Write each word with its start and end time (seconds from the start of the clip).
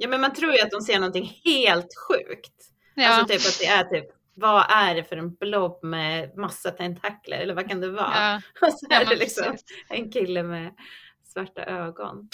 Ja 0.00 0.08
men 0.08 0.20
man 0.20 0.32
tror 0.34 0.52
ju 0.52 0.60
att 0.60 0.70
de 0.70 0.80
ser 0.80 0.98
någonting 0.98 1.40
helt 1.44 1.88
sjukt. 2.08 2.54
Ja. 2.94 3.08
Alltså 3.08 3.26
typ 3.36 3.46
att 3.46 3.58
det 3.60 3.66
är 3.66 3.84
typ, 3.84 4.10
vad 4.34 4.66
är 4.70 4.94
det 4.94 5.04
för 5.04 5.16
en 5.16 5.34
blob 5.34 5.84
med 5.84 6.36
massa 6.36 6.70
tentakler 6.70 7.38
eller 7.38 7.54
vad 7.54 7.68
kan 7.68 7.80
det 7.80 7.90
vara? 7.90 8.12
ja. 8.14 8.40
Och 8.66 8.72
så 8.72 8.86
Ja, 8.90 8.96
är 8.96 9.00
det 9.04 9.08
men 9.10 9.18
liksom 9.18 9.44
precis. 9.44 9.66
en 9.88 10.12
kille 10.12 10.42
med 10.42 10.74
svarta 11.32 11.64
ögon. 11.64 12.28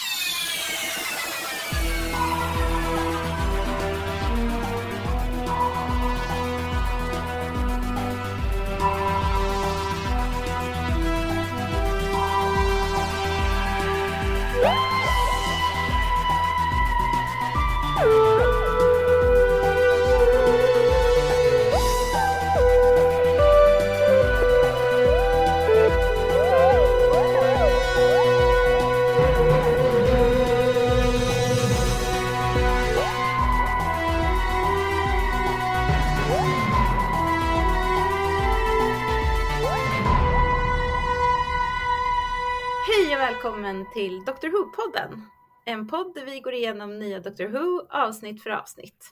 Välkommen 43.45 43.85
till 43.93 44.25
Doctor 44.25 44.47
Who-podden. 44.47 45.21
En 45.65 45.87
podd 45.87 46.15
där 46.15 46.25
vi 46.25 46.39
går 46.39 46.53
igenom 46.53 46.99
nya 46.99 47.19
Doctor 47.19 47.45
Who 47.45 47.87
avsnitt 47.89 48.43
för 48.43 48.49
avsnitt. 48.49 49.09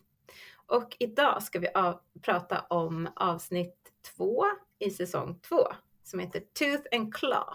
Och 0.65 0.95
idag 0.99 1.43
ska 1.43 1.59
vi 1.59 1.67
av- 1.67 1.99
prata 2.21 2.59
om 2.59 3.09
avsnitt 3.15 3.75
två 4.15 4.45
i 4.79 4.89
säsong 4.89 5.39
två 5.39 5.67
som 6.03 6.19
heter 6.19 6.39
Tooth 6.39 6.83
and 6.91 7.13
Claw. 7.15 7.45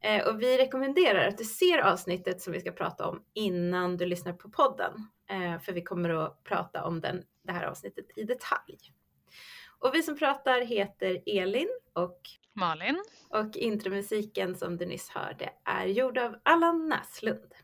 Eh, 0.00 0.28
och 0.28 0.42
vi 0.42 0.58
rekommenderar 0.58 1.28
att 1.28 1.38
du 1.38 1.44
ser 1.44 1.78
avsnittet 1.78 2.40
som 2.42 2.52
vi 2.52 2.60
ska 2.60 2.72
prata 2.72 3.08
om 3.08 3.22
innan 3.34 3.96
du 3.96 4.06
lyssnar 4.06 4.32
på 4.32 4.50
podden. 4.50 4.92
Eh, 5.30 5.60
för 5.60 5.72
vi 5.72 5.82
kommer 5.82 6.10
att 6.10 6.44
prata 6.44 6.84
om 6.84 7.00
den, 7.00 7.22
det 7.42 7.52
här 7.52 7.64
avsnittet 7.64 8.06
i 8.16 8.24
detalj. 8.24 8.78
Och 9.78 9.94
vi 9.94 10.02
som 10.02 10.16
pratar 10.16 10.60
heter 10.60 11.22
Elin 11.26 11.68
och 11.92 12.20
Malin. 12.52 13.04
och 13.30 13.56
intromusiken 13.56 14.54
som 14.56 14.76
du 14.76 14.86
nyss 14.86 15.10
hörde 15.10 15.52
är 15.64 15.86
gjord 15.86 16.18
av 16.18 16.36
Allan 16.42 16.88
Näslund. 16.88 17.54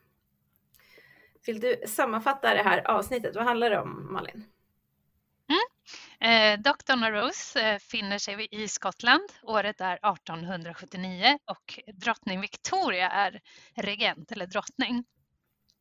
Vill 1.47 1.61
du 1.61 1.83
sammanfatta 1.87 2.55
det 2.55 2.63
här 2.63 2.91
avsnittet? 2.91 3.37
Vad 3.37 3.45
handlar 3.45 3.71
det 3.71 3.81
om 3.81 4.13
Malin? 4.13 4.45
Eh, 6.21 6.61
Doktorn 6.61 7.03
och 7.03 7.13
Rose 7.13 7.61
eh, 7.61 7.79
finner 7.79 8.19
sig 8.19 8.49
i 8.51 8.69
Skottland. 8.69 9.33
Året 9.43 9.81
är 9.81 9.95
1879 9.95 11.39
och 11.45 11.81
drottning 11.95 12.41
Victoria 12.41 13.11
är 13.11 13.41
regent 13.75 14.33
eller 14.33 14.47
drottning. 14.47 15.05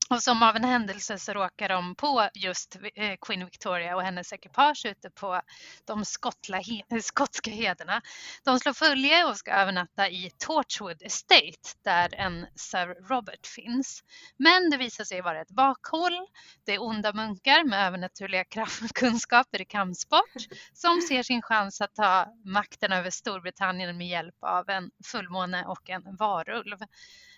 Och 0.10 0.24
som 0.24 0.44
av 0.44 0.56
en 0.56 0.64
händelse 0.64 1.20
så 1.20 1.34
råkar 1.34 1.70
de 1.70 1.96
på 1.96 2.30
just 2.34 2.78
eh, 2.96 3.16
Queen 3.22 3.46
Victoria 3.46 3.96
och 3.96 4.02
hennes 4.02 4.34
ekipage 4.34 4.86
ute 4.86 5.10
på 5.10 5.42
de 5.86 6.06
skottla, 6.06 6.62
skotska 7.02 7.52
hederna. 7.52 8.02
De 8.44 8.60
slår 8.60 8.74
följe 8.74 9.26
och 9.26 9.38
ska 9.38 9.52
övernatta 9.52 10.10
i 10.10 10.32
Torchwood 10.38 11.02
Estate 11.02 11.70
där 11.84 12.16
en 12.16 12.46
Sir 12.56 13.08
Robert 13.10 13.48
finns. 13.48 14.04
Men 14.38 14.70
det 14.70 14.78
visar 14.78 15.04
sig 15.04 15.22
vara 15.22 15.42
ett 15.42 15.52
bakhåll. 15.52 16.28
Det 16.66 16.74
är 16.74 16.82
onda 16.82 17.14
munkar 17.14 17.64
med 17.64 17.88
övernaturliga 17.88 18.46
kunskaper 18.96 19.62
i 19.62 19.66
kampsport 19.66 20.36
som 20.74 21.02
ser 21.02 21.24
sin 21.24 21.42
chans 21.42 21.82
att 21.82 21.96
ta 21.96 22.34
makten 22.44 22.92
över 22.92 23.10
Storbritannien 23.10 23.98
med 23.98 24.08
hjälp 24.08 24.36
av 24.42 24.70
en 24.70 24.92
fullmåne 25.06 25.66
och 25.66 25.90
en 25.90 26.16
varulv. 26.16 26.78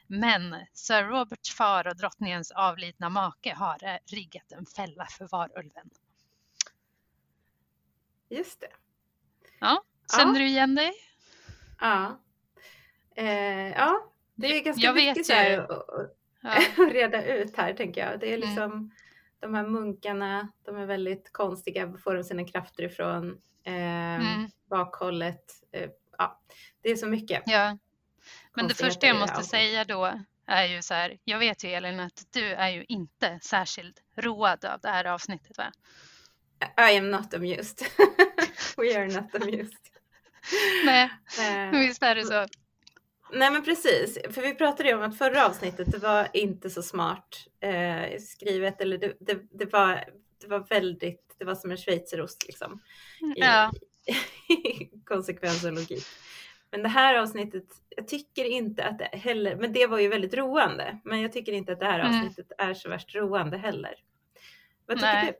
Men 0.07 0.55
Sir 0.73 1.03
Roberts 1.03 1.55
far 1.55 1.87
och 1.87 1.95
drottningens 1.97 2.51
avlidna 2.51 3.09
make 3.09 3.53
har 3.53 3.83
eh, 3.83 3.97
riggat 4.11 4.51
en 4.51 4.65
fälla 4.65 5.05
för 5.05 5.27
varulven. 5.31 5.89
Just 8.29 8.59
det. 8.61 8.71
Ja, 9.59 9.83
känner 10.17 10.33
Ja. 10.33 10.39
du 10.39 10.47
igen 10.47 10.75
dig? 10.75 10.93
Ja. 11.79 12.19
Eh, 13.15 13.69
ja, 13.71 14.11
det 14.35 14.47
är 14.47 14.63
ganska 14.63 14.83
Jag 14.85 14.95
mycket 14.95 15.25
så 15.25 15.33
här 15.33 15.57
att, 15.59 15.85
Ja. 16.41 16.61
reda 16.91 17.25
ut 17.25 17.57
här 17.57 17.73
tänker 17.73 18.01
jag. 18.09 18.19
Det 18.19 18.33
är 18.33 18.37
Mm. 18.37 18.49
liksom 18.49 18.91
de 19.39 19.53
här 19.53 19.67
munkarna, 19.67 20.51
de 20.65 20.75
är 20.77 20.85
väldigt 20.85 21.33
konstiga. 21.33 21.85
Var 21.85 21.97
får 21.97 22.15
de 22.15 22.23
sina 22.23 22.43
krafter 22.47 22.83
ifrån? 22.83 23.41
Eh, 23.63 23.73
Mm. 24.15 24.49
Bakhållet. 24.69 25.45
Eh, 25.71 25.89
ja, 26.17 26.41
det 26.81 26.89
är 26.91 26.95
så 26.95 27.07
mycket. 27.07 27.43
ja. 27.45 27.77
Men 28.57 28.67
det 28.67 28.73
första 28.73 29.07
jag 29.07 29.19
måste 29.19 29.43
säga 29.43 29.85
då 29.85 30.13
är 30.47 30.65
ju 30.65 30.81
så 30.81 30.93
här, 30.93 31.17
jag 31.23 31.39
vet 31.39 31.63
ju 31.63 31.69
Elin 31.69 31.99
att 31.99 32.25
du 32.31 32.45
är 32.45 32.69
ju 32.69 32.85
inte 32.87 33.39
särskilt 33.41 34.03
road 34.15 34.65
av 34.65 34.79
det 34.79 34.87
här 34.89 35.05
avsnittet 35.05 35.57
va? 35.57 35.71
I 36.91 36.97
am 36.97 37.11
not 37.11 37.33
amused. 37.33 37.87
We 38.77 38.97
are 38.97 39.07
not 39.07 39.35
amused. 39.35 39.77
Nej, 40.85 41.09
Eh, 41.39 41.79
visst 41.79 42.03
är 42.03 42.15
det 42.15 42.23
så? 42.23 42.45
Nej 43.31 43.51
men 43.51 43.63
precis, 43.63 44.17
för 44.31 44.41
vi 44.41 44.55
pratade 44.55 44.89
ju 44.89 44.95
om 44.95 45.01
att 45.01 45.17
förra 45.17 45.45
avsnittet 45.45 45.91
det 45.91 45.97
var 45.97 46.27
inte 46.33 46.69
så 46.69 46.83
smart 46.83 47.47
eh, 47.59 48.19
skrivet 48.21 48.81
eller 48.81 48.97
det, 48.97 49.13
det, 49.19 49.39
det, 49.51 49.65
var, 49.65 50.03
det 50.41 50.47
var 50.47 50.59
väldigt, 50.59 51.35
det 51.37 51.45
var 51.45 51.55
som 51.55 51.71
en 51.71 51.77
schweizerost 51.77 52.47
liksom. 52.47 52.81
I, 53.35 53.39
Ja. 53.39 53.71
konsekvens 55.05 55.63
och 55.63 55.73
logik. 55.73 56.05
Men 56.71 56.83
det 56.83 56.89
här 56.89 57.15
avsnittet, 57.15 57.63
jag 57.89 58.07
tycker 58.07 58.45
inte 58.45 58.83
att 58.85 58.99
det 58.99 59.09
heller, 59.17 59.55
men 59.55 59.73
det 59.73 59.87
var 59.87 59.99
ju 59.99 60.07
väldigt 60.07 60.33
roande. 60.33 60.99
Men 61.03 61.21
jag 61.21 61.31
tycker 61.33 61.51
inte 61.51 61.73
att 61.73 61.79
det 61.79 61.85
här 61.85 61.99
Mm. 61.99 62.11
avsnittet 62.15 62.51
är 62.57 62.73
så 62.73 62.89
värst 62.89 63.15
roande 63.15 63.57
heller. 63.57 63.95
Vad 64.85 64.97
tycker 64.97 65.13
Nej. 65.13 65.25
du? 65.25 65.33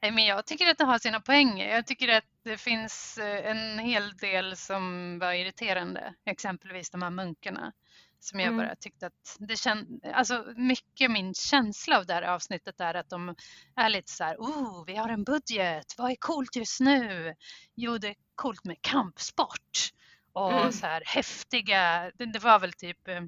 Nej, 0.00 0.10
men 0.10 0.24
jag 0.26 0.46
tycker 0.46 0.70
att 0.70 0.78
det 0.78 0.84
har 0.84 0.98
sina 0.98 1.20
poänger. 1.20 1.74
Jag 1.74 1.86
tycker 1.86 2.08
att 2.08 2.24
det 2.44 2.56
finns 2.56 3.18
eh, 3.18 3.50
en 3.50 3.78
hel 3.78 4.16
del 4.16 4.56
som 4.56 5.18
var 5.18 5.32
irriterande. 5.32 6.14
Exempelvis 6.26 6.90
de 6.90 7.02
här 7.02 7.10
munkarna. 7.10 7.72
Som 8.20 8.40
jag 8.40 8.46
Mm. 8.46 8.58
bara 8.66 8.76
tyckte 8.76 9.06
att 9.06 9.36
det 9.38 9.56
känd... 9.56 10.04
Alltså 10.14 10.44
mycket 10.56 11.10
min 11.10 11.34
känsla 11.34 11.98
av 11.98 12.06
det 12.06 12.14
här 12.14 12.22
avsnittet 12.22 12.80
är 12.80 12.94
att 12.94 13.10
de 13.10 13.34
är 13.76 13.88
lite 13.88 14.12
så 14.12 14.24
här, 14.24 14.36
oh, 14.36 14.84
vi 14.86 14.96
har 14.96 15.08
en 15.08 15.24
budget, 15.24 15.94
vad 15.98 16.10
är 16.10 16.16
coolt 16.18 16.56
just 16.56 16.80
nu? 16.80 17.34
Jo, 17.74 17.98
det 17.98 18.08
är 18.08 18.16
coolt 18.34 18.64
med 18.64 18.76
kampsport 18.82 19.88
och 20.32 20.52
Mm. 20.52 20.72
så 20.72 20.86
här 20.86 21.02
häftiga, 21.06 22.10
det, 22.14 22.38
var 22.38 22.58
väl 22.58 22.72
typ, 22.72 23.08
eh, 23.08 23.20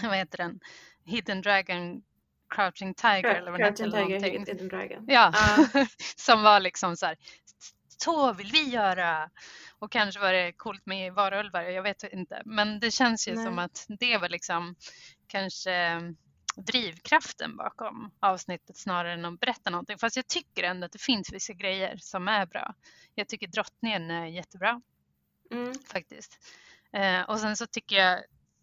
vad 0.02 0.16
heter 0.16 0.38
den, 0.38 0.60
Hidden 1.04 1.40
Dragon, 1.42 2.02
Crouching 2.50 2.94
Tiger 2.94 3.34
eller 3.34 3.50
vad 3.50 3.60
den 3.60 3.68
heter. 3.72 3.90
Tiger. 3.90 4.20
Hidden 4.46 4.68
Dragon. 4.68 5.04
Ja, 5.08 5.32
Ja. 5.74 5.86
som 6.16 6.42
var 6.42 6.60
liksom 6.60 6.96
så 6.96 7.06
här, 7.06 7.16
så 7.98 8.32
vill 8.32 8.50
vi 8.52 8.68
göra. 8.70 9.30
Och 9.78 9.92
kanske 9.92 10.20
var 10.20 10.32
det 10.32 10.52
coolt 10.52 10.86
med 10.86 11.12
varulvar, 11.12 11.62
jag 11.62 11.82
vet 11.82 12.04
inte. 12.12 12.42
Men 12.44 12.80
det 12.80 12.90
känns 12.90 13.28
ju 13.28 13.34
Nej. 13.34 13.44
som 13.44 13.58
att 13.58 13.86
det 13.88 14.18
var 14.18 14.28
liksom 14.28 14.74
kanske 15.26 16.00
drivkraften 16.56 17.56
bakom 17.56 18.10
avsnittet 18.20 18.76
snarare 18.76 19.12
än 19.12 19.24
att 19.24 19.40
berätta 19.40 19.70
någonting. 19.70 19.98
Fast 19.98 20.16
jag 20.16 20.26
tycker 20.26 20.62
ändå 20.62 20.84
att 20.84 20.92
det 20.92 21.02
finns 21.02 21.32
vissa 21.32 21.52
grejer 21.52 21.96
som 21.96 22.28
är 22.28 22.46
bra. 22.46 22.74
Jag 23.14 23.28
tycker 23.28 23.46
drottningen 23.46 24.10
är 24.10 24.26
jättebra 24.26 24.80
Mm. 25.52 25.74
faktiskt. 25.92 26.38
Eh, 26.92 27.22
och 27.22 27.40
sen 27.40 27.56
så 27.56 27.66
tycker 27.66 27.96
jag 27.96 28.20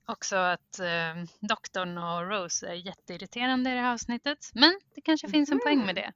också 0.07 0.35
att 0.35 0.79
eh, 0.79 1.23
doktorn 1.39 1.97
och 1.97 2.29
Rose 2.29 2.67
är 2.67 2.73
jätteirriterande 2.73 3.71
i 3.71 3.73
det 3.73 3.81
här 3.81 3.93
avsnittet. 3.93 4.37
Men 4.53 4.79
det 4.95 5.01
kanske 5.01 5.29
finns 5.29 5.51
en 5.51 5.59
poäng 5.59 5.85
med 5.85 5.95
det. 5.95 6.13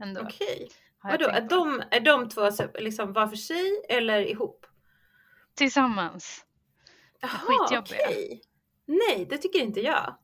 Ändå, 0.00 0.20
Okej. 0.20 0.70
Vadå, 1.02 1.28
är 1.28 1.40
de, 1.40 1.82
är 1.90 2.00
de 2.00 2.28
två 2.28 2.50
liksom 2.78 3.12
var 3.12 3.26
för 3.26 3.36
sig 3.36 3.84
eller 3.88 4.20
ihop? 4.20 4.66
Tillsammans. 5.54 6.44
Jaha, 7.20 7.78
okej. 7.78 8.42
Nej, 8.86 9.26
det 9.30 9.38
tycker 9.38 9.58
inte 9.58 9.80
jag. 9.80 10.16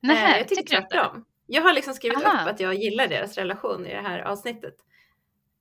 Nej, 0.00 0.32
Eh, 0.32 0.38
jag 0.38 0.48
tycker, 0.48 0.62
tycker 0.62 0.80
tvärtom. 0.80 1.24
Jag 1.46 1.62
har 1.62 1.72
liksom 1.72 1.94
skrivit 1.94 2.24
Aha. 2.24 2.42
upp 2.42 2.48
att 2.48 2.60
jag 2.60 2.74
gillar 2.74 3.08
deras 3.08 3.34
relation 3.38 3.86
i 3.86 3.94
det 3.94 4.00
här 4.00 4.20
avsnittet. 4.20 4.74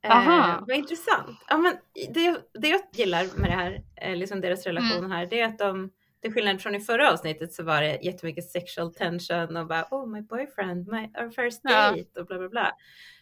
Eh, 0.08 0.18
Aha. 0.18 0.64
vad 0.68 0.78
intressant. 0.78 1.46
Ja, 1.50 1.58
men 1.58 1.78
det, 2.14 2.38
det 2.54 2.68
jag 2.68 2.82
gillar 2.94 3.40
med 3.40 3.50
det 3.50 3.56
här, 3.56 3.84
eh, 3.96 4.16
liksom 4.16 4.42
deras 4.42 4.66
relation 4.66 4.98
Mm. 4.98 5.12
här, 5.12 5.26
det 5.26 5.40
är 5.42 5.46
att 5.46 5.60
de, 5.60 5.92
till 6.22 6.34
skillnad 6.34 6.62
från 6.62 6.76
i 6.76 6.80
förra 6.80 7.12
avsnittet 7.12 7.54
så 7.54 7.64
var 7.64 7.82
det 7.82 8.00
jättemycket 8.04 8.50
sexual 8.50 8.94
tension 8.94 9.58
och 9.58 9.68
bara 9.68 9.86
oh 9.92 10.08
my 10.08 10.22
boyfriend, 10.22 10.88
my, 10.88 10.98
our 11.22 11.30
first 11.30 11.62
Ja. 11.64 11.92
date 11.92 12.20
och 12.20 12.26
bla 12.26 12.38
bla 12.40 12.50
bla. 12.50 12.72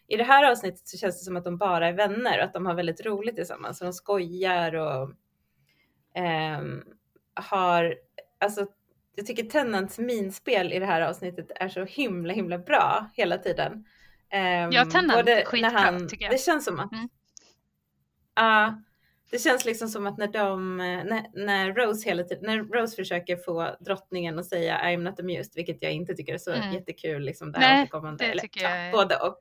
I 0.07 0.17
det 0.17 0.23
här 0.23 0.51
avsnittet 0.51 0.87
så 0.87 0.97
känns 0.97 1.19
det 1.19 1.25
som 1.25 1.37
att 1.37 1.43
de 1.43 1.57
bara 1.57 1.87
är 1.87 1.93
vänner 1.93 2.37
och 2.37 2.43
att 2.43 2.53
de 2.53 2.65
har 2.65 2.73
väldigt 2.73 3.05
roligt 3.05 3.35
tillsammans. 3.35 3.77
Så 3.77 3.83
de 3.83 3.93
skojar 3.93 4.75
och 4.75 5.11
ehm, 6.15 6.83
har, 7.33 7.95
alltså 8.39 8.65
jag 9.15 9.25
tycker 9.25 9.43
Tennants 9.43 9.99
minspel 9.99 10.73
i 10.73 10.79
det 10.79 10.85
här 10.85 11.01
avsnittet 11.01 11.51
är 11.55 11.69
så 11.69 11.83
himla 11.85 12.33
himla 12.33 12.57
bra 12.57 13.09
hela 13.13 13.37
tiden. 13.37 13.85
Um, 14.33 14.71
ja, 14.71 14.85
Tennant 14.85 15.29
är 15.29 15.45
skitbra 15.45 15.69
han, 15.69 16.07
tycker 16.07 16.25
jag. 16.25 16.33
Det 16.33 16.37
känns 16.37 16.65
som 16.65 16.79
att, 16.79 16.91
mm. 16.91 17.09
uh, 18.39 18.73
det 19.31 19.39
känns 19.39 19.65
liksom 19.65 19.87
som 19.87 20.07
att 20.07 20.17
när 20.17 20.27
de, 20.27 20.77
när, 20.77 21.45
när 21.45 21.73
Rose 21.73 22.09
hela 22.09 22.23
tiden, 22.23 22.43
när 22.45 22.63
Rose 22.63 22.95
försöker 22.95 23.37
få 23.37 23.75
drottningen 23.79 24.39
att 24.39 24.45
säga 24.45 24.81
I'm 24.83 24.97
not 24.97 25.19
amused, 25.19 25.51
vilket 25.55 25.77
jag 25.81 25.91
inte 25.91 26.15
tycker 26.15 26.33
är 26.33 26.37
så 26.37 26.51
mm. 26.51 26.73
jättekul 26.73 27.23
liksom 27.23 27.51
det 27.51 27.59
här 27.59 27.87
det 28.17 28.39
tycker 28.39 28.61
jag 28.61 28.71
är... 28.71 28.91
både 28.91 29.15
och. 29.15 29.39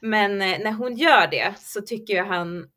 Men 0.00 0.42
eh, 0.42 0.58
när 0.58 0.72
hon 0.72 0.96
gör 0.96 1.26
det 1.30 1.54
så 1.58 1.80
tycker 1.80 2.14
jag 2.14 2.24
han, 2.24 2.70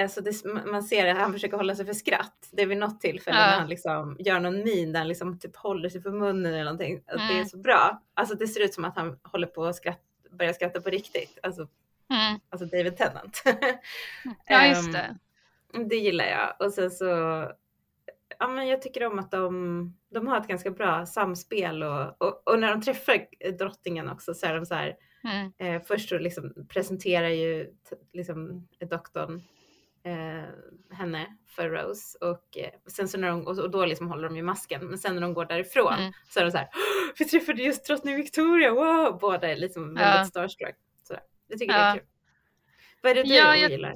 alltså 0.00 0.20
det, 0.20 0.44
man 0.44 0.82
ser 0.82 1.06
att 1.06 1.16
han 1.16 1.32
försöker 1.32 1.56
hålla 1.56 1.74
sig 1.74 1.86
för 1.86 1.92
skratt. 1.92 2.48
Det 2.52 2.62
är 2.62 2.66
vid 2.66 2.78
något 2.78 3.00
tillfälle 3.00 3.38
ja. 3.38 3.46
när 3.46 3.58
han 3.58 3.68
liksom 3.68 4.16
gör 4.18 4.40
någon 4.40 4.64
min 4.64 4.92
där 4.92 5.00
han 5.00 5.08
liksom 5.08 5.38
typ 5.38 5.56
håller 5.56 5.88
sig 5.88 6.02
för 6.02 6.10
munnen 6.10 6.54
eller 6.54 6.64
någonting. 6.64 6.92
Mm. 6.92 7.26
Det 7.28 7.32
är 7.32 7.36
mm. 7.36 7.48
så 7.48 7.58
bra. 7.58 8.02
Alltså 8.14 8.34
det 8.34 8.48
ser 8.48 8.64
ut 8.64 8.74
som 8.74 8.84
att 8.84 8.96
han 8.96 9.18
håller 9.22 9.46
på 9.46 9.64
att 9.64 9.76
skratta, 9.76 10.00
börja 10.38 10.54
skratta 10.54 10.80
på 10.80 10.90
riktigt. 10.90 11.38
Alltså, 11.42 11.68
mm. 12.10 12.40
alltså 12.50 12.66
David 12.66 12.96
Tennant. 12.96 13.42
ja 14.46 14.66
just 14.66 14.92
det. 14.92 15.16
Um, 15.74 15.88
det 15.88 15.96
gillar 15.96 16.24
jag. 16.24 16.66
Och 16.66 16.72
sen 16.72 16.90
så, 16.90 17.04
ja 18.38 18.48
men 18.48 18.68
jag 18.68 18.82
tycker 18.82 19.06
om 19.06 19.18
att 19.18 19.30
de, 19.30 19.96
de 20.10 20.28
har 20.28 20.40
ett 20.40 20.48
ganska 20.48 20.70
bra 20.70 21.06
samspel 21.06 21.82
och, 21.82 22.22
och, 22.22 22.48
och 22.48 22.58
när 22.60 22.70
de 22.70 22.82
träffar 22.82 23.26
drottningen 23.58 24.08
också 24.08 24.34
så 24.34 24.46
är 24.46 24.54
de 24.54 24.66
så 24.66 24.74
här 24.74 24.96
Mm. 25.24 25.52
Eh, 25.58 25.82
först 25.82 26.08
så 26.08 26.18
liksom 26.18 26.66
presenterar 26.68 27.28
ju 27.28 27.74
liksom, 28.12 28.68
doktorn 28.90 29.42
eh, 30.04 30.96
henne 30.96 31.36
för 31.46 31.70
Rose 31.70 32.18
och 32.18 32.56
eh, 32.56 32.70
sen 32.86 33.08
så 33.08 33.18
när 33.18 33.28
de, 33.28 33.46
och, 33.46 33.70
då 33.70 33.86
liksom 33.86 34.08
håller 34.08 34.28
de 34.28 34.36
ju 34.36 34.42
masken. 34.42 34.86
Men 34.86 34.98
sen 34.98 35.14
när 35.14 35.22
de 35.22 35.34
går 35.34 35.44
därifrån 35.44 35.94
mm. 35.94 36.12
så 36.30 36.40
är 36.40 36.44
de 36.44 36.50
så 36.50 36.58
här, 36.58 36.68
vi 37.18 37.24
träffade 37.24 37.62
just 37.62 37.86
drottning 37.86 38.16
Victoria, 38.16 38.70
wow! 38.70 39.18
Båda 39.20 39.50
är 39.50 39.56
liksom 39.56 39.94
väldigt 39.94 40.18
ja. 40.18 40.24
starstruck. 40.24 40.76
Sådär. 41.02 41.22
Jag 41.48 41.58
tycker 41.58 41.74
ja. 41.74 41.80
det 41.80 41.88
är 41.88 41.94
kul. 41.94 42.06
Vad 43.02 43.10
är 43.10 43.14
det 43.14 43.22
du 43.22 43.34
ja, 43.34 43.56
jag, 43.56 43.70
gillar? 43.70 43.92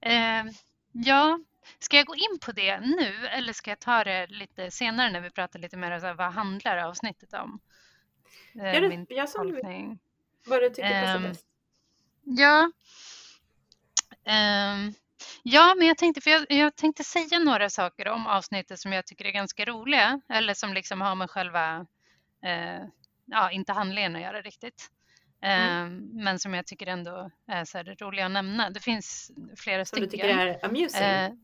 Eh, 0.00 0.44
ja, 0.92 1.38
Ska 1.78 1.96
jag 1.96 2.06
gå 2.06 2.14
in 2.14 2.38
på 2.40 2.52
det 2.52 2.80
nu 2.80 3.26
eller 3.26 3.52
ska 3.52 3.70
jag 3.70 3.80
ta 3.80 4.04
det 4.04 4.26
lite 4.26 4.70
senare 4.70 5.10
när 5.10 5.20
vi 5.20 5.30
pratar 5.30 5.58
lite 5.58 5.76
mer 5.76 6.10
om 6.10 6.16
vad 6.16 6.32
handlar 6.32 6.76
avsnittet 6.76 7.34
om? 7.34 7.60
Eh, 8.60 8.74
ja, 8.74 8.88
min 8.88 9.06
jag 9.08 9.28
som 9.28 9.52
tolkning. 9.52 9.98
Vad 10.46 10.62
du 10.62 10.70
tycker 10.70 11.00
passar 11.00 11.16
um, 11.16 11.22
bäst. 11.22 11.46
Ja. 12.22 12.72
Um, 14.26 14.94
ja, 15.42 15.74
men 15.78 15.86
jag 15.86 15.98
tänkte, 15.98 16.20
för 16.20 16.30
jag, 16.30 16.46
jag, 16.48 16.76
tänkte 16.76 17.04
säga 17.04 17.38
några 17.38 17.70
saker 17.70 18.08
om 18.08 18.26
avsnittet 18.26 18.80
som 18.80 18.92
jag 18.92 19.06
tycker 19.06 19.24
är 19.24 19.30
ganska 19.30 19.64
roliga 19.64 20.20
eller 20.28 20.54
som 20.54 20.74
liksom 20.74 21.00
har 21.00 21.14
med 21.14 21.30
själva, 21.30 21.80
uh, 22.46 22.86
ja, 23.24 23.50
inte 23.50 23.72
handlingen 23.72 24.16
att 24.16 24.22
göra 24.22 24.42
riktigt. 24.42 24.90
Mm. 25.40 25.86
Um, 25.86 26.10
men 26.24 26.38
som 26.38 26.54
jag 26.54 26.66
tycker 26.66 26.86
ändå 26.86 27.30
är 27.46 27.64
så 27.64 27.78
här 27.78 27.96
roliga 28.00 28.26
att 28.26 28.32
nämna. 28.32 28.70
Det 28.70 28.80
finns 28.80 29.30
flera 29.56 29.84
som 29.84 29.96
stycken. 29.96 30.10
Som 30.10 30.18
du 30.18 30.22
tycker 30.22 30.28
är 30.28 30.64
amusing? 30.64 31.02
Uh, 31.02 31.38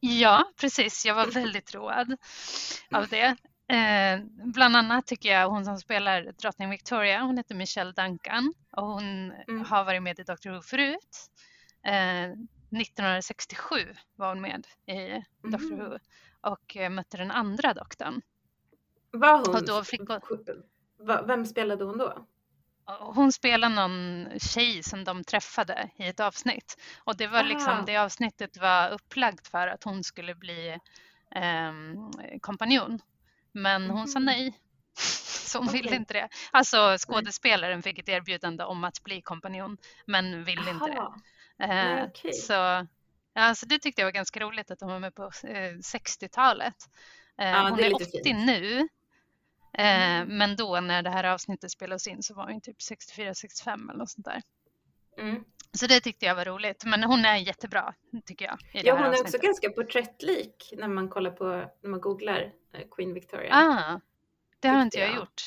ja, 0.00 0.44
precis. 0.60 1.06
Jag 1.06 1.14
var 1.14 1.26
väldigt 1.26 1.74
road 1.74 2.16
av 2.90 3.08
det. 3.08 3.36
Eh, 3.68 4.20
bland 4.28 4.76
annat 4.76 5.06
tycker 5.06 5.28
jag 5.28 5.50
hon 5.50 5.64
som 5.64 5.78
spelar 5.78 6.22
drottning 6.22 6.70
Victoria, 6.70 7.22
hon 7.22 7.36
heter 7.36 7.54
Michelle 7.54 7.92
Duncan 7.92 8.54
och 8.72 8.86
hon 8.86 9.32
mm. 9.48 9.64
har 9.64 9.84
varit 9.84 10.02
med 10.02 10.18
i 10.18 10.22
Doctor 10.22 10.50
Who 10.50 10.62
förut. 10.62 11.30
Eh, 11.86 12.30
1967 12.70 13.96
var 14.16 14.28
hon 14.28 14.40
med 14.40 14.66
i 14.86 14.92
mm. 14.92 15.22
Doctor 15.42 15.76
Who 15.76 15.98
och 16.40 16.76
eh, 16.76 16.90
mötte 16.90 17.16
den 17.16 17.30
andra 17.30 17.74
doktorn. 17.74 18.22
Var 19.10 19.38
hon? 19.38 19.54
Och 19.54 19.66
då 19.66 19.84
fick 19.84 20.00
hon... 20.08 20.20
Vem 21.26 21.46
spelade 21.46 21.84
hon 21.84 21.98
då? 21.98 22.26
Hon 22.86 23.32
spelade 23.32 23.74
någon 23.74 24.28
tjej 24.38 24.82
som 24.82 25.04
de 25.04 25.24
träffade 25.24 25.90
i 25.96 26.06
ett 26.06 26.20
avsnitt 26.20 26.76
och 27.04 27.16
det 27.16 27.26
var 27.26 27.44
liksom 27.44 27.84
det 27.86 27.96
avsnittet 27.96 28.56
var 28.56 28.90
upplagt 28.90 29.48
för 29.48 29.68
att 29.68 29.84
hon 29.84 30.04
skulle 30.04 30.34
bli 30.34 30.68
eh, 31.34 31.72
kompanjon 32.40 32.98
men 33.52 33.90
hon 33.90 34.08
sa 34.08 34.18
mm. 34.18 34.26
nej. 34.26 34.60
Så 35.46 35.58
hon 35.58 35.68
okay. 35.68 35.82
ville 35.82 35.96
inte 35.96 36.14
det. 36.14 36.28
Alltså 36.50 36.96
skådespelaren 36.98 37.82
fick 37.82 37.98
ett 37.98 38.08
erbjudande 38.08 38.64
om 38.64 38.84
att 38.84 39.02
bli 39.02 39.22
kompanjon 39.22 39.78
men 40.06 40.44
ville 40.44 40.70
inte 40.70 40.86
det. 40.86 41.12
Eh, 41.58 42.08
okay. 42.08 42.32
Så 42.32 42.86
alltså 43.34 43.66
det 43.66 43.78
tyckte 43.78 44.00
jag 44.00 44.06
var 44.06 44.12
ganska 44.12 44.40
roligt 44.40 44.70
att 44.70 44.80
hon 44.80 44.90
var 44.90 45.00
med 45.00 45.14
på 45.14 45.22
eh, 45.24 45.72
60-talet. 45.72 46.74
Eh, 47.38 47.48
ja, 47.48 47.68
hon 47.70 47.80
är, 47.80 47.84
är 47.84 47.94
80 47.94 48.04
fint. 48.24 48.46
nu. 48.46 48.88
Eh, 49.78 50.16
mm. 50.16 50.38
Men 50.38 50.56
då 50.56 50.80
när 50.80 51.02
det 51.02 51.10
här 51.10 51.24
avsnittet 51.24 51.70
spelades 51.70 52.06
in 52.06 52.22
så 52.22 52.34
var 52.34 52.52
hon 52.52 52.60
typ 52.60 52.78
64-65 52.78 53.90
eller 53.90 53.98
något 53.98 54.10
sånt 54.10 54.24
där. 54.24 54.42
Mm. 55.18 55.44
Så 55.72 55.86
det 55.86 56.00
tyckte 56.00 56.26
jag 56.26 56.34
var 56.34 56.44
roligt. 56.44 56.84
Men 56.84 57.04
hon 57.04 57.24
är 57.24 57.36
jättebra 57.36 57.94
tycker 58.26 58.44
jag. 58.44 58.58
ja, 58.72 58.92
hon 58.92 59.02
är 59.02 59.08
avsnittet. 59.08 59.34
också 59.34 59.46
ganska 59.46 59.70
porträttlik 59.70 60.72
när 60.76 60.88
man 60.88 61.08
kollar 61.08 61.30
på, 61.30 61.44
när 61.82 61.90
man 61.90 62.00
googlar 62.00 62.52
eh, 62.72 62.80
Queen 62.90 63.14
Victoria. 63.14 63.54
Ah, 63.54 64.00
det 64.60 64.68
har 64.68 64.82
inte 64.82 64.98
jag, 64.98 65.08
jag 65.08 65.16
gjort. 65.16 65.42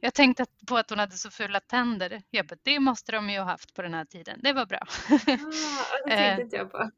Jag, 0.00 0.14
tänkte 0.14 0.46
på 0.66 0.76
att 0.76 0.90
hon 0.90 0.98
hade 0.98 1.16
så 1.16 1.30
fula 1.30 1.60
tänder. 1.60 2.22
Jag 2.30 2.46
bara, 2.46 2.56
det 2.62 2.80
måste 2.80 3.12
de 3.12 3.30
ju 3.30 3.38
ha 3.38 3.44
haft 3.44 3.74
på 3.74 3.82
den 3.82 3.94
här 3.94 4.04
tiden. 4.04 4.40
Det 4.42 4.52
var 4.52 4.66
bra. 4.66 4.78
Ah, 4.78 6.06
det 6.06 6.16
tänkte 6.16 6.42
inte 6.42 6.56
jag 6.56 6.72
på. 6.72 6.90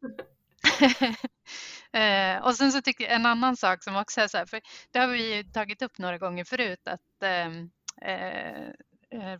eh, 1.99 2.45
och 2.45 2.55
sen 2.55 2.73
så 2.73 2.83
tycker 2.83 3.05
jag 3.05 3.12
en 3.12 3.27
annan 3.27 3.56
sak 3.56 3.85
som 3.85 3.97
också 3.97 4.21
är 4.21 4.29
så 4.29 4.39
här, 4.39 4.47
för 4.47 4.61
det 4.91 4.99
har 4.99 5.09
vi 5.09 5.45
tagit 5.45 5.83
upp 5.83 5.99
några 5.99 6.19
gånger 6.19 6.45
förut 6.45 6.89
att 6.89 7.23
ehm, 7.23 7.71
eh, 8.03 8.27
eh, 8.27 8.71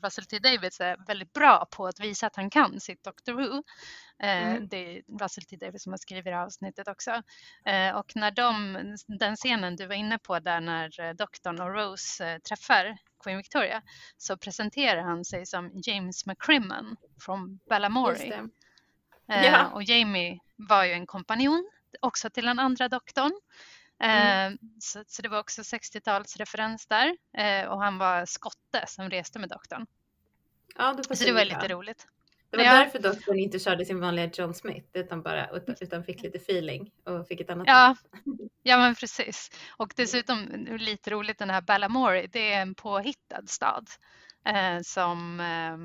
Russell 0.03 0.25
T 0.25 0.39
Davids 0.39 0.81
är 0.81 0.97
väldigt 1.07 1.33
bra 1.33 1.67
på 1.71 1.87
att 1.87 2.01
visa 2.01 2.27
att 2.27 2.37
han 2.37 2.51
kan 2.51 2.81
sitt 2.81 3.05
Doctor 3.05 3.33
Who. 3.33 3.63
Eh, 4.23 4.49
mm. 4.49 4.69
Det 4.69 4.77
är 4.77 5.03
Russell 5.21 5.45
T 5.45 5.57
Davids 5.57 5.85
som 5.85 5.93
har 5.93 5.99
skrivit 5.99 6.25
det 6.25 6.31
här 6.31 6.45
avsnittet 6.45 6.89
också. 6.89 7.23
Eh, 7.65 7.97
och 7.97 8.13
när 8.17 8.31
de, 8.31 8.79
den 9.07 9.37
scenen 9.37 9.77
du 9.77 9.87
var 9.87 9.95
inne 9.95 10.19
på 10.19 10.39
där 10.39 10.61
när 10.61 11.01
eh, 11.01 11.15
doktorn 11.15 11.61
och 11.61 11.75
Rose 11.75 12.29
eh, 12.29 12.39
träffar 12.39 12.99
Queen 13.25 13.37
Victoria 13.37 13.83
så 14.17 14.37
presenterar 14.37 15.03
han 15.03 15.25
sig 15.25 15.47
som 15.47 15.71
James 15.75 16.27
McCrimmon 16.27 16.97
från 17.21 17.61
Balamori. 17.69 18.33
Eh, 19.29 19.45
ja. 19.45 19.67
Och 19.67 19.83
Jamie 19.83 20.39
var 20.57 20.85
ju 20.85 20.93
en 20.93 21.07
kompanjon 21.07 21.71
också 22.01 22.31
till 22.31 22.47
den 22.47 22.59
andra 22.59 22.89
doktorn. 22.89 23.41
Mm. 24.01 24.53
Eh, 24.53 24.59
så, 24.81 25.05
så, 25.07 25.23
det 25.23 25.29
var 25.29 25.39
också 25.39 25.63
60-talsreferens 25.63 26.87
där 26.89 27.17
eh, 27.39 27.69
och 27.69 27.83
han 27.83 27.99
var 27.99 28.27
skotte 28.27 28.85
som 28.87 29.11
reste 29.11 29.39
med 29.39 29.49
doktorn. 29.49 29.87
Ja, 30.77 30.93
det 30.93 31.17
så 31.17 31.25
det 31.25 31.33
var 31.33 31.45
lite 31.45 31.69
roligt. 31.69 32.07
Det 32.51 32.57
var 32.57 32.65
ja. 32.65 32.73
därför 32.73 32.99
doktorn 32.99 33.39
inte 33.39 33.59
körde 33.59 33.85
sin 33.85 34.01
vanliga 34.01 34.31
John 34.35 34.55
Smith 34.55 34.87
utan 34.93 35.23
bara 35.23 35.49
utan 35.81 36.05
fick 36.05 36.23
lite 36.23 36.39
feeling 36.39 36.91
och 37.05 37.27
fick 37.29 37.41
ett 37.41 37.51
annat. 37.51 37.67
Ja, 37.67 37.97
ja 38.63 38.79
men 38.79 38.95
precis. 38.95 39.51
Och 39.77 39.93
dessutom 39.97 40.67
lite 40.79 41.11
roligt 41.11 41.39
den 41.39 41.51
här 41.51 41.61
Ballamore, 41.61 42.27
det 42.27 42.53
är 42.53 42.63
en 42.63 42.75
påhittad 42.75 43.47
stad 43.47 43.89
som 44.83 45.41
eh, 45.41 45.77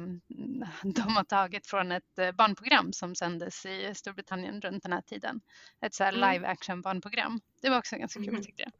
de 0.83 1.15
har 1.15 1.23
tagit 1.23 1.67
från 1.67 1.91
ett 1.91 2.19
eh, 2.19 2.31
barnprogram 2.31 2.93
som 2.93 3.15
sändes 3.15 3.65
i 3.65 3.91
Storbritannien 3.95 4.61
runt 4.61 4.83
den 4.83 4.93
här 4.93 5.01
tiden. 5.01 5.41
Ett 5.85 5.93
så 5.93 6.03
mm. 6.03 6.15
live 6.15 6.47
action 6.47 6.81
barnprogram. 6.81 7.41
Det 7.61 7.69
var 7.69 7.77
också 7.77 7.95
ganska 7.95 8.19
kul 8.19 8.29
mm. 8.29 8.43
tyckte 8.43 8.63
jag. 8.63 8.73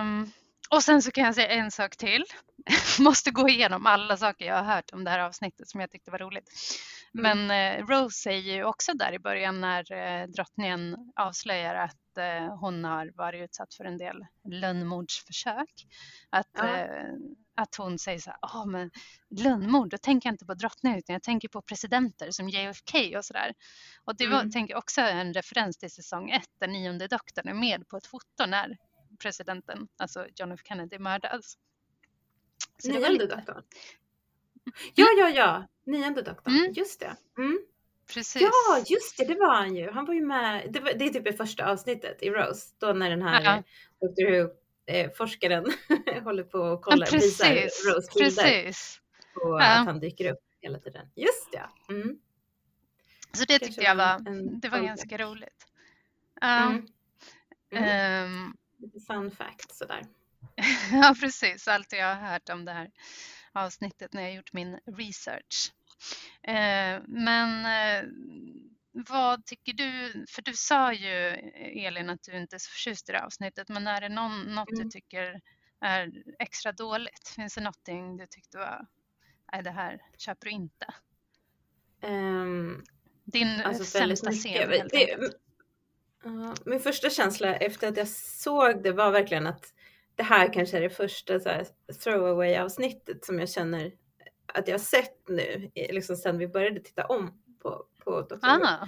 Um, 0.00 0.32
och 0.70 0.82
sen 0.82 1.02
så 1.02 1.10
kan 1.10 1.24
jag 1.24 1.34
säga 1.34 1.48
en 1.48 1.70
sak 1.70 1.96
till. 1.96 2.24
Måste 2.98 3.30
gå 3.30 3.48
igenom 3.48 3.86
alla 3.86 4.16
saker 4.16 4.46
jag 4.46 4.54
har 4.62 4.74
hört 4.74 4.90
om 4.92 5.04
det 5.04 5.10
här 5.10 5.18
avsnittet 5.18 5.68
som 5.68 5.80
jag 5.80 5.90
tyckte 5.90 6.10
var 6.10 6.18
roligt. 6.18 6.48
Mm. 7.14 7.48
Men 7.48 7.78
eh, 7.80 7.86
Rose 7.86 8.16
säger 8.22 8.54
ju 8.54 8.64
också 8.64 8.92
där 8.94 9.12
i 9.12 9.18
början 9.18 9.60
när 9.60 9.92
eh, 9.92 10.26
drottningen 10.26 10.96
avslöjar 11.16 11.74
att 11.74 11.96
eh, 12.18 12.58
hon 12.58 12.84
har 12.84 13.12
varit 13.16 13.42
utsatt 13.42 13.74
för 13.74 13.84
en 13.84 13.98
del 13.98 14.26
lönnmordsförsök. 14.44 15.86
Att, 16.30 16.50
ja. 16.52 16.76
Eh, 16.76 17.14
att 17.54 17.74
hon 17.74 17.98
säger 17.98 18.18
så 18.18 18.30
här, 18.30 18.38
oh, 18.42 18.66
men 18.66 18.90
lönnmord, 19.30 19.90
då 19.90 19.98
tänker 19.98 20.28
jag 20.28 20.34
inte 20.34 20.46
på 20.46 20.54
drottningen 20.54 20.98
utan 20.98 21.12
jag 21.12 21.22
tänker 21.22 21.48
på 21.48 21.62
presidenter 21.62 22.30
som 22.30 22.48
JFK 22.48 23.16
och 23.16 23.24
så 23.24 23.32
där. 23.32 23.54
Och 24.04 24.16
det 24.16 24.26
var, 24.26 24.40
mm. 24.40 24.50
tänker 24.50 24.76
också 24.76 25.00
en 25.00 25.34
referens 25.34 25.78
till 25.78 25.90
säsong 25.90 26.30
ett 26.30 26.50
där 26.60 26.68
nionde 26.68 27.06
doktorn 27.06 27.48
är 27.48 27.54
med 27.54 27.88
på 27.88 27.96
ett 27.96 28.06
foto 28.06 28.46
när 28.46 28.76
presidenten, 29.18 29.88
alltså 29.96 30.26
John 30.36 30.52
F 30.52 30.60
Kennedy, 30.64 30.98
mördas. 30.98 31.58
Så 32.78 32.88
Nionde 32.88 33.08
lite... 33.08 33.26
doktorn? 33.36 33.62
Ja, 34.94 35.06
ja, 35.18 35.28
ja, 35.28 35.68
nionde 35.86 36.22
doktorn, 36.22 36.54
mm. 36.54 36.72
just 36.72 37.00
det. 37.00 37.16
Mm. 37.38 37.58
Precis. 38.14 38.42
Ja, 38.42 38.84
just 38.86 39.16
det, 39.18 39.24
det 39.24 39.34
var 39.34 39.54
han 39.54 39.76
ju. 39.76 39.90
Han 39.90 40.04
var 40.04 40.14
ju 40.14 40.26
med, 40.26 40.72
det, 40.72 40.80
var, 40.80 40.92
det 40.92 41.04
är 41.04 41.10
typ 41.10 41.28
i 41.28 41.32
första 41.32 41.70
avsnittet 41.70 42.22
i 42.22 42.30
Rose, 42.30 42.74
då 42.78 42.92
när 42.92 43.10
den 43.10 43.22
här 43.22 43.42
ja. 43.42 43.62
Dr. 44.08 44.30
Who 44.30 44.50
eh, 44.86 45.10
forskaren 45.10 45.66
håller 46.24 46.42
på 46.42 46.58
och 46.58 46.82
kollar, 46.82 47.08
ja, 47.12 47.18
visar 47.18 47.54
Rose 47.94 48.18
bilder 48.18 48.74
på 49.34 49.58
ja. 49.60 49.80
att 49.80 49.86
han 49.86 50.00
dyker 50.00 50.32
upp 50.32 50.40
hela 50.60 50.78
tiden. 50.78 51.06
Just 51.16 51.52
det. 51.52 51.92
Mm. 51.92 52.18
Så 53.32 53.44
det 53.44 53.58
tyckte 53.58 53.82
jag 53.82 53.96
var, 53.96 54.18
det 54.60 54.68
var 54.68 54.80
ganska 54.80 55.18
roligt. 55.18 55.66
Um. 56.42 56.88
Mm. 57.72 58.24
Um, 58.24 58.56
fun 59.06 59.30
fact 59.30 59.74
sådär. 59.74 60.02
ja, 60.92 61.14
precis. 61.20 61.68
Allt 61.68 61.92
jag 61.92 62.14
har 62.14 62.32
hört 62.32 62.48
om 62.48 62.64
det 62.64 62.72
här 62.72 62.90
avsnittet 63.52 64.12
när 64.12 64.22
jag 64.22 64.34
gjort 64.34 64.52
min 64.52 64.78
research. 64.86 65.72
Uh, 66.48 67.02
men 67.08 67.66
uh, 67.66 68.10
vad 68.92 69.46
tycker 69.46 69.72
du? 69.72 70.24
För 70.28 70.42
du 70.42 70.52
sa 70.54 70.92
ju 70.92 71.28
Elin 71.86 72.10
att 72.10 72.22
du 72.22 72.36
inte 72.36 72.56
är 72.56 72.58
så 72.58 72.70
förtjust 72.70 73.08
i 73.08 73.12
det 73.12 73.24
avsnittet, 73.24 73.68
men 73.68 73.86
är 73.86 74.00
det 74.00 74.08
någon, 74.08 74.42
något 74.42 74.70
mm. 74.70 74.84
du 74.84 74.90
tycker 74.90 75.40
är 75.80 76.12
extra 76.38 76.72
dåligt? 76.72 77.28
Finns 77.36 77.54
det 77.54 77.60
någonting 77.60 78.16
du 78.16 78.26
tyckte 78.26 78.58
var, 78.58 78.86
nej 79.52 79.62
det 79.62 79.70
här 79.70 80.00
köper 80.18 80.46
du 80.46 80.50
inte? 80.50 80.86
Um, 82.02 82.84
Din 83.24 83.60
alltså 83.60 83.84
sämsta 83.84 84.30
scen 84.30 84.70
helt 84.70 84.90
det, 84.90 85.14
enkelt. 85.14 85.36
Uh, 86.26 86.54
min 86.64 86.80
första 86.80 87.10
känsla 87.10 87.56
efter 87.56 87.88
att 87.88 87.96
jag 87.96 88.08
såg 88.08 88.82
det 88.82 88.92
var 88.92 89.10
verkligen 89.10 89.46
att 89.46 89.74
det 90.14 90.22
här 90.22 90.52
kanske 90.52 90.76
är 90.76 90.80
det 90.80 90.90
första 90.90 91.40
så 91.40 91.48
här, 91.48 91.66
throwaway 92.04 92.56
avsnittet 92.56 93.24
som 93.24 93.38
jag 93.38 93.50
känner 93.50 93.92
att 94.54 94.68
jag 94.68 94.80
sett 94.80 95.28
nu, 95.28 95.70
liksom 95.74 96.16
sedan 96.16 96.38
vi 96.38 96.48
började 96.48 96.80
titta 96.80 97.06
om 97.06 97.42
på, 97.62 97.84
på 98.04 98.20
Dr. 98.22 98.38
Ah. 98.42 98.86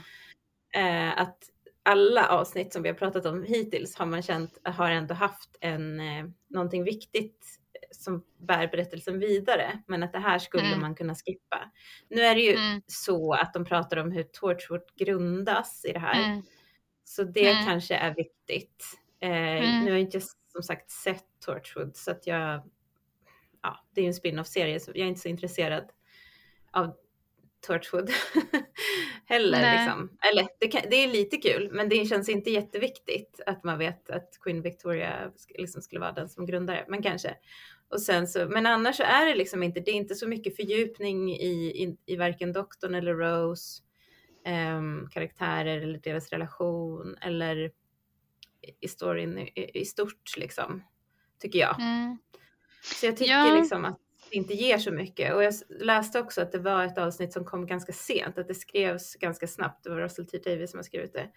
Uh, 0.76 1.20
att 1.20 1.38
alla 1.82 2.28
avsnitt 2.28 2.72
som 2.72 2.82
vi 2.82 2.88
har 2.88 2.96
pratat 2.96 3.26
om 3.26 3.42
hittills 3.42 3.96
har 3.96 4.06
man 4.06 4.22
känt 4.22 4.58
har 4.64 4.90
ändå 4.90 5.14
haft 5.14 5.56
en, 5.60 6.00
eh, 6.00 6.24
någonting 6.48 6.84
viktigt 6.84 7.58
som 7.90 8.24
bär 8.38 8.68
berättelsen 8.68 9.18
vidare, 9.18 9.82
men 9.86 10.02
att 10.02 10.12
det 10.12 10.18
här 10.18 10.38
skulle 10.38 10.66
mm. 10.66 10.80
man 10.80 10.94
kunna 10.94 11.14
skippa. 11.14 11.70
Nu 12.08 12.20
är 12.20 12.34
det 12.34 12.40
ju 12.40 12.54
mm. 12.54 12.82
så 12.86 13.32
att 13.32 13.54
de 13.54 13.64
pratar 13.64 13.96
om 13.96 14.12
hur 14.12 14.22
Torchwood 14.22 14.82
grundas 14.96 15.84
i 15.84 15.92
det 15.92 15.98
här, 15.98 16.24
mm. 16.24 16.42
så 17.04 17.24
det 17.24 17.50
mm. 17.50 17.64
kanske 17.64 17.94
är 17.94 18.14
viktigt. 18.14 18.84
Eh, 19.20 19.30
mm. 19.30 19.78
nu 19.78 19.84
har 19.84 19.98
jag 19.98 20.00
inte 20.00 20.20
som 20.52 20.62
sagt 20.62 20.90
sett 20.90 21.26
Torchwood 21.46 21.96
så 21.96 22.10
att 22.10 22.26
jag, 22.26 22.62
ja, 23.62 23.86
det 23.94 24.00
är 24.00 24.02
ju 24.02 24.08
en 24.08 24.14
spin-off 24.14 24.46
serie 24.46 24.80
så 24.80 24.90
jag 24.94 25.04
är 25.04 25.08
inte 25.08 25.20
så 25.20 25.28
intresserad 25.28 25.90
av 26.72 26.94
Torchwood 27.66 28.10
heller. 29.26 29.76
Liksom. 29.76 30.16
Eller 30.30 30.48
det, 30.60 30.68
kan, 30.68 30.82
det, 30.90 30.96
är 30.96 31.08
lite 31.08 31.36
kul, 31.36 31.70
men 31.72 31.88
det 31.88 32.08
känns 32.08 32.28
inte 32.28 32.50
jätteviktigt 32.50 33.40
att 33.46 33.64
man 33.64 33.78
vet 33.78 34.10
att 34.10 34.38
Queen 34.40 34.62
Victoria 34.62 35.32
liksom 35.58 35.82
skulle 35.82 36.00
vara 36.00 36.12
den 36.12 36.28
som 36.28 36.46
grundare, 36.46 36.84
men 36.88 37.02
kanske. 37.02 37.36
Och 37.88 38.00
sen 38.00 38.28
så, 38.28 38.48
men 38.48 38.66
annars 38.66 38.96
så 38.96 39.02
är 39.02 39.26
det 39.26 39.34
liksom 39.34 39.62
inte, 39.62 39.80
det 39.80 39.90
är 39.90 39.94
inte 39.94 40.14
så 40.14 40.28
mycket 40.28 40.56
fördjupning 40.56 41.32
i, 41.32 41.82
i, 41.82 41.96
i 42.06 42.16
varken 42.16 42.52
doktorn 42.52 42.94
eller 42.94 43.14
Rose, 43.14 43.82
um, 44.76 45.08
karaktärer 45.10 45.78
eller 45.78 45.98
deras 45.98 46.30
relation 46.30 47.16
eller 47.20 47.70
i 48.80 48.88
storyn 48.88 49.38
i, 49.38 49.70
i 49.74 49.84
stort 49.84 50.36
liksom, 50.36 50.82
tycker 51.38 51.58
jag. 51.58 51.80
Mm. 51.80 52.18
Så 52.82 53.06
jag 53.06 53.16
tycker 53.16 53.32
ja. 53.32 53.54
liksom 53.54 53.84
att 53.84 53.98
inte 54.30 54.54
ger 54.54 54.78
så 54.78 54.90
mycket. 54.92 55.34
Och 55.34 55.44
jag 55.44 55.54
läste 55.68 56.20
också 56.20 56.42
att 56.42 56.52
det 56.52 56.58
var 56.58 56.84
ett 56.84 56.98
avsnitt 56.98 57.32
som 57.32 57.44
kom 57.44 57.66
ganska 57.66 57.92
sent, 57.92 58.38
att 58.38 58.48
det 58.48 58.54
skrevs 58.54 59.14
ganska 59.14 59.46
snabbt. 59.46 59.84
Det 59.84 59.90
var 59.90 59.96
Russell 59.96 60.26
T 60.26 60.38
Davis 60.38 60.70
som 60.70 60.78
har 60.78 60.84
skrivit 60.84 61.12
det. 61.12 61.28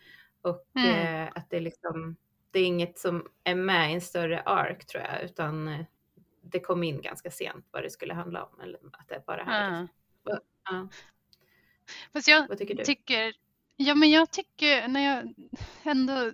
Och 0.42 0.66
mm. 0.76 1.24
eh, 1.26 1.32
att 1.36 1.50
det 1.50 1.60
liksom, 1.60 2.16
det 2.52 2.60
är 2.60 2.66
inget 2.66 3.00
som 3.00 3.28
är 3.44 3.56
med 3.56 3.92
i 3.92 3.94
en 3.94 4.02
större 4.02 4.42
ark 4.42 4.86
tror 4.86 5.04
jag, 5.04 5.24
utan 5.24 5.68
eh, 5.68 5.86
det 6.42 6.60
kom 6.60 6.84
in 6.84 7.02
ganska 7.02 7.32
sent 7.32 7.68
vad 7.72 7.84
det 7.84 7.90
skulle 7.90 8.14
handla 8.14 8.44
om. 8.44 8.60
Eller 8.60 8.80
att 8.92 9.08
det 9.08 9.24
bara 9.28 9.44
här. 9.44 9.68
Mm. 9.68 9.88
Ja. 10.64 10.88
Fast 12.14 12.28
jag 12.28 12.48
vad 12.48 12.58
tycker 12.58 12.76
du? 12.76 12.84
tycker, 12.84 13.34
ja 13.76 13.96
men 13.96 14.12
jag 14.12 14.32
tycker 14.32 14.88
när 14.88 15.16
jag 15.16 15.34
ändå 15.84 16.32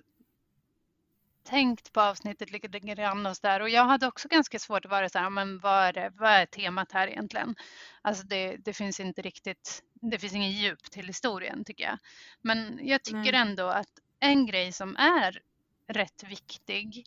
tänkt 1.44 1.94
på 1.94 2.02
avsnittet 2.02 2.52
lite 2.52 2.68
grann 2.68 3.26
och 3.26 3.36
där 3.42 3.60
och 3.60 3.70
jag 3.70 3.86
hade 3.86 4.08
också 4.08 4.28
ganska 4.28 4.60
svårt 4.60 4.86
att 4.86 4.92
vara 4.92 5.10
så 5.10 5.20
här, 5.20 5.30
men 5.30 5.60
vad 5.60 5.84
är, 5.84 5.94
det, 5.94 6.14
vad 6.18 6.32
är 6.32 6.46
temat 6.46 6.92
här 6.92 7.08
egentligen? 7.08 7.56
Alltså 8.02 8.24
det, 8.24 8.58
det 8.58 8.74
finns 8.74 9.00
inte 9.00 9.22
riktigt, 9.22 9.84
det 9.94 10.20
finns 10.20 10.34
ingen 10.34 10.52
djup 10.52 10.92
till 10.92 11.08
historien 11.08 11.64
tycker 11.64 11.84
jag. 11.84 11.98
Men 12.42 12.80
jag 12.84 13.04
tycker 13.04 13.34
mm. 13.34 13.48
ändå 13.48 13.68
att 13.68 13.90
en 14.20 14.46
grej 14.46 14.72
som 14.72 14.96
är 14.96 15.42
rätt 15.88 16.24
viktig 16.24 17.06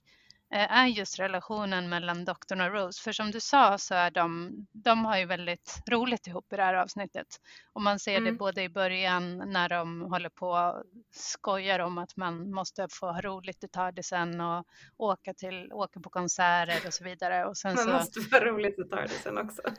är 0.58 0.86
just 0.86 1.18
relationen 1.18 1.88
mellan 1.88 2.24
doktorn 2.24 2.60
och 2.60 2.72
Rose. 2.72 3.02
För 3.02 3.12
som 3.12 3.30
du 3.30 3.40
sa 3.40 3.78
så 3.78 3.94
är 3.94 4.10
de, 4.10 4.52
de 4.72 5.04
har 5.04 5.18
ju 5.18 5.26
väldigt 5.26 5.82
roligt 5.90 6.26
ihop 6.26 6.52
i 6.52 6.56
det 6.56 6.62
här 6.62 6.74
avsnittet. 6.74 7.26
Och 7.72 7.82
man 7.82 7.98
ser 7.98 8.16
mm. 8.16 8.24
det 8.24 8.38
både 8.38 8.62
i 8.62 8.68
början 8.68 9.38
när 9.38 9.68
de 9.68 10.00
håller 10.00 10.28
på 10.28 10.48
och 10.48 10.84
skojar 11.10 11.78
om 11.78 11.98
att 11.98 12.16
man 12.16 12.50
måste 12.50 12.88
få 12.90 13.12
ha 13.12 13.20
roligt 13.20 13.64
i 13.64 13.68
Tardisen 13.68 14.40
och 14.40 14.66
åka, 14.96 15.34
till, 15.34 15.72
åka 15.72 16.00
på 16.00 16.10
konserter 16.10 16.86
och 16.86 16.94
så 16.94 17.04
vidare. 17.04 17.44
Och 17.44 17.56
sen 17.56 17.74
man 17.74 17.84
så... 17.84 17.92
måste 17.92 18.20
få 18.20 18.36
roligt 18.36 18.78
i 18.78 18.84
Tardisen 18.90 19.38
också. 19.38 19.62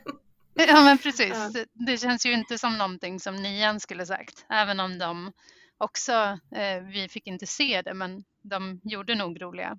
Ja 0.58 0.84
men 0.84 0.98
precis. 0.98 1.34
Ja. 1.34 1.50
Det, 1.52 1.66
det 1.72 1.98
känns 1.98 2.26
ju 2.26 2.32
inte 2.32 2.58
som 2.58 2.78
någonting 2.78 3.20
som 3.20 3.36
nian 3.36 3.80
skulle 3.80 4.06
sagt. 4.06 4.46
Även 4.48 4.80
om 4.80 4.98
de 4.98 5.32
också, 5.78 6.12
eh, 6.54 6.82
vi 6.92 7.08
fick 7.08 7.26
inte 7.26 7.46
se 7.46 7.82
det 7.82 7.94
men 7.94 8.24
de 8.42 8.80
gjorde 8.84 9.14
nog 9.14 9.42
roliga 9.42 9.78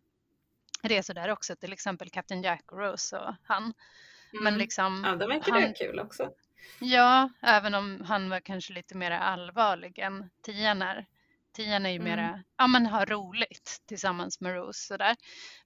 resor 0.83 1.13
där 1.13 1.29
också, 1.29 1.55
till 1.55 1.73
exempel 1.73 2.09
Captain 2.09 2.41
Jack 2.41 2.63
Rose 2.71 3.17
och 3.17 3.33
han. 3.43 3.63
Mm. 3.63 4.43
Men 4.43 4.57
liksom, 4.57 5.03
ja, 5.05 5.15
de 5.15 5.29
verkar 5.29 5.51
han, 5.51 5.73
kul 5.73 5.99
också. 5.99 6.31
Ja, 6.79 7.29
även 7.41 7.75
om 7.75 8.01
han 8.07 8.29
var 8.29 8.39
kanske 8.39 8.73
lite 8.73 8.97
mer 8.97 9.11
allvarlig 9.11 9.99
än 9.99 10.29
Tian 10.41 10.81
är. 10.81 11.05
Tian 11.51 11.85
är 11.85 11.89
ju 11.89 11.95
mm. 11.95 12.03
mera, 12.03 12.43
ja 12.57 12.67
men 12.67 12.85
ha 12.85 13.05
roligt 13.05 13.81
tillsammans 13.85 14.41
med 14.41 14.55
Rose 14.55 14.87
sådär. 14.87 15.15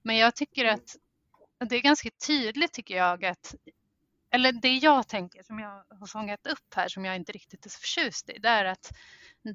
Men 0.02 0.16
jag 0.16 0.34
tycker 0.34 0.64
att 0.64 0.96
det 1.68 1.76
är 1.76 1.80
ganska 1.80 2.10
tydligt 2.26 2.72
tycker 2.72 2.96
jag 2.96 3.24
att 3.24 3.54
eller 4.30 4.52
det 4.52 4.76
jag 4.76 5.08
tänker 5.08 5.42
som 5.42 5.58
jag 5.58 5.84
har 5.98 6.06
fångat 6.06 6.46
upp 6.46 6.74
här 6.74 6.88
som 6.88 7.04
jag 7.04 7.16
inte 7.16 7.32
riktigt 7.32 7.66
är 7.66 7.70
så 7.70 7.78
förtjust 7.78 8.28
i, 8.28 8.38
det 8.38 8.48
är 8.48 8.64
att 8.64 8.92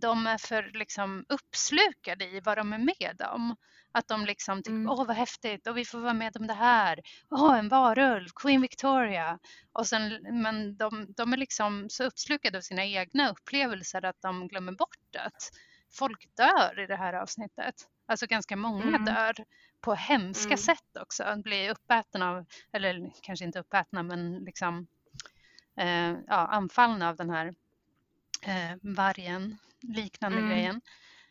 de 0.01 0.27
är 0.27 0.37
för 0.37 0.71
liksom 0.73 1.25
uppslukade 1.29 2.25
i 2.25 2.39
vad 2.39 2.57
de 2.57 2.73
är 2.73 2.77
med 2.77 3.21
om. 3.33 3.55
Att 3.91 4.07
de 4.07 4.25
liksom 4.25 4.63
typ, 4.63 4.71
mm. 4.71 4.89
åh 4.89 5.05
vad 5.07 5.15
häftigt 5.15 5.67
och 5.67 5.77
vi 5.77 5.85
får 5.85 5.99
vara 5.99 6.13
med 6.13 6.37
om 6.37 6.47
det 6.47 6.53
här. 6.53 6.99
Åh, 7.29 7.57
en 7.59 7.69
varulv, 7.69 8.27
Queen 8.35 8.61
Victoria. 8.61 9.39
Och 9.71 9.87
sen, 9.87 10.19
men 10.41 10.77
de, 10.77 11.13
de 11.17 11.33
är 11.33 11.37
liksom 11.37 11.89
så 11.89 12.03
uppslukade 12.03 12.57
av 12.57 12.61
sina 12.61 12.85
egna 12.85 13.29
upplevelser 13.29 14.05
att 14.05 14.21
de 14.21 14.47
glömmer 14.47 14.71
bort 14.71 15.15
att 15.17 15.51
folk 15.93 16.29
dör 16.37 16.79
i 16.79 16.87
det 16.87 16.95
här 16.95 17.13
avsnittet. 17.13 17.75
Alltså 18.05 18.25
ganska 18.25 18.55
många 18.55 18.83
mm. 18.83 19.05
dör 19.05 19.35
på 19.81 19.93
hemska 19.93 20.47
mm. 20.47 20.57
sätt 20.57 20.97
också. 20.99 21.23
Blir 21.43 21.69
uppätna 21.69 22.29
av, 22.29 22.45
eller 22.71 23.11
kanske 23.21 23.45
inte 23.45 23.59
uppätna 23.59 24.03
men 24.03 24.37
liksom 24.37 24.87
eh, 25.77 26.11
ja, 26.27 26.47
anfallna 26.47 27.09
av 27.09 27.15
den 27.15 27.29
här 27.29 27.53
eh, 28.41 28.77
vargen, 28.81 29.57
liknande 29.81 30.37
mm. 30.37 30.49
grejen. 30.49 30.81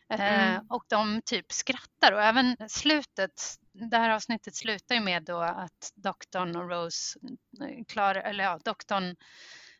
Eh, 0.09 0.49
mm. 0.49 0.65
Och 0.69 0.83
de 0.87 1.21
typ 1.25 1.51
skrattar 1.51 2.11
och 2.11 2.21
även 2.21 2.57
slutet, 2.69 3.41
det 3.71 3.97
här 3.97 4.09
avsnittet 4.09 4.55
slutar 4.55 4.95
ju 4.95 5.01
med 5.01 5.23
då 5.23 5.39
att 5.39 5.91
doktorn 5.95 6.55
och 6.55 6.69
Rose 6.69 7.19
eh, 7.61 7.85
klarar, 7.85 8.21
eller 8.21 8.43
ja, 8.43 8.59
doktorn 8.63 9.15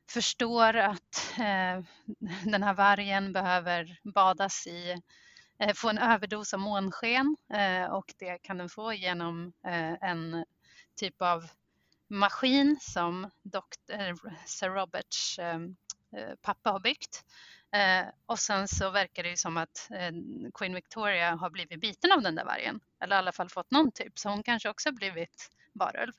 förstår 0.09 0.75
att 0.75 1.33
eh, 1.39 1.83
den 2.51 2.63
här 2.63 2.73
vargen 2.73 3.33
behöver 3.33 3.99
badas 4.03 4.67
i, 4.67 5.01
eh, 5.59 5.73
få 5.73 5.89
en 5.89 5.97
överdos 5.97 6.53
av 6.53 6.59
månsken 6.59 7.37
eh, 7.53 7.85
och 7.85 8.13
det 8.17 8.37
kan 8.37 8.57
den 8.57 8.69
få 8.69 8.93
genom 8.93 9.53
eh, 9.65 10.09
en 10.09 10.45
typ 10.95 11.21
av 11.21 11.49
maskin 12.07 12.77
som 12.81 13.29
Dr. 13.43 14.27
Sir 14.45 14.69
Roberts 14.69 15.39
pappa 16.41 16.71
har 16.71 16.79
byggt. 16.79 17.25
Eh, 17.77 18.05
och 18.25 18.39
sen 18.39 18.67
så 18.67 18.89
verkar 18.89 19.23
det 19.23 19.29
ju 19.29 19.37
som 19.37 19.57
att 19.57 19.87
eh, 19.91 20.11
Queen 20.53 20.73
Victoria 20.73 21.35
har 21.35 21.49
blivit 21.49 21.81
biten 21.81 22.11
av 22.11 22.21
den 22.21 22.35
där 22.35 22.45
vargen. 22.45 22.79
Eller 23.01 23.15
i 23.15 23.19
alla 23.19 23.31
fall 23.31 23.49
fått 23.49 23.71
någon 23.71 23.91
typ. 23.91 24.19
Så 24.19 24.29
hon 24.29 24.43
kanske 24.43 24.69
också 24.69 24.91
blivit 24.91 25.49
varulv. 25.73 26.13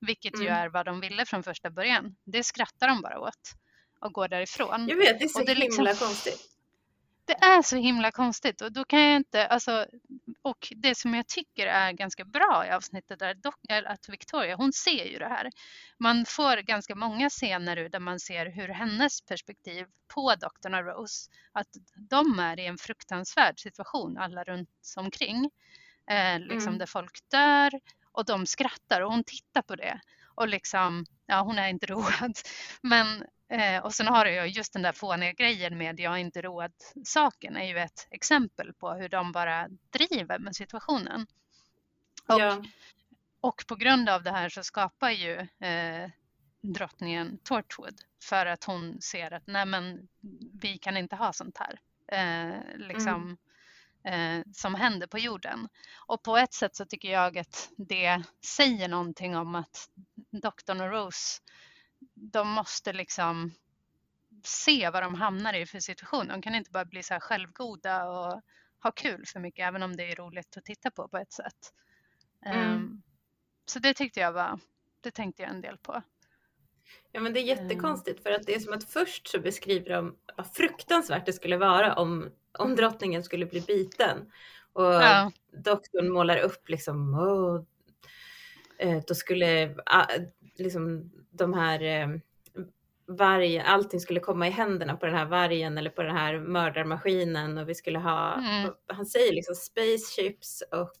Vilket 0.00 0.34
mm. 0.34 0.46
ju 0.46 0.52
är 0.52 0.68
vad 0.68 0.86
de 0.86 1.00
ville 1.00 1.26
från 1.26 1.42
första 1.42 1.70
början. 1.70 2.16
Det 2.24 2.44
skrattar 2.44 2.88
de 2.88 3.02
bara 3.02 3.20
åt 3.20 3.54
och 4.00 4.12
går 4.12 4.28
därifrån. 4.28 4.88
Jag 4.88 4.96
vet, 4.96 5.18
det 5.18 5.24
är 5.24 5.28
så 5.28 5.42
det 5.42 5.54
himla 5.54 5.64
liksom, 5.64 6.06
konstigt. 6.06 6.54
Det 7.24 7.34
är 7.34 7.62
så 7.62 7.76
himla 7.76 8.10
konstigt 8.10 8.60
och 8.60 8.72
då 8.72 8.84
kan 8.84 9.00
jag 9.00 9.16
inte, 9.16 9.46
alltså, 9.46 9.86
och 10.42 10.72
det 10.76 10.94
som 10.94 11.14
jag 11.14 11.26
tycker 11.26 11.66
är 11.66 11.92
ganska 11.92 12.24
bra 12.24 12.66
i 12.66 12.70
avsnittet 12.70 13.22
är, 13.22 13.84
att 13.84 14.08
Victoria, 14.08 14.56
hon 14.56 14.72
ser 14.72 15.04
ju 15.04 15.18
det 15.18 15.28
här. 15.28 15.50
Man 15.98 16.24
får 16.26 16.56
ganska 16.56 16.94
många 16.94 17.30
scener 17.30 17.88
där 17.88 18.00
man 18.00 18.20
ser 18.20 18.46
hur 18.46 18.68
hennes 18.68 19.20
perspektiv 19.20 19.86
på 20.14 20.34
doktorn 20.34 20.74
och 20.74 20.84
Rose, 20.84 21.30
att 21.52 21.68
de 21.96 22.38
är 22.38 22.60
i 22.60 22.66
en 22.66 22.78
fruktansvärd 22.78 23.60
situation 23.60 24.18
alla 24.18 24.44
runt 24.44 24.94
omkring. 24.96 25.50
Eh, 26.10 26.38
liksom 26.40 26.68
mm. 26.68 26.78
där 26.78 26.86
folk 26.86 27.18
dör 27.30 27.80
och 28.12 28.24
de 28.24 28.46
skrattar 28.46 29.00
och 29.00 29.10
hon 29.10 29.24
tittar 29.24 29.62
på 29.62 29.76
det 29.76 30.00
och 30.38 30.48
liksom, 30.48 31.06
ja 31.26 31.40
hon 31.40 31.58
är 31.58 31.68
inte 31.68 31.86
road. 31.92 32.38
Men 32.82 33.24
Eh, 33.50 33.84
och 33.84 33.94
sen 33.94 34.06
har 34.06 34.26
ju 34.26 34.46
just 34.46 34.72
den 34.72 34.82
där 34.82 34.92
fåniga 34.92 35.32
grejen 35.32 35.78
med 35.78 36.00
jag 36.00 36.10
har 36.10 36.16
inte 36.16 36.42
råd 36.42 36.72
saken 37.04 37.56
är 37.56 37.64
ju 37.64 37.78
ett 37.78 38.08
exempel 38.10 38.72
på 38.74 38.92
hur 38.92 39.08
de 39.08 39.32
bara 39.32 39.68
driver 39.90 40.38
med 40.38 40.56
situationen. 40.56 41.26
Och, 42.28 42.40
Ja. 42.40 42.64
och 43.40 43.64
på 43.66 43.74
grund 43.74 44.08
av 44.08 44.22
det 44.22 44.30
här 44.30 44.48
så 44.48 44.62
skapar 44.62 45.10
ju 45.10 45.34
eh, 45.66 46.10
drottningen 46.60 47.38
Torchwood 47.44 48.00
för 48.22 48.46
att 48.46 48.64
hon 48.64 49.00
ser 49.00 49.32
att 49.32 49.46
nej 49.46 49.66
men 49.66 50.08
vi 50.60 50.78
kan 50.78 50.96
inte 50.96 51.16
ha 51.16 51.32
sånt 51.32 51.58
här 51.58 51.80
eh, 52.12 52.76
liksom, 52.76 53.36
eh, 54.04 54.42
som 54.54 54.74
händer 54.74 55.06
på 55.06 55.18
jorden. 55.18 55.68
Och 56.06 56.22
på 56.22 56.36
ett 56.36 56.52
sätt 56.52 56.76
så 56.76 56.84
tycker 56.84 57.12
jag 57.12 57.38
att 57.38 57.68
det 57.76 58.22
säger 58.44 58.88
någonting 58.88 59.36
om 59.36 59.54
att 59.54 59.88
doktorn 60.42 60.80
och 60.80 60.90
Rose 60.90 61.40
de 62.14 62.48
måste 62.48 62.92
liksom 62.92 63.52
se 64.44 64.90
vad 64.90 65.02
de 65.02 65.14
hamnar 65.14 65.54
i 65.54 65.66
för 65.66 65.80
situation. 65.80 66.28
De 66.28 66.42
kan 66.42 66.54
inte 66.54 66.70
bara 66.70 66.84
bli 66.84 67.02
så 67.02 67.14
här 67.14 67.20
självgoda 67.20 68.08
och 68.08 68.42
ha 68.82 68.90
kul 68.96 69.24
för 69.26 69.40
mycket, 69.40 69.68
även 69.68 69.82
om 69.82 69.96
det 69.96 70.12
är 70.12 70.16
roligt 70.16 70.56
att 70.56 70.64
titta 70.64 70.90
på 70.90 71.08
på 71.08 71.16
ett 71.18 71.32
sätt. 71.32 71.72
Mm. 72.46 72.74
Um, 72.74 73.02
så 73.66 73.78
det 73.78 73.94
tyckte 73.94 74.20
jag 74.20 74.32
var, 74.32 74.60
det 75.00 75.10
tänkte 75.10 75.42
jag 75.42 75.50
en 75.50 75.60
del 75.60 75.78
på. 75.78 76.02
Ja 77.12 77.20
men 77.20 77.32
det 77.32 77.40
är 77.40 77.44
jättekonstigt 77.44 78.22
för 78.22 78.30
att 78.30 78.42
det 78.42 78.54
är 78.54 78.60
som 78.60 78.72
att 78.72 78.84
först 78.84 79.28
så 79.28 79.40
beskriver 79.40 79.90
de 79.90 80.16
vad 80.36 80.54
fruktansvärt 80.54 81.26
det 81.26 81.32
skulle 81.32 81.56
vara 81.56 81.94
om, 81.94 82.30
om 82.58 82.76
drottningen 82.76 83.24
skulle 83.24 83.46
bli 83.46 83.60
biten. 83.60 84.32
Och 84.72 84.84
Ja. 84.84 85.32
doktorn 85.52 86.08
målar 86.08 86.36
upp 86.36 86.68
liksom, 86.68 87.14
eh, 88.78 89.02
då 89.06 89.14
skulle 89.14 89.74
ah, 89.86 90.06
liksom 90.58 91.10
de 91.30 91.54
här 91.54 91.82
eh, 91.82 92.08
vargen, 93.06 93.66
allting 93.66 94.00
skulle 94.00 94.20
komma 94.20 94.46
i 94.48 94.50
händerna 94.50 94.96
på 94.96 95.06
den 95.06 95.14
här 95.14 95.26
vargen 95.26 95.78
eller 95.78 95.90
på 95.90 96.02
den 96.02 96.16
här 96.16 96.38
mördarmaskinen 96.40 97.58
och 97.58 97.68
vi 97.68 97.74
skulle 97.74 97.98
ha, 97.98 98.34
Mm. 98.34 98.70
han 98.86 99.06
säger 99.06 99.32
liksom 99.32 99.54
spaceships 99.54 100.62
och 100.72 100.96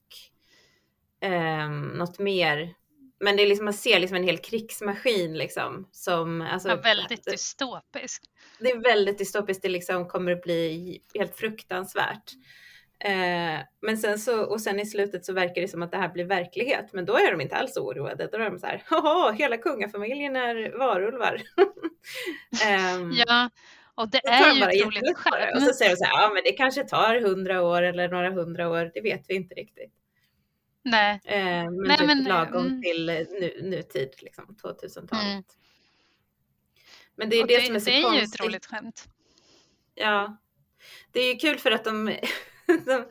ehm, 1.20 1.82
något 1.88 2.18
mer. 2.18 2.74
Men 3.20 3.36
det 3.36 3.42
är 3.42 3.46
liksom, 3.46 3.64
man 3.64 3.74
ser 3.74 4.00
liksom 4.00 4.16
en 4.16 4.22
hel 4.24 4.38
krigsmaskin 4.38 5.38
liksom. 5.38 5.88
Som, 5.92 6.40
alltså, 6.42 6.68
Ja, 6.68 6.76
väldigt 6.76 7.24
dystopisk. 7.24 8.22
det 8.60 8.70
är 8.70 8.78
väldigt 8.82 9.18
dystopiskt, 9.18 9.62
det 9.62 9.68
liksom 9.68 10.08
kommer 10.08 10.32
att 10.32 10.42
bli 10.42 10.98
helt 11.14 11.36
fruktansvärt. 11.36 12.32
Eh, 13.00 13.60
men 13.80 13.98
sen 13.98 14.18
så, 14.18 14.42
och 14.44 14.60
sen 14.60 14.80
i 14.80 14.86
slutet 14.86 15.24
så 15.24 15.32
verkar 15.32 15.62
det 15.62 15.68
som 15.68 15.82
att 15.82 15.90
det 15.90 15.96
här 15.98 16.08
blir 16.08 16.24
verklighet, 16.24 16.92
men 16.92 17.04
då 17.04 17.16
är 17.16 17.30
de 17.30 17.40
inte 17.40 17.56
alls 17.56 17.76
oroade. 17.76 18.28
Då 18.32 18.38
är 18.38 18.50
de 18.50 18.58
så 18.58 18.66
här, 18.66 18.82
haha, 18.86 19.32
hela 19.32 19.56
kungafamiljen 19.56 20.36
är 20.36 20.78
varulvar. 20.78 21.42
Ehm, 22.66 23.12
Ja, 23.26 23.50
och 23.94 24.08
det 24.08 24.26
är 24.26 24.54
ju 24.54 24.60
bara 24.60 24.70
ett 24.70 24.84
roligt 24.84 24.94
jättelätt 24.96 25.24
på 25.24 25.36
det. 25.36 25.52
Och 25.56 25.62
så 25.62 25.74
säger 25.74 25.90
de 25.90 25.96
så 25.96 26.04
här, 26.04 26.22
ja 26.22 26.30
men 26.34 26.42
det 26.44 26.52
kanske 26.52 26.84
tar 26.84 27.20
hundra 27.20 27.62
år 27.62 27.82
eller 27.82 28.08
några 28.08 28.30
hundra 28.30 28.68
år, 28.68 28.90
det 28.94 29.00
vet 29.00 29.24
vi 29.28 29.34
inte 29.34 29.54
riktigt. 29.54 29.92
Nej, 30.82 31.20
Eh, 31.24 31.40
men 31.64 31.74
Nej, 31.74 31.96
typ 31.98 32.06
men, 32.06 32.24
lagom 32.24 32.66
mm. 32.66 32.82
till 32.82 33.08
eh, 33.08 33.16
nu, 33.40 33.60
nutid, 33.62 34.10
liksom 34.18 34.56
2000-talet. 34.62 35.12
Mm. 35.24 35.42
Men 37.16 37.30
det 37.30 37.36
är 37.36 37.42
och 37.42 37.48
det, 37.48 37.66
som 37.66 37.74
är 37.74 37.80
så 37.80 37.84
det 37.90 37.96
är 37.96 37.96
ju 37.96 38.02
konstigt. 38.02 38.34
ett 38.34 38.46
roligt 38.46 38.66
skämt. 38.66 39.04
Ja, 39.94 40.36
det 41.12 41.20
är 41.20 41.32
ju 41.32 41.38
kul 41.38 41.58
för 41.58 41.70
att 41.70 41.84
de, 41.84 42.16
de 42.86 43.04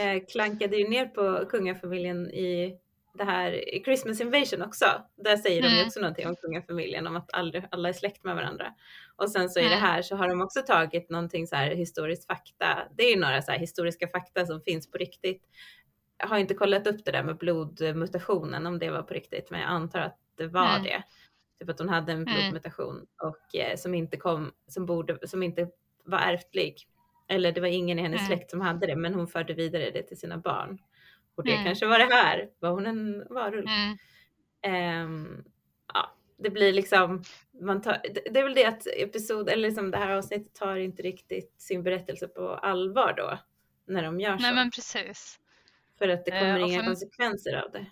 eh, 0.00 0.22
klankade 0.32 0.76
ju 0.76 0.88
ner 0.88 1.06
på 1.06 1.46
kungafamiljen 1.50 2.30
i 2.30 2.78
det 3.14 3.24
här 3.24 3.74
i 3.74 3.82
Christmas 3.84 4.20
Invasion 4.20 4.62
också. 4.62 4.86
Där 5.16 5.36
säger 5.36 5.62
de 5.62 5.68
Mm. 5.68 5.86
också 5.86 6.00
någonting 6.00 6.26
om 6.28 6.36
kungafamiljen, 6.36 7.06
om 7.06 7.16
att 7.16 7.34
aldrig, 7.34 7.64
alla 7.70 7.88
är 7.88 7.92
släkt 7.92 8.24
med 8.24 8.34
varandra. 8.36 8.74
Och 9.16 9.30
sen 9.30 9.50
så 9.50 9.60
i 9.60 9.62
det 9.62 9.68
Mm. 9.68 9.80
här 9.80 10.02
så 10.02 10.16
har 10.16 10.28
de 10.28 10.40
också 10.40 10.62
tagit 10.62 11.10
någonting 11.10 11.46
så 11.46 11.56
här 11.56 11.70
historiskt 11.74 12.26
fakta. 12.26 12.88
Det 12.96 13.02
är 13.02 13.10
ju 13.14 13.20
några 13.20 13.42
så 13.42 13.52
här 13.52 13.58
historiska 13.58 14.08
fakta 14.08 14.46
som 14.46 14.60
finns 14.60 14.90
på 14.90 14.98
riktigt. 14.98 15.42
Jag 16.18 16.26
har 16.26 16.38
inte 16.38 16.54
kollat 16.54 16.86
upp 16.86 17.04
det 17.04 17.10
där 17.12 17.22
med 17.22 17.36
blodmutationen, 17.38 18.66
om 18.66 18.78
det 18.78 18.90
var 18.90 19.02
på 19.02 19.14
riktigt, 19.14 19.50
men 19.50 19.60
jag 19.60 19.70
antar 19.70 20.00
att 20.00 20.18
det 20.36 20.46
var 20.46 20.70
Mm. 20.70 20.82
det. 20.82 21.02
Typ 21.60 21.68
att 21.70 21.78
hon 21.78 21.88
hade 21.88 22.12
en 22.12 22.22
Mm. 22.22 22.34
blodmutation 22.34 23.06
och 23.22 23.54
eh, 23.56 23.76
som 23.76 23.94
inte 23.94 24.16
kom, 24.16 24.52
som 24.66 24.86
borde, 24.86 25.28
som 25.28 25.42
inte 25.42 25.68
var 26.04 26.18
ärftlig. 26.18 26.86
Eller 27.28 27.52
det 27.52 27.60
var 27.60 27.68
ingen 27.68 27.98
i 27.98 28.02
hennes 28.02 28.20
Mm. 28.20 28.26
släkt 28.28 28.50
som 28.50 28.60
hade 28.60 28.86
det, 28.86 28.96
men 28.96 29.14
hon 29.14 29.26
förde 29.26 29.54
vidare 29.54 29.90
det 29.90 30.02
till 30.02 30.18
sina 30.18 30.38
barn. 30.38 30.78
Och 31.34 31.44
det 31.44 31.52
Mm. 31.52 31.64
kanske 31.64 31.86
var 31.86 31.98
det 31.98 32.14
här, 32.14 32.48
var 32.58 32.70
hon 32.70 32.86
en 32.86 33.26
varulv? 33.30 33.66
Mm. 33.68 33.98
Ehm, 34.62 35.44
ja, 35.94 36.16
det 36.38 36.50
blir 36.50 36.72
liksom, 36.72 37.22
man 37.60 37.82
tar, 37.82 37.92
det, 38.14 38.20
det 38.32 38.40
är 38.40 38.44
väl 38.44 38.54
det 38.54 38.64
att 38.64 38.86
episod, 38.86 39.48
eller 39.48 39.62
liksom 39.68 39.90
det 39.90 39.98
här 39.98 40.10
avsnittet 40.10 40.54
tar 40.54 40.76
inte 40.76 41.02
riktigt 41.02 41.54
sin 41.60 41.82
berättelse 41.82 42.28
på 42.28 42.48
allvar 42.48 43.14
då, 43.16 43.38
när 43.86 44.02
de 44.02 44.20
gör 44.20 44.36
Nej 44.36 44.48
så. 44.50 44.54
men 44.54 44.70
precis. 44.70 45.38
För 45.98 46.08
att 46.08 46.24
det 46.24 46.30
Eh, 46.30 46.38
kommer 46.40 46.62
och 46.62 46.68
inga 46.68 46.78
för- 46.80 46.86
konsekvenser 46.86 47.56
av 47.64 47.70
det. 47.72 47.86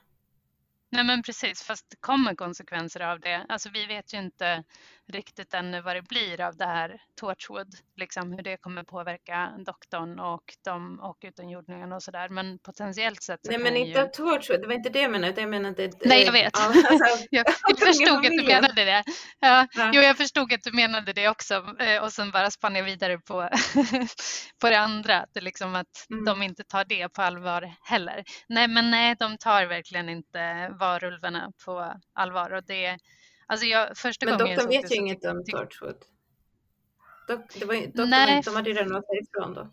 Nej 0.93 1.05
men 1.05 1.23
precis, 1.23 1.63
fast 1.63 1.91
det 1.91 1.97
kommer 2.01 2.35
konsekvenser 2.35 3.01
av 3.01 3.21
det. 3.21 3.47
Alltså 3.49 3.69
vi 3.75 3.87
vet 3.87 4.15
ju 4.15 4.19
inte 4.19 4.65
riktigt 5.11 5.55
ännu 5.55 5.81
vad 5.81 5.97
det 5.97 6.03
blir 6.03 6.41
av 6.41 6.57
det 6.57 6.67
här 6.67 7.01
Torchwood, 7.21 7.75
liksom 7.97 8.33
hur 8.33 8.43
det 8.43 8.57
kommer 8.57 8.83
påverka 8.83 9.53
doktorn 9.67 10.19
och 10.21 10.57
de 10.65 11.01
och 11.01 11.19
utomjordingarna 11.21 11.97
och 11.97 12.03
sådär. 12.03 12.29
Men 12.29 12.59
potentiellt 12.59 13.23
sett 13.23 13.41
Nej 13.43 13.59
men 13.59 13.75
ju... 13.75 13.81
inte 13.81 14.03
av 14.03 14.07
Torchwood, 14.07 14.61
det 14.61 14.67
var 14.67 14.75
inte 14.75 14.91
det 14.91 15.01
jag 15.01 15.11
menade, 15.11 15.33
utan 15.33 15.43
jag 15.43 15.51
menade... 15.51 15.91
Nej, 16.05 16.25
jag 16.25 16.33
vet. 16.33 16.53
Ja, 16.55 16.67
alltså, 16.91 17.27
Jag, 17.31 17.47
jag 17.69 17.79
förstod 17.79 18.17
att 18.17 18.23
du 18.23 18.47
menade 18.47 18.85
det. 18.85 19.05
Ja, 19.41 19.67
Ja. 19.73 19.91
Jo, 19.95 20.03
jag 20.03 20.17
förstod 20.17 20.53
att 20.53 20.63
du 20.63 20.73
menade 20.73 21.13
det 21.13 21.29
också 21.29 21.77
eh, 21.79 22.03
och 22.03 22.13
sen 22.13 22.31
bara 22.31 22.51
spann 22.51 22.75
jag 22.77 22.85
vidare 22.85 23.19
på, 23.19 23.49
på 24.61 24.69
det 24.71 24.79
andra, 24.79 25.21
att, 25.21 25.35
det 25.35 25.41
liksom 25.41 25.75
att 25.75 26.07
Mm. 26.11 26.25
de 26.25 26.43
inte 26.43 26.65
tar 26.65 26.85
det 26.85 27.09
på 27.09 27.23
allvar 27.23 27.75
heller. 27.83 28.25
Nej, 28.49 28.69
men 28.69 28.91
nej, 28.91 29.17
de 29.19 29.39
tar 29.39 29.67
verkligen 29.67 30.09
inte 30.09 30.69
varulvarna 30.81 31.53
på 31.65 31.95
allvar 32.13 32.51
och 32.51 32.65
det 32.65 32.99
Alltså 33.51 33.67
jag, 33.67 33.97
första 33.97 34.27
men 34.27 34.39
doktorn 34.39 34.69
vet 34.69 34.89
det 34.89 34.95
ju 34.95 35.01
inget 35.01 35.25
om 35.25 35.45
Torchwood. 35.45 36.05
Dok, 37.29 37.55
det 37.59 37.65
var, 37.65 37.75
ju- 37.75 37.87
doktorn, 37.87 38.11
Nej. 38.11 38.43
de 38.45 38.55
hade 38.57 38.71
ju 38.71 38.77
redan 38.77 38.97
åkt 38.97 39.09
därifrån 39.09 39.55
då. 39.55 39.71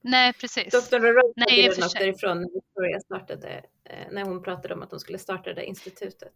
Nej, 0.00 0.32
precis. 0.32 0.72
Doktorn 0.72 1.02
Nej, 1.02 1.12
hade 1.12 1.68
och 1.68 1.74
redan 1.76 1.90
sig. 1.90 2.00
därifrån 2.00 2.40
när 2.40 2.54
Victoria 2.54 3.00
startade, 3.00 3.62
eh, 3.84 4.06
när 4.10 4.22
hon 4.24 4.42
pratade 4.42 4.74
om 4.74 4.82
att 4.82 4.90
de 4.90 5.00
skulle 5.00 5.18
starta 5.18 5.54
det 5.54 5.64
institutet. 5.64 6.34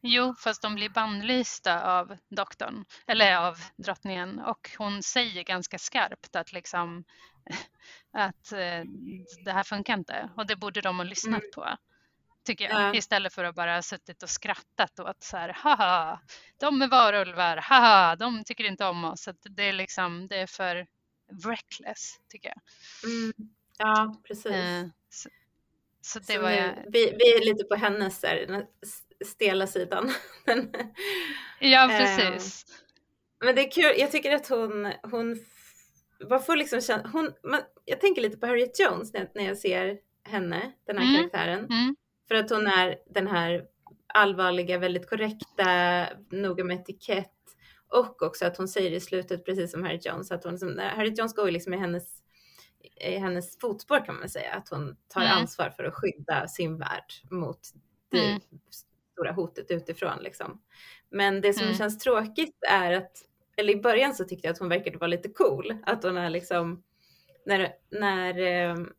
Jo, 0.00 0.34
fast 0.38 0.62
de 0.62 0.74
blir 0.74 0.88
bannlysta 0.88 1.98
av 1.98 2.16
doktorn, 2.28 2.84
eller 3.06 3.36
av 3.36 3.56
drottningen 3.76 4.38
och 4.40 4.70
hon 4.78 5.02
säger 5.02 5.42
ganska 5.44 5.78
skarpt 5.78 6.36
att 6.36 6.52
liksom 6.52 7.04
att 8.12 8.52
eh, 8.52 8.84
det 9.44 9.52
här 9.52 9.62
funkar 9.62 9.94
inte 9.94 10.30
och 10.36 10.46
det 10.46 10.56
borde 10.56 10.80
de 10.80 10.96
ha 10.96 11.04
lyssnat 11.04 11.40
Mm. 11.40 11.50
på. 11.54 11.68
Tycker 12.44 12.64
jag. 12.64 12.80
Ja. 12.80 12.94
Istället 12.94 13.34
för 13.34 13.44
att 13.44 13.54
bara 13.54 13.74
ha 13.74 13.82
suttit 13.82 14.22
och 14.22 14.30
skrattat 14.30 15.00
åt 15.00 15.22
så 15.22 15.36
här, 15.36 15.48
haha, 15.48 16.20
de 16.60 16.82
är 16.82 16.88
varulvar, 16.88 17.56
haha, 17.56 18.16
de 18.16 18.44
tycker 18.44 18.64
inte 18.64 18.84
om 18.84 19.04
oss. 19.04 19.22
Så 19.22 19.32
det 19.42 19.62
är 19.62 19.72
liksom, 19.72 20.28
det 20.28 20.36
är 20.36 20.46
för 20.46 20.86
reckless 21.44 22.20
tycker 22.28 22.48
jag. 22.48 22.60
Mm. 23.10 23.32
Ja, 23.78 24.20
precis. 24.26 24.46
Eh, 24.46 24.84
så, 25.10 25.28
så 26.00 26.18
det 26.18 26.24
Så 26.24 26.40
var 26.40 26.50
nu, 26.50 26.56
jag, 26.56 26.74
vi, 26.88 27.14
vi 27.18 27.36
är 27.36 27.44
lite 27.44 27.64
på 27.64 27.74
hennes 27.74 28.20
där, 28.20 28.66
stela 29.26 29.66
sidan. 29.66 30.12
Ja 31.60 31.92
eh, 31.92 31.98
precis. 31.98 32.64
men 33.40 33.54
det 33.54 33.66
är 33.66 33.70
kul, 33.70 33.94
jag 33.98 34.10
tycker 34.10 34.34
att 34.34 34.48
hon, 34.48 34.92
hon, 35.02 35.38
får 36.46 36.56
liksom 36.56 36.80
känna, 36.80 37.08
hon, 37.08 37.32
man, 37.42 37.60
jag 37.84 38.00
tänker 38.00 38.22
lite 38.22 38.36
på 38.36 38.46
Harriet 38.46 38.80
Jones 38.80 39.12
när, 39.12 39.30
när 39.34 39.44
jag 39.44 39.58
ser 39.58 39.98
henne, 40.24 40.72
den 40.86 40.98
här 40.98 41.04
Mm. 41.04 41.16
karaktären. 41.16 41.58
Mm, 41.58 41.96
För 42.28 42.34
att 42.34 42.50
hon 42.50 42.66
är 42.66 42.96
den 43.14 43.26
här 43.26 43.64
allvarliga, 44.14 44.78
väldigt 44.78 45.08
korrekta, 45.10 46.06
noga 46.30 46.64
med 46.64 46.80
etikett. 46.80 47.28
Och 47.88 48.22
också 48.22 48.46
att 48.46 48.56
hon 48.56 48.68
säger 48.68 48.90
i 48.90 49.00
slutet, 49.00 49.44
precis 49.44 49.70
som 49.72 49.82
Harriet 49.82 50.06
Jones, 50.06 50.32
att 50.32 50.44
hon, 50.44 50.58
som, 50.58 50.78
Harriet 50.78 51.18
Jones 51.18 51.34
går 51.34 51.46
ju 51.46 51.52
liksom 51.52 51.74
i 51.74 51.76
hennes, 51.76 52.22
i 53.00 53.16
hennes 53.16 53.58
fotspår 53.58 54.04
kan 54.06 54.18
man 54.18 54.28
säga. 54.28 54.52
Att 54.52 54.68
hon 54.68 54.96
tar 55.08 55.20
Mm. 55.20 55.36
ansvar 55.38 55.70
för 55.70 55.84
att 55.84 55.94
skydda 55.94 56.48
sin 56.48 56.78
värld 56.78 57.12
mot 57.30 57.60
det 58.10 58.24
Mm. 58.28 58.40
stora 59.14 59.32
hotet 59.32 59.70
utifrån. 59.70 60.18
Liksom. 60.22 60.62
Men 61.10 61.40
det 61.40 61.52
som 61.52 61.64
Mm. 61.64 61.74
känns 61.76 61.98
tråkigt 61.98 62.58
är 62.70 62.92
att, 62.92 63.12
eller 63.56 63.72
i 63.72 63.80
början 63.80 64.14
så 64.14 64.24
tyckte 64.24 64.46
jag 64.48 64.52
att 64.52 64.58
hon 64.58 64.68
verkade 64.68 64.98
vara 64.98 65.08
lite 65.08 65.28
cool. 65.28 65.76
Att 65.86 66.02
hon 66.04 66.16
är 66.16 66.30
liksom, 66.30 66.82
när, 67.46 67.72
när 67.90 68.38
ehm, 68.38 68.92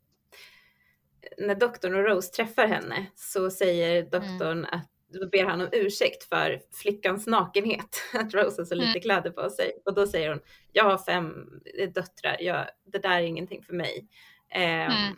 när 1.38 1.56
doktorn 1.56 1.96
och 1.96 2.04
Rose 2.06 2.32
träffar 2.32 2.68
henne 2.68 3.06
så 3.16 3.50
säger 3.52 4.04
doktorn 4.04 4.66
att 4.66 4.90
då 5.20 5.28
ber 5.30 5.44
han 5.44 5.62
om 5.62 5.68
ursäkt 5.72 6.24
för 6.24 6.62
flickans 6.82 7.28
nakenhet, 7.28 8.02
att 8.14 8.34
Rose 8.34 8.62
har 8.62 8.66
så 8.66 8.76
lite 8.76 8.90
Mm. 8.90 9.02
kläder 9.02 9.30
på 9.32 9.50
sig. 9.50 9.72
Och 9.86 9.94
då 9.94 10.08
säger 10.08 10.30
hon, 10.30 10.40
jag 10.72 10.84
har 10.84 10.98
fem 10.98 11.34
döttrar, 11.96 12.38
jag, 12.40 12.66
det 12.86 13.00
där 13.00 13.12
är 13.18 13.22
ingenting 13.22 13.64
för 13.64 13.74
mig. 13.74 14.08
Ehm, 14.50 14.92
Mm. 14.92 15.16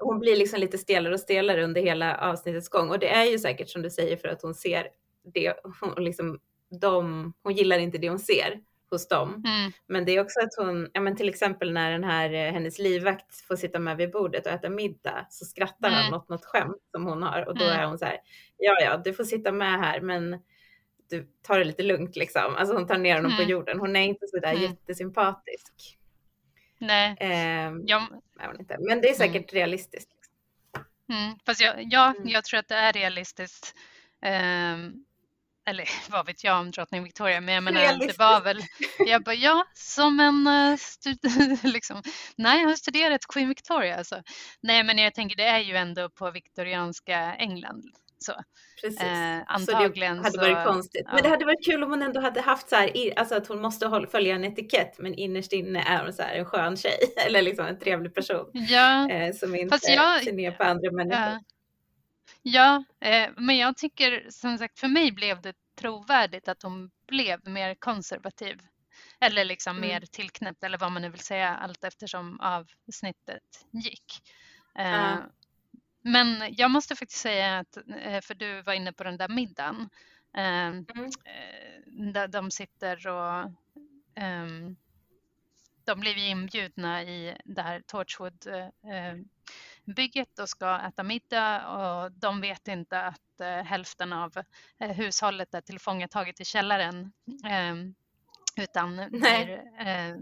Hon 0.00 0.18
blir 0.18 0.36
liksom 0.36 0.60
lite 0.60 0.78
stelare 0.78 1.14
och 1.14 1.20
stelare 1.20 1.64
under 1.64 1.80
hela 1.82 2.16
avsnittets 2.16 2.68
gång 2.68 2.90
och 2.90 2.98
det 2.98 3.08
är 3.08 3.24
ju 3.24 3.38
säkert 3.38 3.68
som 3.68 3.82
du 3.82 3.90
säger 3.90 4.16
för 4.16 4.28
att 4.28 4.42
hon 4.42 4.54
ser 4.54 4.86
det, 5.34 5.54
hon 5.80 6.04
liksom 6.04 6.38
de, 6.80 7.32
hon 7.42 7.52
gillar 7.54 7.78
inte 7.78 7.98
det 7.98 8.08
hon 8.08 8.18
ser 8.18 8.60
hos 8.90 9.08
dem. 9.08 9.44
Mm. 9.46 9.72
Men 9.86 10.04
det 10.04 10.12
är 10.12 10.20
också 10.20 10.40
att 10.40 10.66
hon, 10.66 10.90
ja 10.92 11.00
men 11.00 11.16
till 11.16 11.28
exempel 11.28 11.72
när 11.72 11.90
den 11.90 12.04
här, 12.04 12.32
eh, 12.32 12.52
hennes 12.52 12.78
livvakt 12.78 13.40
får 13.40 13.56
sitta 13.56 13.78
med 13.78 13.96
vid 13.96 14.10
bordet 14.10 14.46
och 14.46 14.52
äta 14.52 14.68
middag 14.68 15.26
så 15.30 15.44
skrattar 15.44 15.90
han 15.90 16.02
Mm. 16.06 16.14
åt 16.14 16.28
något 16.28 16.44
skämt 16.44 16.82
som 16.90 17.04
hon 17.06 17.22
har 17.22 17.48
och 17.48 17.58
då 17.58 17.64
Mm. 17.64 17.78
är 17.78 17.86
hon 17.86 17.98
så 17.98 18.04
här, 18.04 18.18
ja 18.56 18.76
ja 18.80 18.96
du 18.96 19.14
får 19.14 19.24
sitta 19.24 19.52
med 19.52 19.78
här 19.80 20.00
men 20.00 20.42
du 21.10 21.28
tar 21.42 21.58
det 21.58 21.64
lite 21.64 21.82
lugnt 21.82 22.16
liksom. 22.16 22.54
Alltså 22.56 22.74
hon 22.74 22.86
tar 22.86 22.98
ner 22.98 23.14
honom 23.16 23.32
Mm. 23.32 23.44
på 23.44 23.50
jorden. 23.50 23.80
Hon 23.80 23.96
är 23.96 24.00
inte 24.06 24.26
så 24.26 24.38
där 24.38 24.50
Mm. 24.50 24.62
jättesympatisk. 24.62 25.98
Nej, 26.78 27.16
Ehm, 27.20 27.82
jag, 27.86 28.00
hon 28.40 28.60
inte. 28.60 28.76
Men 28.80 29.00
det 29.00 29.10
är 29.10 29.14
säkert 29.14 29.52
realistiskt. 29.52 30.10
Mm, 31.12 31.38
fast 31.46 31.60
jag, 31.60 31.74
ja, 31.90 32.14
Mm. 32.16 32.28
jag 32.28 32.44
tror 32.44 32.60
att 32.60 32.68
det 32.68 32.74
är 32.74 32.92
realistiskt. 32.92 33.74
Ehm, 34.22 34.92
eller 35.68 35.88
vad 36.10 36.26
vet 36.26 36.44
jag 36.44 36.60
om 36.60 36.70
drottning 36.70 37.02
Victoria, 37.04 37.40
men 37.40 37.54
jag 37.54 37.64
menar 37.64 37.98
det 38.06 38.18
var 38.18 38.40
väl, 38.40 38.60
jag 39.06 39.22
bara 39.24 39.34
ja, 39.34 39.64
som 39.74 40.20
en 40.20 40.46
uh, 40.46 40.76
stud- 40.76 41.58
liksom, 41.72 42.02
nej 42.36 42.60
jag 42.60 42.68
har 42.68 42.76
studerat 42.76 43.20
Queen 43.28 43.48
Victoria 43.48 43.96
alltså. 43.96 44.22
Nej 44.62 44.84
men 44.84 44.98
jag 44.98 45.14
tänker 45.14 45.36
det 45.36 45.46
är 45.46 45.60
ju 45.60 45.76
ändå 45.76 46.10
på 46.10 46.30
viktorianska 46.30 47.34
England. 47.34 47.82
Så, 48.20 48.32
Precis. 48.82 49.00
eh, 49.02 49.38
så 49.38 49.44
antagligen 49.46 50.16
det 50.16 50.22
hade 50.22 50.32
så, 50.34 50.40
varit 50.40 50.66
konstigt. 50.66 51.06
Men 51.06 51.16
ja. 51.16 51.22
det 51.22 51.28
hade 51.28 51.44
varit 51.44 51.66
kul 51.66 51.82
om 51.84 51.90
hon 51.90 52.02
ändå 52.02 52.20
hade 52.20 52.40
haft 52.40 52.68
så 52.68 52.76
här, 52.76 53.12
alltså 53.16 53.34
att 53.34 53.46
hon 53.48 53.60
måste 53.60 53.86
hålla, 53.86 54.08
följa 54.08 54.34
en 54.34 54.44
etikett 54.44 54.98
men 54.98 55.14
innerst 55.14 55.52
inne 55.52 55.82
är 55.82 56.04
hon 56.04 56.12
så 56.12 56.22
här 56.22 56.34
en 56.34 56.44
skön 56.44 56.76
tjej 56.76 56.98
eller 57.26 57.42
liksom 57.42 57.66
en 57.66 57.78
trevlig 57.78 58.14
person 58.14 58.50
Ja, 58.52 59.10
eh, 59.10 59.34
som 59.34 59.54
inte 59.54 59.74
Fast 59.74 59.88
jag- 59.88 60.24
ser 60.24 60.32
ner 60.32 60.50
på 60.50 60.64
andra 60.64 60.90
människor. 60.90 61.22
Ja, 61.22 61.38
ja 62.42 62.84
eh, 63.00 63.30
men 63.36 63.56
jag 63.58 63.76
tycker 63.76 64.26
som 64.30 64.58
sagt 64.58 64.78
för 64.80 64.88
mig 64.88 65.12
blev 65.12 65.40
det 65.42 65.56
trovärdigt 65.80 66.48
att 66.48 66.62
hon 66.62 66.90
blev 67.06 67.48
mer 67.48 67.74
konservativ. 67.74 68.60
Eller 69.20 69.44
liksom 69.44 69.76
Mm. 69.76 69.88
mer 69.88 70.00
tillknäppt 70.00 70.64
eller 70.64 70.78
vad 70.78 70.92
man 70.92 71.02
nu 71.02 71.08
vill 71.08 71.20
säga 71.20 71.56
allt 71.56 71.84
eftersom 71.84 72.40
avsnittet 72.40 73.66
gick. 73.72 74.22
Eh, 74.78 74.90
Ja. 74.92 75.30
Men 76.02 76.54
jag 76.56 76.70
måste 76.70 76.96
faktiskt 76.96 77.20
säga 77.20 77.58
att, 77.58 77.76
eh, 77.76 78.20
för 78.20 78.34
du 78.34 78.62
var 78.62 78.72
inne 78.72 78.92
på 78.92 79.04
den 79.04 79.16
där 79.16 79.28
middagen. 79.28 79.90
eh, 80.36 80.66
Mm. 80.66 80.84
eh, 81.24 82.12
där 82.12 82.28
de 82.28 82.50
sitter 82.50 83.06
och 83.08 83.52
ehm, 84.14 84.76
de 85.84 86.00
blev 86.00 86.18
ju 86.18 86.26
inbjudna 86.28 87.02
i 87.02 87.36
det 87.44 87.62
här 87.62 87.82
Torchwood 87.86 88.46
eh, 88.46 88.92
eh, 88.94 89.16
bygget 89.94 90.38
och 90.38 90.48
ska 90.48 90.80
äta 90.80 91.02
middag 91.02 91.68
och 91.68 92.12
de 92.12 92.40
vet 92.40 92.68
inte 92.68 93.00
att 93.00 93.40
eh, 93.40 93.62
hälften 93.64 94.12
av 94.12 94.32
eh, 94.80 94.90
hushållet 94.90 95.54
är 95.54 95.60
tillfångataget 95.60 96.40
i 96.40 96.44
källaren. 96.44 97.12
ehm, 97.44 97.94
utan 98.56 99.10
blir 99.10 99.62
eh, 99.78 100.16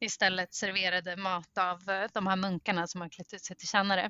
istället 0.00 0.54
serverade 0.54 1.16
mat 1.16 1.58
av 1.58 1.90
eh, 1.90 2.08
de 2.12 2.26
här 2.26 2.36
munkarna 2.36 2.86
som 2.86 3.00
har 3.00 3.08
klätt 3.08 3.34
ut 3.34 3.44
sig 3.44 3.56
till 3.56 3.68
tjänare. 3.68 4.04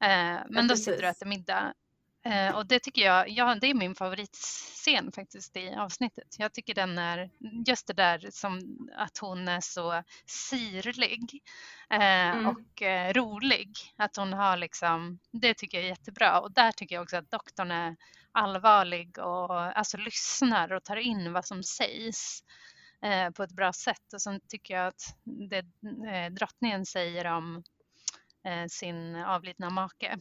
Eh, 0.00 0.38
men 0.48 0.68
då 0.68 0.76
sitter 0.76 1.02
du 1.02 1.04
och 1.04 1.10
äter 1.10 1.26
middag. 1.26 1.74
Eh, 2.24 2.56
och 2.56 2.66
det 2.66 2.80
tycker 2.80 3.02
jag, 3.02 3.28
ja, 3.28 3.54
det 3.60 3.66
är 3.66 3.74
min 3.74 3.94
favoritscen 3.94 5.12
faktiskt 5.12 5.56
i 5.56 5.74
avsnittet. 5.74 6.36
Jag 6.38 6.52
tycker 6.52 6.74
den 6.74 6.98
är, 6.98 7.30
just 7.66 7.86
det 7.86 7.92
där 7.92 8.28
som 8.30 8.78
att 8.96 9.18
hon 9.18 9.48
är 9.48 9.60
så 9.60 10.02
sirlig 10.26 11.42
eh, 11.90 11.98
Mm. 12.28 12.46
och 12.46 12.82
eh, 12.82 13.12
rolig. 13.12 13.78
Att 13.96 14.16
hon 14.16 14.32
har 14.32 14.56
liksom, 14.56 15.18
det 15.32 15.54
tycker 15.54 15.78
jag 15.78 15.84
är 15.84 15.88
jättebra. 15.88 16.40
Och 16.40 16.52
där 16.52 16.72
tycker 16.72 16.94
jag 16.94 17.02
också 17.02 17.16
att 17.16 17.30
doktorn 17.30 17.70
är 17.70 17.96
allvarlig 18.32 19.18
och 19.18 19.78
alltså 19.78 19.96
lyssnar 19.96 20.72
och 20.72 20.84
tar 20.84 20.96
in 20.96 21.32
vad 21.32 21.44
som 21.44 21.62
sägs 21.62 22.42
eh, 23.02 23.30
på 23.30 23.42
ett 23.42 23.52
bra 23.52 23.72
sätt. 23.72 24.12
Och 24.14 24.22
sen 24.22 24.40
tycker 24.48 24.74
jag 24.74 24.86
att 24.86 25.16
det 25.24 25.58
eh, 26.12 26.32
drottningen 26.32 26.86
säger 26.86 27.24
om 27.24 27.62
eh, 28.44 28.66
sin 28.68 29.16
avlidna 29.16 29.70
make, 29.70 30.18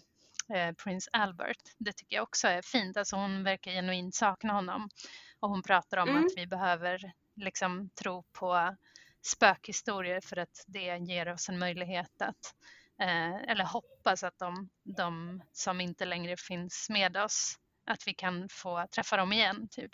eh, 0.54 0.74
prins 0.84 1.10
Albert, 1.12 1.58
det 1.78 1.94
tycker 1.94 2.16
jag 2.16 2.24
också 2.24 2.48
är 2.48 2.62
fint. 2.62 2.98
Alltså 2.98 3.16
hon 3.16 3.44
verkar 3.44 3.72
genuint 3.72 4.16
sakna 4.16 4.54
honom. 4.54 4.90
Och 5.40 5.50
hon 5.50 5.64
pratar 5.64 5.98
om 5.98 6.10
Mm. 6.10 6.26
att 6.26 6.32
vi 6.36 6.48
behöver 6.48 7.12
liksom 7.36 7.90
tro 7.90 8.24
på 8.24 8.76
spökhistorier 9.22 10.22
för 10.22 10.38
att 10.38 10.64
det 10.68 10.98
ger 10.98 11.34
oss 11.34 11.50
en 11.50 11.60
möjlighet 11.60 12.22
att, 12.22 12.56
eh, 13.02 13.36
eller 13.52 13.64
hoppas 13.66 14.24
att 14.24 14.38
de, 14.40 14.70
de 14.84 15.42
som 15.52 15.82
inte 15.82 16.06
längre 16.06 16.36
finns 16.38 16.88
med 16.90 17.18
oss, 17.18 17.56
att 17.86 18.08
vi 18.08 18.14
kan 18.14 18.50
få 18.50 18.86
träffa 18.96 19.18
dem 19.18 19.34
igen. 19.34 19.68
Typ. 19.72 19.92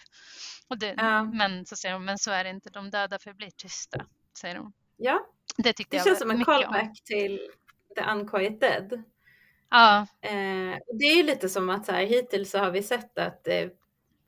Och 0.67 0.77
det, 0.79 0.93
Ja. 0.97 1.23
Men 1.23 1.65
så 1.65 1.75
säger 1.75 1.93
hon, 1.95 2.05
men 2.05 2.17
så 2.17 2.31
är 2.31 2.43
det 2.43 2.49
inte, 2.49 2.69
de 2.69 2.89
döda 2.89 3.19
förblir 3.19 3.51
tysta, 3.57 4.05
säger 4.39 4.55
hon. 4.55 4.73
Ja, 4.97 5.27
Det 5.57 5.73
tyckte 5.73 5.95
det 5.95 5.97
jag 5.97 6.05
känns 6.05 6.19
som 6.19 6.31
en 6.31 6.37
mycket 6.37 6.53
om. 6.53 6.61
callback 6.63 7.03
till 7.03 7.49
The 7.95 8.01
Unquiet 8.03 8.59
Dead. 8.59 9.03
Ja, 9.73 10.07
Eh, 10.21 10.77
det 10.99 11.05
är 11.05 11.15
ju 11.17 11.23
lite 11.23 11.49
som 11.49 11.69
att 11.69 11.86
så 11.86 11.91
här, 11.91 12.03
hittills 12.05 12.51
så 12.51 12.57
har 12.57 12.71
vi 12.71 12.83
sett 12.83 13.17
att 13.17 13.47
eh, 13.47 13.67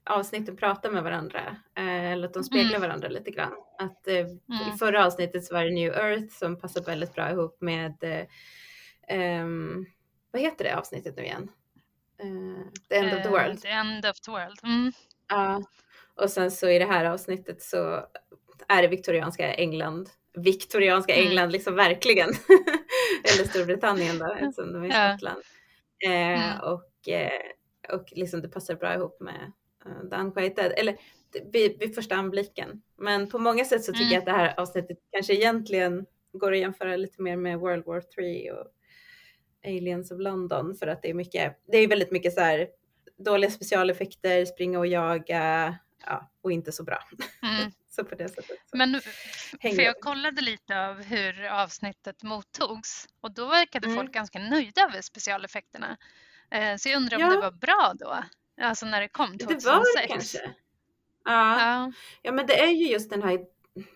avsnitten 0.10 0.58
pratar 0.58 0.92
med 0.92 1.04
varandra. 1.04 1.58
Eh, 1.78 2.12
eller 2.12 2.28
att 2.28 2.34
de 2.34 2.44
speglar 2.44 2.70
Mm. 2.70 2.82
varandra 2.82 3.08
lite 3.08 3.32
grann. 3.32 3.54
Att, 3.80 4.08
eh, 4.08 4.16
Mm. 4.16 4.36
I 4.76 4.78
förra 4.80 5.06
avsnittet 5.06 5.44
så 5.46 5.54
var 5.56 5.64
det 5.64 5.72
New 5.72 5.94
Earth 5.94 6.34
som 6.38 6.60
passar 6.60 6.82
väldigt 6.82 7.14
bra 7.14 7.32
ihop 7.32 7.58
med 7.62 8.04
eh, 8.04 8.26
ehm, 9.08 9.86
vad 10.32 10.42
heter 10.42 10.64
det 10.64 10.78
avsnittet 10.78 11.16
nu 11.18 11.24
igen? 11.24 11.50
Eh, 12.20 12.72
the 12.90 12.96
End 12.96 13.14
of 13.14 13.22
the 13.22 13.28
eh, 13.28 13.32
World. 13.32 13.62
The 13.62 13.70
end 13.70 14.06
of 14.06 14.20
the 14.22 14.32
world. 14.32 14.60
Mm. 14.64 14.92
Ja. 15.30 15.62
Och 16.16 16.30
sen 16.30 16.52
så 16.52 16.70
i 16.70 16.80
det 16.80 16.86
här 16.86 17.06
avsnittet 17.06 17.62
så 17.62 18.06
är 18.68 18.82
det 18.82 18.88
viktorianska 18.88 19.54
England. 19.54 20.10
Viktorianska 20.38 21.14
Mm. 21.14 21.28
England 21.28 21.52
liksom 21.52 21.76
verkligen. 21.76 22.30
Eller 23.34 23.50
Storbritannien 23.50 24.20
då 24.20 24.34
eftersom 24.34 24.74
de 24.74 24.84
är 24.84 24.88
i 24.88 24.90
Ja. 24.90 25.10
Skottland. 25.18 25.42
Eh, 26.06 26.12
Mm. 26.52 26.60
och, 26.74 27.10
eh, 27.10 27.42
och 27.94 28.06
liksom 28.12 28.42
det 28.42 28.50
passar 28.50 28.76
bra 28.76 28.94
ihop 28.94 29.20
med 29.22 29.52
uh, 29.86 30.10
The 30.10 30.16
Unquiet 30.16 30.56
Dead. 30.56 30.72
Eller 30.78 30.98
vid, 31.52 31.80
vid 31.80 31.96
första 31.96 32.16
anblicken. 32.16 32.82
Men 32.98 33.30
på 33.30 33.40
många 33.40 33.66
sätt 33.66 33.84
så 33.84 33.92
tycker 33.92 34.04
Mm. 34.06 34.14
jag 34.14 34.20
att 34.20 34.26
det 34.26 34.32
här 34.32 34.60
avsnittet 34.60 34.98
kanske 35.12 35.34
egentligen 35.34 36.06
går 36.34 36.52
att 36.52 36.60
jämföra 36.60 36.96
lite 36.96 37.22
mer 37.22 37.38
med 37.38 37.60
World 37.60 37.86
War 37.86 38.02
3 38.02 38.52
och 38.52 38.68
Aliens 39.66 40.12
of 40.12 40.20
London 40.20 40.76
för 40.76 40.88
att 40.88 41.02
det 41.02 41.10
är 41.10 41.14
mycket, 41.14 41.58
det 41.72 41.78
är 41.78 41.88
väldigt 41.88 42.12
mycket 42.12 42.34
så 42.34 42.42
här 42.42 42.68
dåliga 43.18 43.52
specialeffekter, 43.52 44.46
springa 44.46 44.80
och 44.80 44.88
jaga, 44.88 45.76
ja, 46.06 46.32
och 46.42 46.52
inte 46.52 46.72
så 46.72 46.84
bra. 46.84 46.98
Mm. 47.44 47.72
Så 47.96 48.04
på 48.04 48.16
det 48.16 48.30
sättet. 48.30 48.46
Så. 48.72 48.78
Men 48.78 49.02
för 49.62 49.82
jag 49.82 50.00
kollade 50.00 50.42
lite 50.42 50.86
av 50.88 51.04
hur 51.04 51.46
avsnittet 51.46 52.24
mottogs 52.24 53.08
och 53.22 53.34
då 53.34 53.48
verkade 53.48 53.88
Mm. 53.88 53.98
folk 53.98 54.12
ganska 54.14 54.40
nöjda 54.40 54.82
över 54.82 55.02
specialeffekterna. 55.02 55.98
Eh, 56.52 56.76
Så 56.78 56.90
jag 56.90 56.98
undrar 56.98 57.18
om 57.18 57.22
Ja. 57.24 57.30
det 57.30 57.38
var 57.42 57.52
bra 57.52 57.94
då? 58.00 58.18
Alltså 58.62 58.86
när 58.86 59.02
det 59.02 59.08
kom 59.08 59.38
det 59.38 59.46
2006? 59.46 59.66
var 59.66 60.02
det 60.02 60.08
kanske. 60.08 60.38
Ja. 61.26 61.62
Ja. 61.62 61.92
ja, 62.22 62.32
men 62.32 62.46
det 62.48 62.60
är 62.60 62.68
ju 62.72 62.88
just 62.88 63.10
den 63.10 63.24
här, 63.24 63.40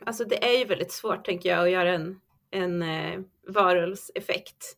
alltså 0.06 0.24
det 0.26 0.46
är 0.54 0.58
ju 0.60 0.66
väldigt 0.66 0.92
svårt 0.92 1.26
tänker 1.26 1.50
jag 1.50 1.64
att 1.66 1.72
göra 1.72 1.94
en, 1.94 2.20
en 2.52 2.82
eh, 2.82 3.20
varulvseffekt. 3.48 4.76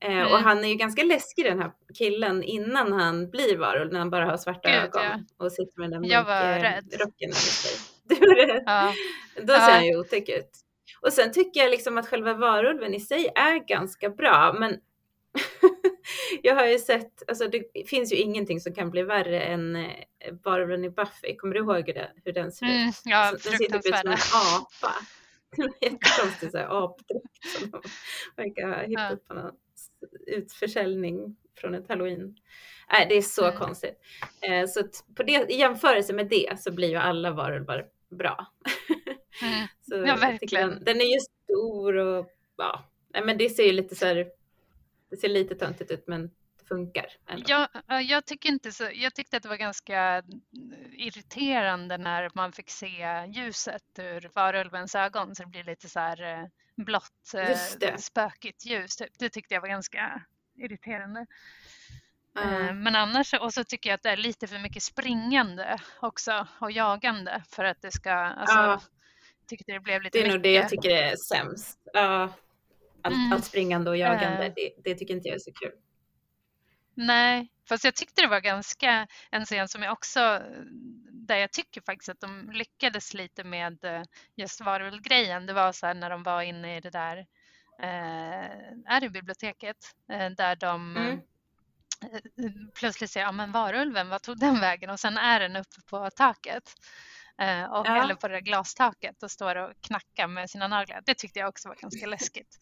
Eh, 0.00 0.10
Mm. 0.10 0.32
Och 0.32 0.38
han 0.38 0.64
är 0.64 0.68
ju 0.68 0.74
ganska 0.74 1.02
läskig 1.02 1.44
den 1.44 1.58
här 1.58 1.72
killen 1.94 2.42
innan 2.42 2.92
han 2.92 3.30
blir 3.30 3.56
varulv 3.58 3.92
när 3.92 3.98
han 3.98 4.10
bara 4.10 4.24
har 4.24 4.36
svarta 4.36 4.68
Gud, 4.70 4.78
ögon 4.78 5.02
ja. 5.04 5.44
och 5.44 5.52
sitter 5.52 5.80
med 5.80 5.90
den 5.90 6.04
Jag 6.04 6.24
var 6.24 6.50
munk, 6.52 6.62
rädd. 6.64 7.00
rocken 7.00 7.28
över 7.28 7.34
sig. 7.34 7.72
Rädd? 8.36 8.62
Ja. 8.66 8.92
Då 9.36 9.52
ser 9.52 9.58
han 9.72 9.86
ju 9.86 9.96
otäck 9.96 10.28
ut. 10.28 10.50
Och 11.00 11.12
sen 11.12 11.32
tycker 11.32 11.60
jag 11.60 11.70
liksom 11.70 11.98
att 11.98 12.08
själva 12.08 12.34
varulven 12.34 12.94
i 12.94 13.00
sig 13.00 13.32
är 13.34 13.66
ganska 13.68 14.10
bra, 14.10 14.56
men 14.60 14.76
jag 16.42 16.54
har 16.54 16.66
ju 16.66 16.78
sett, 16.78 17.22
alltså 17.28 17.48
det 17.48 17.88
finns 17.88 18.12
ju 18.12 18.16
ingenting 18.16 18.60
som 18.60 18.74
kan 18.74 18.90
bli 18.90 19.02
värre 19.02 19.40
än 19.40 19.76
eh, 19.76 19.84
varulven 20.44 20.84
i 20.84 20.90
Buffy. 20.90 21.36
Kommer 21.36 21.54
du 21.54 21.60
ihåg 21.60 21.86
hur, 21.86 21.94
det, 21.94 22.10
hur 22.24 22.32
den 22.32 22.52
ser 22.52 22.66
Mm, 22.66 22.88
ut? 22.88 22.94
ja, 23.04 23.16
Alltså, 23.16 23.48
den 23.50 23.58
ser 23.58 23.64
typ 23.66 23.76
ut 23.76 23.84
som 23.96 24.08
en 24.10 24.12
apa. 24.34 24.94
Jättekonstig 25.80 26.58
apdräkt 26.58 27.46
som 27.58 27.70
de 27.70 27.82
verkar 28.36 28.68
ha 28.68 28.82
hittat 28.82 29.10
Ja. 29.10 29.16
på 29.28 29.34
någon 29.34 29.52
utförsäljning 30.26 31.36
från 31.60 31.74
ett 31.74 31.88
halloween. 31.88 32.36
Nej, 32.92 33.06
det 33.08 33.16
är 33.16 33.22
så 33.22 33.44
Mm. 33.44 33.58
konstigt. 33.58 33.98
Eh, 34.42 34.66
så 34.66 34.82
på 35.16 35.22
det, 35.22 35.46
i 35.52 35.56
jämförelse 35.58 36.12
med 36.12 36.28
det 36.28 36.60
så 36.60 36.72
blir 36.72 36.88
ju 36.88 36.96
alla 36.96 37.30
varulvar 37.30 37.86
bra. 38.10 38.46
Mm. 39.42 39.68
Så 39.88 39.94
Ja, 39.94 40.16
verkligen. 40.16 40.70
Den, 40.70 40.84
den 40.84 41.00
är 41.00 41.14
ju 41.14 41.20
stor 41.20 41.96
och 41.96 42.30
ja, 42.56 42.84
nej, 43.08 43.22
men 43.24 43.38
det 43.38 43.48
ser 43.50 43.64
ju 43.64 43.72
lite 43.72 43.94
så 43.94 44.06
här, 44.06 44.26
det 45.10 45.16
ser 45.16 45.28
lite 45.28 45.54
töntigt 45.54 45.90
ut 45.90 46.06
men 46.06 46.22
det 46.58 46.64
funkar. 46.68 47.06
Jag, 47.46 47.68
ja, 47.86 48.00
jag, 48.00 48.26
tycker 48.26 48.48
inte 48.48 48.72
så, 48.72 48.88
jag 48.94 49.14
tyckte 49.14 49.36
att 49.36 49.42
det 49.42 49.48
var 49.48 49.56
ganska 49.56 50.22
irriterande 50.92 51.98
när 51.98 52.30
man 52.34 52.52
fick 52.52 52.70
se 52.70 53.26
ljuset 53.28 53.98
ur 53.98 54.30
varulvens 54.34 54.94
ögon 54.94 55.34
så 55.34 55.42
det 55.42 55.48
blir 55.48 55.64
lite 55.64 55.88
så 55.88 56.00
här 56.00 56.22
eh, 56.22 56.46
blått, 56.84 57.34
eh, 57.34 57.96
spökigt 57.96 58.66
ljus. 58.66 58.96
Typ. 58.96 59.18
Det 59.18 59.28
tyckte 59.28 59.54
jag 59.54 59.60
var 59.60 59.68
ganska 59.68 60.22
irriterande. 60.56 61.26
Uh. 62.44 62.74
Men 62.74 62.96
annars, 62.96 63.34
och 63.34 63.54
så 63.54 63.64
tycker 63.64 63.90
jag 63.90 63.94
att 63.94 64.02
det 64.02 64.10
är 64.10 64.16
lite 64.16 64.46
för 64.46 64.58
mycket 64.58 64.82
springande 64.82 65.78
också 66.00 66.46
och 66.60 66.72
jagande 66.72 67.42
för 67.48 67.64
att 67.64 67.82
det 67.82 67.90
ska, 67.90 68.12
alltså, 68.12 68.58
uh. 68.58 68.80
tyckte 69.46 69.72
det 69.72 69.80
blev 69.80 70.02
lite 70.02 70.18
Det 70.18 70.22
är 70.22 70.22
mycket. 70.22 70.34
nog 70.34 70.42
det 70.42 70.52
jag 70.52 70.68
tycker 70.68 70.90
är 70.90 71.16
sämst. 71.16 71.78
Uh, 71.96 72.30
allt, 73.02 73.14
mm. 73.14 73.32
allt 73.32 73.44
springande 73.44 73.90
och 73.90 73.96
jagande, 73.96 74.52
det, 74.56 74.70
det 74.84 74.94
tycker 74.94 75.14
inte 75.14 75.28
jag 75.28 75.34
är 75.34 75.38
så 75.38 75.52
kul. 75.52 75.72
Nej, 76.94 77.48
fast 77.68 77.84
jag 77.84 77.94
tyckte 77.94 78.22
det 78.22 78.28
var 78.28 78.40
ganska 78.40 79.06
en 79.30 79.44
scen 79.44 79.68
som 79.68 79.82
jag 79.82 79.92
också, 79.92 80.42
där 81.12 81.36
jag 81.36 81.52
tycker 81.52 81.80
faktiskt 81.80 82.08
att 82.08 82.20
de 82.20 82.50
lyckades 82.52 83.14
lite 83.14 83.44
med 83.44 84.06
just 84.36 84.60
varulvgrejen. 84.60 85.46
Det 85.46 85.52
var 85.52 85.72
så 85.72 85.86
här 85.86 85.94
när 85.94 86.10
de 86.10 86.22
var 86.22 86.42
inne 86.42 86.76
i 86.76 86.80
det 86.80 86.90
där, 86.90 87.16
eh, 87.82 88.94
är 88.94 89.00
det 89.00 89.10
biblioteket, 89.10 89.76
eh, 90.12 90.30
där 90.30 90.56
de 90.56 90.96
mm. 90.96 91.20
Plötsligt 92.80 93.10
säger, 93.10 93.26
ja 93.26 93.32
men 93.32 93.52
varulven, 93.52 94.08
vad 94.08 94.22
tog 94.22 94.38
den 94.38 94.60
vägen? 94.60 94.90
Och 94.90 95.00
sen 95.00 95.16
är 95.16 95.40
den 95.40 95.56
uppe 95.56 95.80
på 95.90 96.10
taket. 96.10 96.74
Eh, 97.38 97.64
och, 97.64 97.86
ja. 97.86 98.02
Eller 98.04 98.14
på 98.14 98.28
det 98.28 98.40
glastaket 98.40 99.22
och 99.22 99.30
står 99.30 99.56
och 99.56 99.72
knackar 99.80 100.26
med 100.26 100.50
sina 100.50 100.68
naglar. 100.68 101.02
Det 101.06 101.14
tyckte 101.14 101.38
jag 101.38 101.48
också 101.48 101.68
var 101.68 101.76
ganska 101.76 102.06
läskigt. 102.16 102.58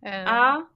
Ja, 0.00 0.68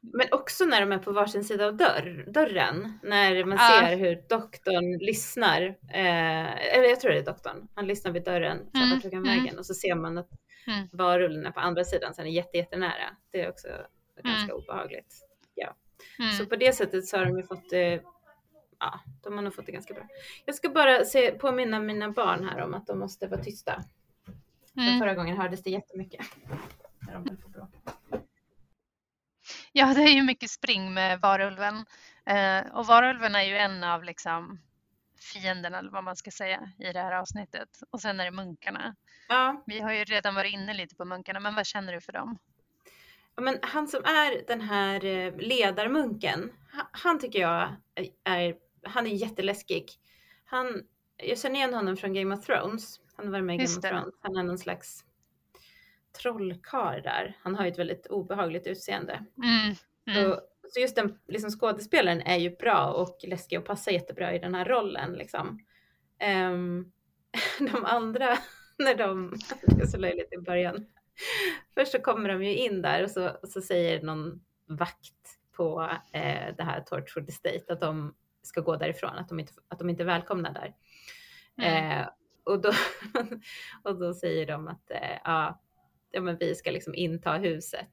men 0.00 0.26
också 0.32 0.64
när 0.64 0.80
de 0.80 0.92
är 0.92 0.98
på 0.98 1.12
varsin 1.12 1.44
sida 1.44 1.66
av 1.66 1.76
dörr, 1.76 2.24
dörren. 2.32 2.98
När 3.02 3.44
man 3.44 3.58
Ja. 3.58 3.68
ser 3.88 3.96
hur 3.96 4.28
doktorn 4.28 4.98
lyssnar. 5.06 5.62
Eh, 5.92 6.74
eller 6.76 6.88
jag 6.88 7.00
tror 7.00 7.10
det 7.10 7.18
är 7.18 7.24
doktorn. 7.24 7.68
Han 7.74 7.86
lyssnar 7.86 8.12
vid 8.12 8.24
dörren. 8.24 8.58
Så 8.72 8.82
Mm, 8.82 9.00
tog 9.00 9.14
han 9.14 9.26
mm. 9.26 9.38
vägen? 9.38 9.58
Och 9.58 9.66
så 9.66 9.74
ser 9.74 9.94
man 9.94 10.18
att 10.18 10.28
Mm. 10.66 10.88
varulven 10.92 11.46
är 11.46 11.50
på 11.50 11.60
andra 11.60 11.84
sidan. 11.84 12.14
Sen 12.14 12.26
är 12.26 12.30
jätte, 12.30 12.56
jättenära. 12.56 13.16
Det 13.32 13.42
är 13.42 13.48
också 13.48 13.68
Mm. 13.68 13.86
ganska 14.24 14.54
obehagligt. 14.54 15.14
Mm. 16.18 16.32
Så 16.32 16.46
på 16.46 16.56
det 16.56 16.72
sättet 16.72 17.06
så 17.06 17.16
har 17.16 17.24
de 17.24 17.36
ju 17.36 17.42
fått 17.42 17.70
det. 17.70 18.02
Ja, 18.78 19.00
de 19.22 19.34
har 19.34 19.42
nog 19.42 19.54
fått 19.54 19.66
det 19.66 19.72
ganska 19.72 19.94
bra. 19.94 20.06
Jag 20.44 20.54
ska 20.54 20.68
bara 20.68 21.04
se, 21.04 21.30
påminna 21.32 21.80
mina 21.80 22.10
barn 22.10 22.48
här 22.48 22.60
om 22.60 22.74
att 22.74 22.86
de 22.86 22.98
måste 22.98 23.26
vara 23.26 23.42
tysta. 23.42 23.84
För 24.74 24.80
Mm. 24.80 24.98
förra 24.98 25.14
gången 25.14 25.36
hördes 25.36 25.62
det 25.62 25.70
jättemycket. 25.70 26.26
När 26.98 27.12
de 27.14 27.24
på. 27.24 27.68
Ja, 29.72 29.94
det 29.94 30.02
är 30.02 30.08
ju 30.14 30.22
mycket 30.22 30.50
spring 30.50 30.94
med 30.94 31.20
varulven. 31.20 31.84
Eh, 32.26 32.60
och 32.72 32.86
varulven 32.86 33.34
är 33.34 33.42
ju 33.42 33.56
en 33.56 33.84
av 33.84 34.04
liksom 34.04 34.60
fienderna, 35.32 35.78
eller 35.78 35.90
vad 35.90 36.04
man 36.04 36.16
ska 36.16 36.30
säga, 36.30 36.72
i 36.78 36.92
det 36.92 37.00
här 37.00 37.12
avsnittet. 37.12 37.68
Och 37.90 38.00
sen 38.00 38.20
är 38.20 38.24
det 38.24 38.30
munkarna. 38.30 38.96
Ja, 39.28 39.62
Vi 39.66 39.80
har 39.80 39.92
ju 39.92 40.04
redan 40.04 40.34
varit 40.34 40.52
inne 40.54 40.74
lite 40.74 40.94
på 40.94 41.04
munkarna, 41.04 41.40
men 41.40 41.54
vad 41.54 41.66
känner 41.66 41.92
du 41.92 42.00
för 42.00 42.12
dem? 42.12 42.38
Men 43.40 43.58
han 43.62 43.88
som 43.88 44.04
är 44.04 44.46
den 44.46 44.60
här 44.60 45.04
eh, 45.04 45.36
ledarmunken, 45.36 46.52
han, 46.70 46.86
han 46.92 47.18
tycker 47.18 47.40
jag 47.40 47.76
är, 48.24 48.56
han 48.82 49.06
är 49.06 49.10
jätteläskig. 49.10 49.90
Han, 50.44 50.82
jag 51.16 51.38
känner 51.38 51.56
igen 51.56 51.74
honom 51.74 51.96
från 51.96 52.14
Game 52.14 52.34
of 52.34 52.46
Thrones. 52.46 53.00
Han 53.16 53.26
har 53.26 53.32
varit 53.32 53.44
med 53.44 53.54
i 53.54 53.58
Game 53.58 53.78
of. 53.78 53.82
Thrones. 53.82 54.14
Han 54.20 54.36
är 54.36 54.42
någon 54.42 54.58
slags 54.58 55.04
trollkarl 56.22 57.02
där. 57.02 57.36
Han 57.42 57.54
har 57.54 57.64
ju 57.64 57.70
ett 57.70 57.78
väldigt 57.78 58.06
obehagligt 58.06 58.66
utseende. 58.66 59.24
Mm. 59.36 59.74
Mm. 60.06 60.30
Så, 60.30 60.40
så 60.70 60.80
just 60.80 60.96
den 60.96 61.18
liksom, 61.28 61.50
skådespelaren 61.50 62.20
är 62.20 62.36
ju 62.36 62.56
bra 62.56 62.92
och 62.92 63.18
läskig 63.22 63.58
och 63.58 63.64
passar 63.64 63.92
jättebra 63.92 64.34
i 64.34 64.38
den 64.38 64.54
här 64.54 64.64
rollen. 64.64 65.12
Liksom. 65.12 65.58
Ehm, 66.18 66.92
de 67.58 67.84
andra, 67.84 68.38
när 68.78 68.94
de, 68.94 69.34
det 69.66 69.82
är 69.82 69.86
så 69.86 69.98
löjligt 69.98 70.32
i 70.32 70.38
början. 70.38 70.86
Först 71.74 71.92
så 71.92 71.98
kommer 71.98 72.28
de 72.28 72.44
ju 72.44 72.56
in 72.56 72.82
där 72.82 73.04
och 73.04 73.10
så, 73.10 73.28
och 73.28 73.48
så 73.48 73.60
säger 73.60 74.02
någon 74.02 74.40
vakt 74.66 75.38
på 75.56 75.90
eh, 76.12 76.54
det 76.56 76.62
här 76.62 76.80
Torchwood 76.80 77.28
Estate 77.28 77.72
att 77.72 77.80
de 77.80 78.14
ska 78.42 78.60
gå 78.60 78.76
därifrån, 78.76 79.18
att 79.18 79.28
de 79.28 79.40
inte, 79.40 79.52
att 79.68 79.78
de 79.78 79.90
inte 79.90 80.02
är 80.02 80.06
välkomna 80.06 80.52
där. 80.52 80.74
Mm. 81.58 82.00
Eh, 82.00 82.08
och, 82.44 82.60
då, 82.60 82.72
och 83.82 83.98
då 83.98 84.14
säger 84.14 84.46
de 84.46 84.68
att 84.68 84.90
eh, 84.90 85.18
ja, 85.24 85.60
ja, 86.10 86.20
men 86.20 86.36
vi 86.38 86.54
ska 86.54 86.70
liksom 86.70 86.94
inta 86.94 87.32
huset. 87.32 87.88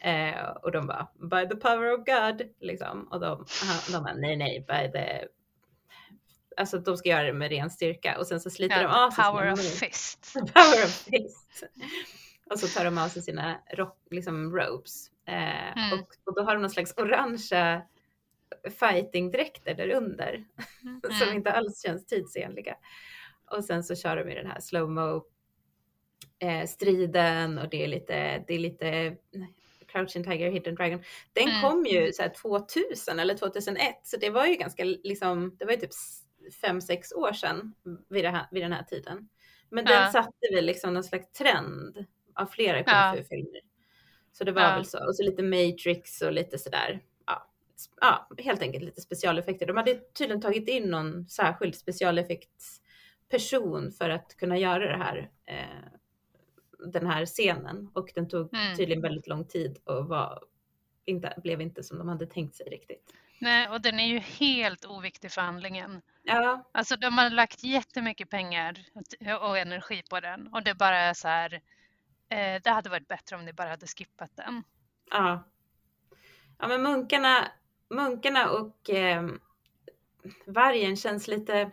Eh, 0.00 0.48
och 0.62 0.72
de 0.72 0.86
bara, 0.86 1.08
by 1.14 1.48
the 1.48 1.56
power 1.56 1.92
of 1.92 2.04
God, 2.04 2.48
liksom. 2.60 3.08
Och 3.10 3.20
de, 3.20 3.46
de 3.92 4.02
bara, 4.02 4.14
nej, 4.14 4.36
nej, 4.36 4.64
by 4.68 4.92
the... 4.92 5.26
Alltså 6.56 6.78
de 6.78 6.96
ska 6.96 7.08
göra 7.08 7.22
det 7.22 7.32
med 7.32 7.50
ren 7.50 7.70
styrka 7.70 8.18
och 8.18 8.26
sen 8.26 8.40
så 8.40 8.50
sliter 8.50 8.76
de 8.76 8.82
Ja, 8.82 9.06
av 9.06 9.10
sig 9.10 9.24
power 9.30 9.52
of 9.52 9.60
fist. 9.60 10.32
Power 10.34 10.84
of 10.84 10.90
fist. 10.90 11.64
Och 12.50 12.58
så 12.58 12.66
tar 12.78 12.84
de 12.84 12.98
av 12.98 13.08
sig 13.08 13.22
sina 13.22 13.60
rock, 13.72 13.98
liksom 14.10 14.56
robes. 14.56 15.10
Eh, 15.26 15.78
Mm. 15.78 15.92
och, 16.00 16.08
och 16.24 16.34
då 16.34 16.42
har 16.42 16.54
de 16.54 16.60
någon 16.60 16.70
slags 16.70 16.94
orangea 16.96 17.82
fightingdräkter 18.78 19.74
där 19.74 19.90
under 19.90 20.44
som 21.18 21.22
Mm. 21.22 21.36
inte 21.36 21.52
alls 21.52 21.82
känns 21.82 22.06
tidsenliga. 22.06 22.76
Och 23.50 23.64
sen 23.64 23.84
så 23.84 23.94
kör 23.96 24.16
de 24.16 24.30
i 24.30 24.34
den 24.34 24.46
här 24.46 24.60
slowmo 24.60 25.24
eh, 26.38 26.66
striden 26.66 27.58
och 27.58 27.68
det 27.68 27.84
är 27.84 27.88
lite, 27.88 28.44
det 28.46 28.54
är 28.54 28.58
lite 28.58 29.16
Crouching 29.86 30.24
Tiger, 30.24 30.50
Hidden 30.50 30.74
Dragon. 30.74 31.02
Den 31.32 31.48
Mm. 31.48 31.60
kom 31.62 31.84
ju 31.86 32.12
så 32.12 32.22
här 32.22 32.28
2000 32.28 33.18
eller 33.18 33.34
2001 33.34 34.00
så 34.02 34.16
det 34.16 34.30
var 34.30 34.46
ju 34.46 34.54
ganska 34.54 34.84
liksom, 34.84 35.56
det 35.58 35.64
var 35.64 35.72
ju 35.72 35.78
typ 35.78 35.90
5-6 36.62 37.14
år 37.14 37.32
sedan 37.32 37.74
vid, 38.08 38.24
här, 38.24 38.46
vid 38.50 38.62
den 38.62 38.72
här 38.72 38.82
tiden. 38.82 39.28
Men 39.70 39.84
den 39.84 40.02
Ja. 40.02 40.10
satte 40.12 40.54
väl 40.54 40.64
liksom 40.66 40.94
någon 40.94 41.04
slags 41.04 41.32
trend 41.32 42.04
av 42.34 42.46
flera 42.46 42.82
kung 42.84 42.94
Ja. 42.94 43.14
fu-filmer. 43.16 43.60
Så 44.32 44.44
det 44.44 44.52
var 44.52 44.62
Ja. 44.62 44.74
väl 44.74 44.84
så. 44.84 45.06
Och 45.06 45.16
så 45.16 45.22
lite 45.22 45.42
Matrix 45.42 46.22
och 46.22 46.32
lite 46.32 46.58
sådär. 46.58 47.00
Ja, 47.26 47.50
ja, 48.00 48.28
helt 48.38 48.62
enkelt 48.62 48.84
lite 48.84 49.00
specialeffekter. 49.00 49.66
De 49.66 49.76
hade 49.76 49.94
tydligen 49.94 50.40
tagit 50.42 50.68
in 50.68 50.90
någon 50.90 51.28
särskild 51.28 51.74
specialeffektsperson 51.74 53.92
för 53.92 54.10
att 54.10 54.36
kunna 54.36 54.58
göra 54.58 54.96
det 54.96 55.04
här. 55.04 55.30
Eh, 55.46 55.64
den 56.92 57.06
här 57.06 57.26
scenen 57.26 57.90
och 57.94 58.08
den 58.14 58.28
tog 58.28 58.54
Mm. 58.54 58.76
tydligen 58.76 59.02
väldigt 59.02 59.26
lång 59.26 59.44
tid 59.44 59.78
och 59.84 60.08
var 60.08 60.42
inte, 61.04 61.34
blev 61.42 61.60
inte 61.60 61.82
som 61.82 61.98
de 61.98 62.08
hade 62.08 62.26
tänkt 62.26 62.54
sig 62.56 62.66
riktigt. 62.66 63.14
Nej, 63.40 63.68
och 63.68 63.80
den 63.80 64.00
är 64.00 64.06
ju 64.06 64.18
helt 64.18 64.84
oviktig 64.84 65.32
för 65.32 65.40
handlingen. 65.40 66.02
Ja, 66.22 66.70
Alltså 66.72 66.96
de 66.96 67.18
har 67.18 67.30
lagt 67.30 67.64
jättemycket 67.64 68.30
pengar 68.30 68.78
och- 68.94 69.48
och 69.50 69.58
energi 69.58 70.02
på 70.10 70.20
den 70.20 70.48
och 70.52 70.62
det 70.64 70.74
bara 70.74 70.98
är 70.98 71.14
så 71.14 71.28
här. 71.28 71.60
Eh, 72.28 72.62
det 72.64 72.70
hade 72.70 72.90
varit 72.90 73.08
bättre 73.08 73.36
om 73.36 73.44
ni 73.44 73.52
bara 73.52 73.68
hade 73.68 73.86
skippat 73.86 74.30
den. 74.36 74.62
ja. 75.10 75.44
Ja, 76.58 76.68
men 76.68 76.82
munkarna, 76.82 77.48
munkarna 77.90 78.50
och 78.50 78.90
eh, 78.90 79.26
vargen 80.46 80.96
känns 80.96 81.28
lite. 81.28 81.70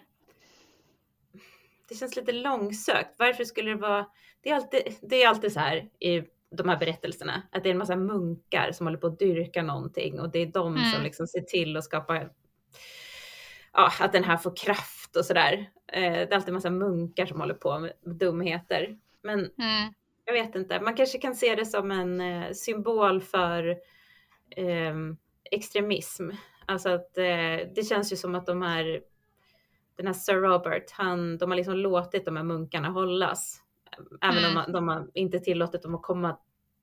Det 1.90 1.96
känns 1.96 2.16
lite 2.16 2.32
långsökt. 2.32 3.16
Varför 3.18 3.44
skulle 3.44 3.70
det 3.70 3.76
vara? 3.78 4.06
Det 4.42 4.50
är 4.50 4.56
alltid, 4.56 4.82
det 5.02 5.24
är 5.24 5.28
alltid 5.30 5.54
så 5.54 5.60
här 5.60 5.90
i 6.00 6.24
de 6.50 6.70
här 6.70 6.78
berättelserna 6.78 7.42
att 7.52 7.64
det 7.64 7.70
är 7.70 7.72
en 7.72 7.78
massa 7.78 7.96
munkar 7.96 8.72
som 8.72 8.86
håller 8.88 8.98
på 8.98 9.08
att 9.08 9.20
dyrka 9.20 9.64
någonting 9.64 10.20
och 10.20 10.32
det 10.32 10.40
är 10.40 10.46
de 10.46 10.76
som 10.78 10.84
Mm. 10.86 11.04
liksom 11.04 11.28
ser 11.28 11.42
till 11.42 11.78
att 11.78 11.84
skapa. 11.84 12.30
Ja, 13.74 13.92
att 14.00 14.12
den 14.12 14.24
här 14.24 14.38
får 14.38 14.56
kraft 14.56 15.16
och 15.16 15.26
sådär. 15.26 15.54
Eh, 15.88 16.02
det 16.02 16.32
är 16.32 16.36
alltid 16.36 16.48
en 16.50 16.54
massa 16.54 16.70
munkar 16.70 17.26
som 17.26 17.40
håller 17.40 17.54
på 17.54 17.80
med 17.80 17.94
dumheter. 18.02 18.98
Men 19.22 19.40
Mm. 19.40 19.94
Jag 20.36 20.44
vet 20.46 20.56
inte, 20.56 20.80
man 20.82 20.96
kanske 20.96 21.18
kan 21.18 21.36
se 21.36 21.56
det 21.56 21.66
som 21.66 21.92
en 21.92 22.22
eh, 22.22 22.52
symbol 22.52 23.22
för 23.22 23.70
eh, 24.50 24.96
extremism. 25.52 26.30
Alltså 26.66 26.90
att 26.90 27.18
eh, 27.18 27.58
det 27.76 27.88
känns 27.90 28.12
ju 28.14 28.16
som 28.16 28.36
att 28.36 28.46
de 28.46 28.62
här, 28.62 29.02
den 29.96 30.08
här 30.08 30.14
Sir 30.14 30.34
Robert, 30.36 30.92
han, 30.92 31.38
de 31.38 31.52
har 31.52 31.56
liksom 31.58 31.76
låtit 31.76 32.26
de 32.26 32.36
här 32.36 32.44
munkarna 32.44 32.90
hållas. 32.90 33.62
Även 34.22 34.46
Mm. 34.46 34.64
om 34.66 34.72
de 34.74 34.88
har 34.88 35.08
inte 35.14 35.40
tillåtit 35.40 35.82
dem 35.82 35.96
att 35.96 36.02
komma 36.02 36.38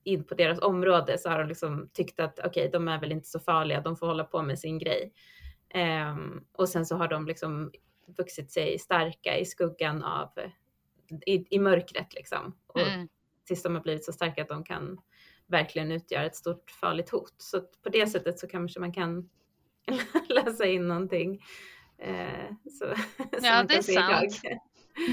in 0.04 0.24
på 0.24 0.34
deras 0.34 0.58
område 0.58 1.18
så 1.18 1.28
har 1.28 1.38
de 1.38 1.48
liksom 1.48 1.90
tyckt 1.92 2.20
att 2.20 2.38
okej, 2.44 2.70
de 2.72 2.88
är 2.88 3.00
väl 3.00 3.12
inte 3.12 3.28
så 3.28 3.38
farliga, 3.40 3.80
de 3.80 3.96
får 3.96 4.06
hålla 4.06 4.24
på 4.24 4.42
med 4.42 4.58
sin 4.58 4.78
grej. 4.78 5.12
Ehm, 5.74 6.44
och 6.52 6.68
sen 6.68 6.86
så 6.86 6.96
har 6.96 7.08
de 7.08 7.26
liksom 7.26 7.72
vuxit 8.18 8.50
sig 8.52 8.78
starka 8.78 9.38
i 9.38 9.44
skuggan 9.44 10.02
av, 10.04 10.28
i, 11.26 11.56
i 11.56 11.58
mörkret 11.58 12.14
liksom. 12.14 12.56
Och 12.66 12.80
Mm. 12.80 13.08
Tills 13.48 13.62
de 13.62 13.74
har 13.74 13.82
blivit 13.82 14.04
så 14.04 14.12
starka 14.12 14.42
att 14.42 14.48
de 14.48 14.64
kan 14.64 14.98
verkligen 15.46 15.92
utgöra 15.92 16.24
ett 16.24 16.36
stort 16.36 16.70
farligt 16.70 17.10
hot. 17.10 17.34
Så 17.38 17.60
på 17.60 17.88
det 17.88 18.06
sättet 18.06 18.38
så 18.38 18.48
kanske 18.48 18.80
man 18.80 18.92
kan 18.92 19.30
läsa 20.28 20.66
in 20.66 20.88
någonting. 20.88 21.42
Eh, 21.98 22.54
så, 22.78 22.94
Ja, 23.42 23.62
det 23.62 23.74
är 23.74 23.82
sant. 23.82 23.88
idag. 23.88 24.60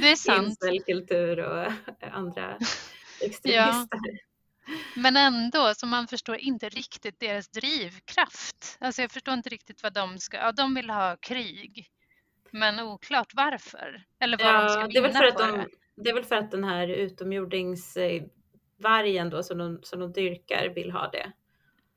Det 0.01 0.11
är 0.11 0.15
sant. 0.15 0.47
Incelkultur 0.47 1.39
och 1.39 1.71
andra 2.11 2.57
extremister. 3.21 3.99
Men 4.95 5.17
ändå, 5.17 5.73
så 5.75 5.85
man 5.85 6.07
förstår 6.07 6.35
inte 6.35 6.69
riktigt 6.69 7.19
deras 7.19 7.49
drivkraft. 7.49 8.77
Alltså 8.79 9.01
jag 9.01 9.11
förstår 9.11 9.33
inte 9.33 9.49
riktigt 9.49 9.83
vad 9.83 9.93
de 9.93 10.19
ska, 10.19 10.37
ja 10.37 10.51
de 10.51 10.75
vill 10.75 10.89
ha 10.89 11.17
krig. 11.21 11.87
Men 12.51 12.79
oklart 12.79 13.31
varför. 13.33 14.03
Eller 14.19 14.37
vad 14.37 14.53
de 14.53 14.69
ska 14.69 14.81
Ja, 14.81 14.87
det 14.87 14.97
är, 14.97 15.01
väl 15.01 15.11
vinna 15.11 15.19
för 15.19 15.27
att 15.27 15.37
de, 15.37 15.57
det. 15.57 15.67
Det 15.95 16.09
är 16.09 16.13
väl 16.13 16.23
för 16.23 16.35
att 16.35 16.51
den 16.51 16.63
här 16.63 16.87
utomjordingsvargen 16.87 19.29
då 19.29 19.43
som 19.43 19.57
de, 19.57 19.79
som 19.83 19.99
de 19.99 20.13
dyrkar 20.13 20.69
vill 20.75 20.91
ha 20.91 21.09
det. 21.09 21.31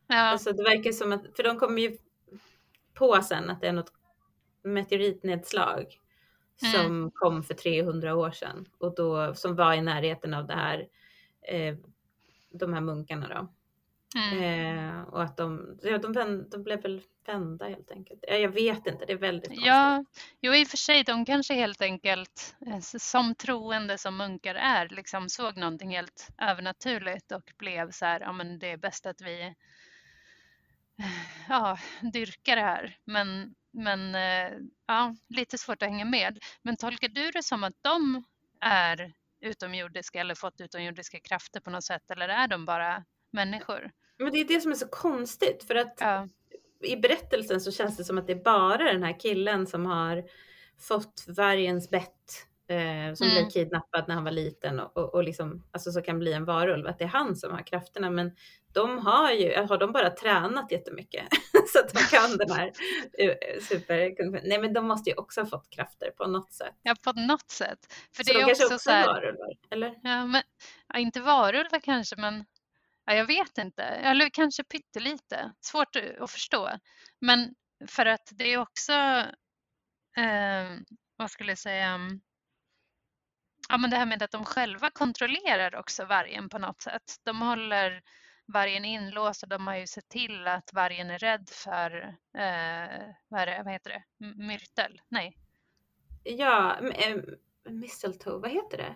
Ja, 0.06 0.16
Alltså 0.20 0.52
det 0.52 0.62
verkar 0.62 0.92
som 0.92 1.12
att, 1.12 1.36
för 1.36 1.42
de 1.42 1.58
kommer 1.58 1.82
ju 1.82 1.98
på 2.94 3.22
sen 3.22 3.50
att 3.50 3.60
det 3.60 3.68
är 3.68 3.72
något 3.72 3.92
meteoritnedslag 4.62 5.98
Mm. 6.62 6.72
som 6.72 7.10
kom 7.14 7.42
för 7.42 7.54
300 7.54 8.16
år 8.16 8.30
sedan 8.30 8.66
och 8.78 8.94
då 8.94 9.34
som 9.34 9.56
var 9.56 9.74
i 9.74 9.80
närheten 9.82 10.34
av 10.34 10.46
det 10.46 10.54
här, 10.54 10.88
eh, 11.42 11.76
de 12.50 12.72
här 12.72 12.80
munkarna 12.80 13.28
då. 13.28 13.52
Mm. 14.16 14.42
Eh, 14.42 15.00
och 15.02 15.22
att 15.22 15.36
de, 15.36 15.78
ja, 15.82 15.98
de, 15.98 16.12
vänd, 16.12 16.50
de 16.50 16.62
blev 16.62 16.82
väl 16.82 17.02
vända 17.26 17.68
helt 17.68 17.90
enkelt. 17.90 18.24
Ja, 18.28 18.34
Jag 18.34 18.48
vet 18.48 18.86
inte, 18.86 19.04
det 19.06 19.12
är 19.12 19.16
väldigt 19.16 19.48
konstigt. 19.48 19.66
Ja, 19.66 20.04
jo 20.40 20.54
i 20.54 20.64
och 20.64 20.68
för 20.68 20.76
sig, 20.76 21.04
de 21.04 21.24
kanske 21.24 21.54
helt 21.54 21.82
enkelt 21.82 22.56
eh, 22.66 22.80
som 22.80 23.34
troende 23.34 23.98
som 23.98 24.16
munkar 24.16 24.54
är, 24.54 24.88
liksom 24.88 25.28
såg 25.28 25.56
någonting 25.56 25.90
helt 25.90 26.28
övernaturligt 26.38 27.32
och 27.32 27.52
blev 27.58 27.90
så 27.90 28.04
här, 28.04 28.20
ja 28.20 28.32
men 28.32 28.58
det 28.58 28.70
är 28.70 28.76
bäst 28.76 29.06
att 29.06 29.20
vi 29.20 29.42
eh, 29.42 29.54
ja, 31.48 31.78
dyrkar 32.12 32.56
det 32.56 32.62
här. 32.62 32.96
Men, 33.04 33.54
men 33.72 34.14
eh, 34.14 34.58
ja, 34.86 35.14
lite 35.28 35.58
svårt 35.58 35.82
att 35.82 35.88
hänga 35.88 36.04
med. 36.04 36.38
Men 36.62 36.76
tolkar 36.76 37.08
du 37.08 37.30
det 37.30 37.42
som 37.42 37.64
att 37.64 37.76
de 37.82 38.24
är 38.60 39.12
utomjordiska 39.40 40.20
eller 40.20 40.34
fått 40.34 40.60
utomjordiska 40.60 41.20
krafter 41.20 41.60
på 41.60 41.70
något 41.70 41.84
sätt 41.84 42.10
eller 42.10 42.28
är 42.28 42.48
de 42.48 42.64
bara 42.64 43.04
människor? 43.32 43.90
Men 44.18 44.32
det 44.32 44.40
är 44.40 44.44
det 44.44 44.60
som 44.60 44.70
är 44.70 44.76
så 44.76 44.88
konstigt 44.88 45.64
för 45.64 45.74
att 45.74 45.96
Ja, 46.00 46.28
i 46.82 46.96
berättelsen 46.96 47.60
så 47.60 47.72
känns 47.72 47.96
det 47.96 48.04
som 48.04 48.18
att 48.18 48.26
det 48.26 48.32
är 48.32 48.42
bara 48.44 48.92
den 48.92 49.02
här 49.02 49.20
killen 49.20 49.66
som 49.66 49.86
har 49.86 50.24
fått 50.80 51.24
vargens 51.28 51.90
bett 51.90 52.46
eh, 52.68 53.14
som 53.14 53.26
Mm. 53.26 53.34
blev 53.34 53.50
kidnappad 53.50 54.04
när 54.08 54.14
han 54.14 54.24
var 54.24 54.30
liten 54.30 54.80
och, 54.80 54.96
och, 54.96 55.14
och 55.14 55.24
liksom, 55.24 55.64
alltså 55.72 55.92
så 55.92 56.02
kan 56.02 56.18
bli 56.18 56.32
en 56.32 56.44
varulv, 56.44 56.86
att 56.86 56.98
det 56.98 57.04
är 57.04 57.08
han 57.08 57.36
som 57.36 57.52
har 57.52 57.62
krafterna. 57.62 58.10
Men 58.10 58.32
de 58.72 58.98
har 58.98 59.32
ju, 59.32 59.54
har 59.56 59.78
de 59.78 59.92
bara 59.92 60.10
tränat 60.10 60.72
jättemycket 60.72 61.26
så 61.72 61.78
att 61.78 61.94
de 61.94 61.98
kan 62.16 62.36
den 62.36 62.50
här 62.50 62.72
eh, 63.18 63.60
super, 63.60 64.14
nej 64.48 64.58
men 64.60 64.72
de 64.72 64.86
måste 64.88 65.10
ju 65.10 65.16
också 65.16 65.40
ha 65.40 65.46
fått 65.46 65.70
krafter 65.70 66.10
på 66.10 66.26
något 66.26 66.52
sätt. 66.52 66.74
ja 66.82 66.94
på 67.04 67.12
något 67.12 67.50
sätt. 67.50 67.78
För 68.16 68.24
så 68.24 68.32
det 68.32 68.38
de 68.38 68.42
är 68.42 68.46
kanske 68.46 68.64
också, 68.64 68.74
också 68.74 68.84
så 68.84 68.90
här, 68.90 69.02
är 69.02 69.06
varulvar, 69.06 69.56
eller? 69.70 69.94
Ja, 70.02 70.26
men, 70.26 70.42
ja, 70.88 70.98
inte 70.98 71.20
varulvar 71.20 71.80
kanske, 71.80 72.16
men 72.16 72.44
ja, 73.08 73.14
jag 73.14 73.26
vet 73.26 73.58
inte. 73.58 73.82
Eller 73.82 74.30
kanske 74.30 74.64
pyttelite. 74.64 75.52
Svårt 75.60 75.96
att 76.20 76.30
förstå. 76.30 76.70
Men 77.20 77.54
för 77.86 78.06
att 78.06 78.28
det 78.32 78.44
är 78.52 78.58
också, 78.58 78.92
eh, 80.16 80.78
vad 81.16 81.30
skulle 81.30 81.52
jag 81.52 81.58
säga, 81.58 81.98
ja, 83.68 83.78
men 83.78 83.90
det 83.90 83.96
här 83.96 84.06
med 84.06 84.22
att 84.22 84.30
de 84.30 84.44
själva 84.44 84.90
kontrollerar 84.90 85.74
också 85.76 86.04
vargen 86.04 86.48
på 86.48 86.58
något 86.58 86.82
sätt. 86.82 87.16
De 87.24 87.40
håller 87.42 88.02
vargen 88.46 88.84
inlåst 88.84 89.42
och 89.42 89.48
de 89.48 89.66
har 89.66 89.76
ju 89.76 89.86
sett 89.86 90.08
till 90.08 90.46
att 90.48 90.72
vargen 90.72 91.10
är 91.10 91.18
rädd 91.18 91.48
för, 91.52 91.90
eh, 92.38 93.14
vad, 93.28 93.40
är 93.40 93.46
det, 93.46 93.62
vad 93.64 93.72
heter 93.72 93.90
det, 93.90 94.26
myrtel? 94.36 95.00
Nej, 95.08 95.38
Ja, 96.24 96.78
eh, 96.90 97.16
mistletoe, 97.64 98.38
vad 98.38 98.50
heter 98.50 98.76
det? 98.78 98.94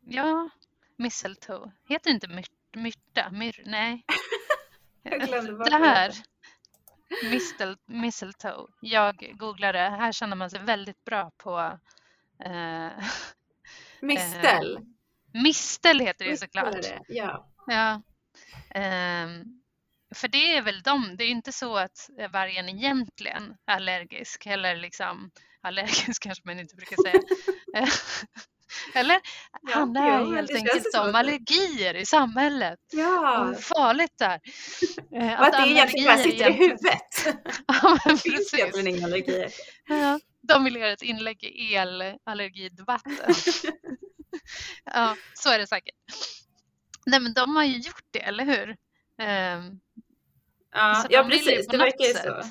ja, 0.00 0.50
mistletoe. 0.96 1.72
Heter 1.88 2.10
det 2.10 2.14
inte 2.14 2.28
myr, 2.28 2.44
myrta? 2.76 3.30
Myr, 3.30 3.62
nej. 3.66 4.04
Jag 5.02 5.20
glömde 5.20 5.52
vad 5.52 5.70
Det 5.70 5.76
här, 5.76 6.12
mistel, 7.30 7.76
mistletoe. 7.86 8.66
Jag 8.80 9.32
googlade, 9.38 9.78
här 9.78 10.12
känner 10.12 10.36
man 10.36 10.50
sig 10.50 10.60
väldigt 10.60 11.04
bra 11.04 11.30
på 11.36 11.78
eh, 12.44 12.90
Mistel. 14.00 14.78
mistel 15.32 16.00
heter 16.00 16.24
det 16.24 16.30
Mistel 16.30 16.48
såklart. 16.48 16.72
det, 16.82 17.00
Ja. 17.08 17.48
Ja. 17.66 18.02
Ehm, 18.70 19.62
för 20.14 20.28
det 20.28 20.56
är 20.56 20.62
väl 20.62 20.82
de, 20.82 21.16
det 21.16 21.24
är 21.24 21.28
inte 21.28 21.52
så 21.52 21.76
att 21.76 22.10
vargen 22.30 22.68
egentligen 22.68 23.56
är 23.66 23.74
allergisk 23.74 24.46
eller 24.46 24.76
liksom 24.76 25.30
allergisk 25.60 26.22
kanske 26.22 26.42
man 26.46 26.60
inte 26.60 26.76
brukar 26.76 26.96
säga. 27.02 27.20
Eller? 28.94 29.20
Ja, 29.62 29.74
handlar 29.74 30.06
ja, 30.06 30.36
helt 30.36 30.50
enkelt 30.54 30.94
om 30.94 31.00
att 31.00 31.12
det- 31.12 31.18
allergier 31.18 31.94
i 31.96 32.06
samhället. 32.06 32.78
Ja. 32.92 33.40
Och 33.48 33.60
farligt 33.60 34.12
det 34.18 34.24
är. 34.24 34.40
Eh, 35.14 35.40
Och 35.40 35.46
att 35.46 35.52
det 35.52 35.68
egentligen 35.70 36.06
bara 36.06 36.18
sitter 36.18 36.50
i 36.50 36.52
huvudet. 36.52 37.26
Ja, 37.66 37.98
Det 38.04 38.16
finns 38.16 38.54
egentligen 38.54 38.86
inga 38.86 39.06
allergier. 39.06 39.50
Ja, 39.88 40.20
de 40.42 40.64
vill 40.64 40.76
göra 40.76 40.92
ett 40.92 41.02
inlägg 41.02 41.44
i 41.44 41.74
elallergidebatten. 41.74 43.34
ja, 44.84 45.16
så 45.34 45.50
är 45.50 45.58
det 45.58 45.66
säkert. 45.66 45.94
Nej, 47.06 47.20
men 47.20 47.32
de 47.34 47.56
har 47.56 47.64
ju 47.64 47.76
gjort 47.78 48.04
det, 48.10 48.20
eller 48.22 48.44
hur? 48.44 48.76
Ehm, 49.22 49.80
Ja, 50.72 51.06
ja 51.10 51.24
precis. 51.24 51.66
Det 51.66 51.76
verkar 51.78 52.04
ju 52.04 52.14
så. 52.14 52.42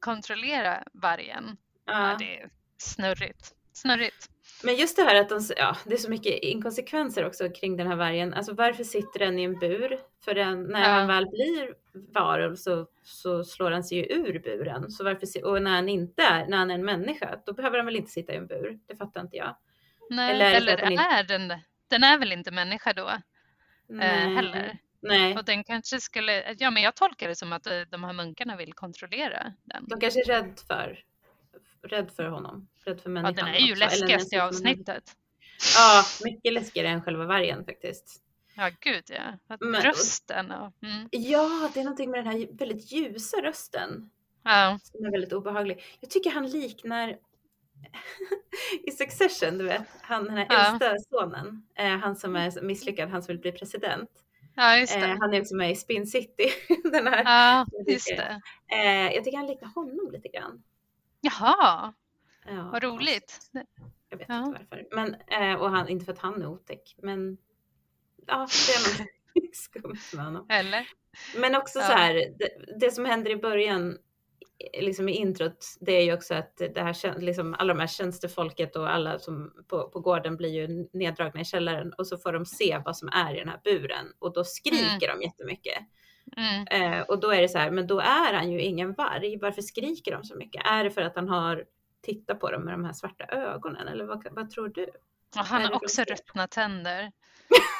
kontrollera 0.00 0.82
vargen. 0.92 1.56
Ja. 1.86 2.10
Ja. 2.10 2.16
det 2.18 2.38
är 2.40 2.48
snurrigt. 2.78 3.52
Snurrigt. 3.72 4.28
Men 4.64 4.76
just 4.76 4.96
det 4.96 5.02
här 5.02 5.20
att 5.20 5.28
de, 5.28 5.40
ja, 5.56 5.76
det 5.84 5.94
är 5.94 5.98
så 5.98 6.10
mycket 6.10 6.38
inkonsekvenser 6.42 7.26
också 7.26 7.48
kring 7.50 7.76
den 7.76 7.86
här 7.86 7.96
vargen. 7.96 8.34
Alltså 8.34 8.52
varför 8.54 8.84
sitter 8.84 9.18
den 9.18 9.38
i 9.38 9.42
en 9.42 9.58
bur? 9.58 10.00
För 10.24 10.34
den, 10.34 10.62
när 10.64 10.80
Ja. 10.80 10.86
han 10.88 11.06
väl 11.06 11.26
blir 11.26 11.74
varulv 12.14 12.56
så, 12.56 12.86
så 13.02 13.44
slår 13.44 13.70
han 13.70 13.84
sig 13.84 13.98
ju 13.98 14.04
ur 14.04 14.38
buren. 14.38 14.90
Så 14.90 15.04
varför, 15.04 15.44
och 15.44 15.62
när 15.62 15.70
han 15.70 15.88
inte 15.88 16.22
är, 16.22 16.46
när 16.46 16.56
han 16.56 16.70
är 16.70 16.74
en 16.74 16.84
människa, 16.84 17.38
då 17.46 17.52
behöver 17.52 17.76
han 17.78 17.86
väl 17.86 17.96
inte 17.96 18.10
sitta 18.10 18.32
i 18.32 18.36
en 18.36 18.46
bur? 18.46 18.78
Det 18.86 18.96
fattar 18.96 19.20
inte 19.20 19.36
jag. 19.36 19.56
Nej, 20.10 20.34
Eller 20.34 20.54
eller, 20.54 20.76
den 20.76 20.92
inte- 20.92 21.04
är 21.04 21.24
den 21.24 21.52
den 21.88 22.04
är 22.04 22.18
väl 22.18 22.32
inte 22.32 22.50
människa 22.50 22.92
då 22.92 23.08
eh, 23.08 23.18
Nej. 23.88 24.34
heller? 24.34 24.78
Nej, 25.00 25.36
Och 25.36 25.44
den 25.44 25.64
kanske 25.64 26.00
skulle, 26.00 26.54
ja 26.58 26.70
men 26.70 26.82
jag 26.82 26.96
tolkar 26.96 27.28
det 27.28 27.36
som 27.36 27.52
att 27.52 27.66
eh, 27.66 27.80
de 27.90 28.04
här 28.04 28.12
munkarna 28.12 28.56
vill 28.56 28.72
kontrollera 28.72 29.52
den. 29.64 29.84
de 29.88 30.00
kanske 30.00 30.20
är 30.20 30.24
rädd 30.24 30.60
för, 30.68 30.98
rädd 31.88 32.10
för 32.16 32.24
honom. 32.24 32.68
Rädd 32.84 33.00
för 33.00 33.10
Ja, 33.10 33.14
människan. 33.14 33.34
den 33.46 33.54
är 33.54 33.58
ju 33.58 33.74
läskigast 33.74 34.32
i 34.32 34.38
avsnittet. 34.38 35.04
Ja, 35.76 36.02
mycket 36.24 36.52
läskigare 36.52 36.88
än 36.88 37.02
själva 37.02 37.24
vargen 37.26 37.64
faktiskt. 37.64 38.20
Ja, 38.56 38.70
gud 38.80 39.04
ja. 39.08 39.56
Men- 39.60 39.80
Rösten 39.82 40.50
och... 40.50 40.72
Mm. 40.82 41.08
Ja, 41.10 41.70
det 41.74 41.80
är 41.80 41.84
någonting 41.84 42.10
med 42.10 42.24
den 42.24 42.32
här 42.32 42.46
väldigt 42.50 42.92
ljusa 42.92 43.36
rösten 43.42 44.10
Ja, 44.44 44.78
som 44.82 45.04
är 45.06 45.10
väldigt 45.10 45.32
obehaglig. 45.32 45.84
Jag 46.00 46.10
tycker 46.10 46.30
han 46.30 46.50
liknar 46.50 47.16
i 48.86 48.90
Succession, 48.90 49.58
du 49.58 49.64
vet, 49.64 49.82
han 50.00 50.24
den 50.24 50.36
här 50.36 50.46
Ja. 50.50 50.66
äldsta 50.68 50.94
sonen, 51.10 51.66
eh, 51.74 51.96
han 51.98 52.16
som 52.16 52.36
är 52.36 52.62
misslyckad, 52.62 53.08
han 53.08 53.22
som 53.22 53.32
vill 53.32 53.40
bli 53.40 53.52
president. 53.52 54.10
ja 54.54 54.78
just 54.78 54.96
Eh, 54.96 55.16
han 55.20 55.34
är 55.34 55.40
också 55.40 55.54
med 55.56 55.70
i 55.70 55.76
Spin 55.76 56.06
City, 56.06 56.50
den 56.92 57.06
här. 57.06 57.24
Ja, 57.24 57.66
just 57.92 58.08
det. 58.08 58.40
Eh, 58.76 59.12
jag 59.14 59.24
tycker 59.24 59.36
han 59.38 59.46
liknar 59.46 59.68
honom 59.68 60.10
lite 60.12 60.28
grann. 60.28 60.62
Jaha, 61.24 61.92
Ja, 62.46 62.68
vad 62.72 62.82
roligt. 62.82 63.50
Jag 64.08 64.18
vet 64.18 64.28
Ja. 64.28 64.38
inte 64.46 64.60
varför. 64.70 64.86
Men, 64.90 65.14
eh, 65.14 65.60
och 65.60 65.70
han, 65.70 65.88
inte 65.88 66.04
för 66.04 66.12
att 66.12 66.18
han 66.18 66.42
är 66.42 66.46
otäck, 66.46 66.94
men 67.02 67.36
ja, 68.26 68.46
det 68.66 68.72
är 68.72 68.98
något 69.02 69.08
skumt 69.56 69.98
med 70.16 70.24
honom. 70.24 70.46
Eller? 70.48 70.88
Men 71.36 71.54
också 71.54 71.78
Ja. 71.78 71.86
så 71.86 71.92
här, 71.92 72.14
det, 72.14 72.48
det 72.80 72.90
som 72.90 73.04
händer 73.04 73.30
i 73.30 73.36
början, 73.36 73.98
liksom 74.80 75.08
i 75.08 75.12
introt, 75.12 75.66
det 75.80 75.92
är 75.92 76.04
ju 76.04 76.12
också 76.12 76.34
att 76.34 76.56
det 76.56 76.80
här, 76.82 77.18
liksom 77.20 77.54
alla 77.54 77.74
de 77.74 77.80
här 77.80 77.86
tjänstefolket 77.86 78.76
och 78.76 78.90
alla 78.90 79.18
som 79.18 79.64
på, 79.68 79.88
på 79.90 80.00
gården 80.00 80.36
blir 80.36 80.50
ju 80.50 80.88
neddragna 80.92 81.40
i 81.40 81.44
källaren 81.44 81.92
och 81.92 82.06
så 82.06 82.18
får 82.18 82.32
de 82.32 82.46
se 82.46 82.82
vad 82.84 82.96
som 82.96 83.08
är 83.08 83.34
i 83.34 83.38
den 83.38 83.48
här 83.48 83.60
buren 83.64 84.06
och 84.18 84.32
då 84.32 84.44
skriker 84.44 85.08
de 85.08 85.22
jättemycket. 85.22 85.78
Mm. 86.36 86.66
Eh, 86.92 87.00
och 87.02 87.20
då 87.20 87.30
är 87.30 87.42
det 87.42 87.48
så 87.48 87.58
här, 87.58 87.70
men 87.70 87.86
då 87.86 88.00
är 88.00 88.32
han 88.32 88.52
ju 88.52 88.60
ingen 88.60 88.92
varg. 88.92 89.38
Varför 89.38 89.62
skriker 89.62 90.12
de 90.12 90.24
så 90.24 90.34
mycket? 90.36 90.62
Är 90.66 90.84
det 90.84 90.90
för 90.90 91.02
att 91.02 91.16
han 91.16 91.28
har 91.28 91.64
tittat 92.02 92.40
på 92.40 92.50
dem 92.50 92.62
med 92.62 92.74
de 92.74 92.84
här 92.84 92.92
svarta 92.92 93.24
ögonen 93.24 93.88
eller 93.88 94.04
vad, 94.04 94.26
vad 94.30 94.50
tror 94.50 94.68
du? 94.68 94.86
Och 95.38 95.44
han 95.44 95.62
har 95.62 95.74
också 95.74 96.02
ruttna 96.02 96.46
tänder. 96.48 97.02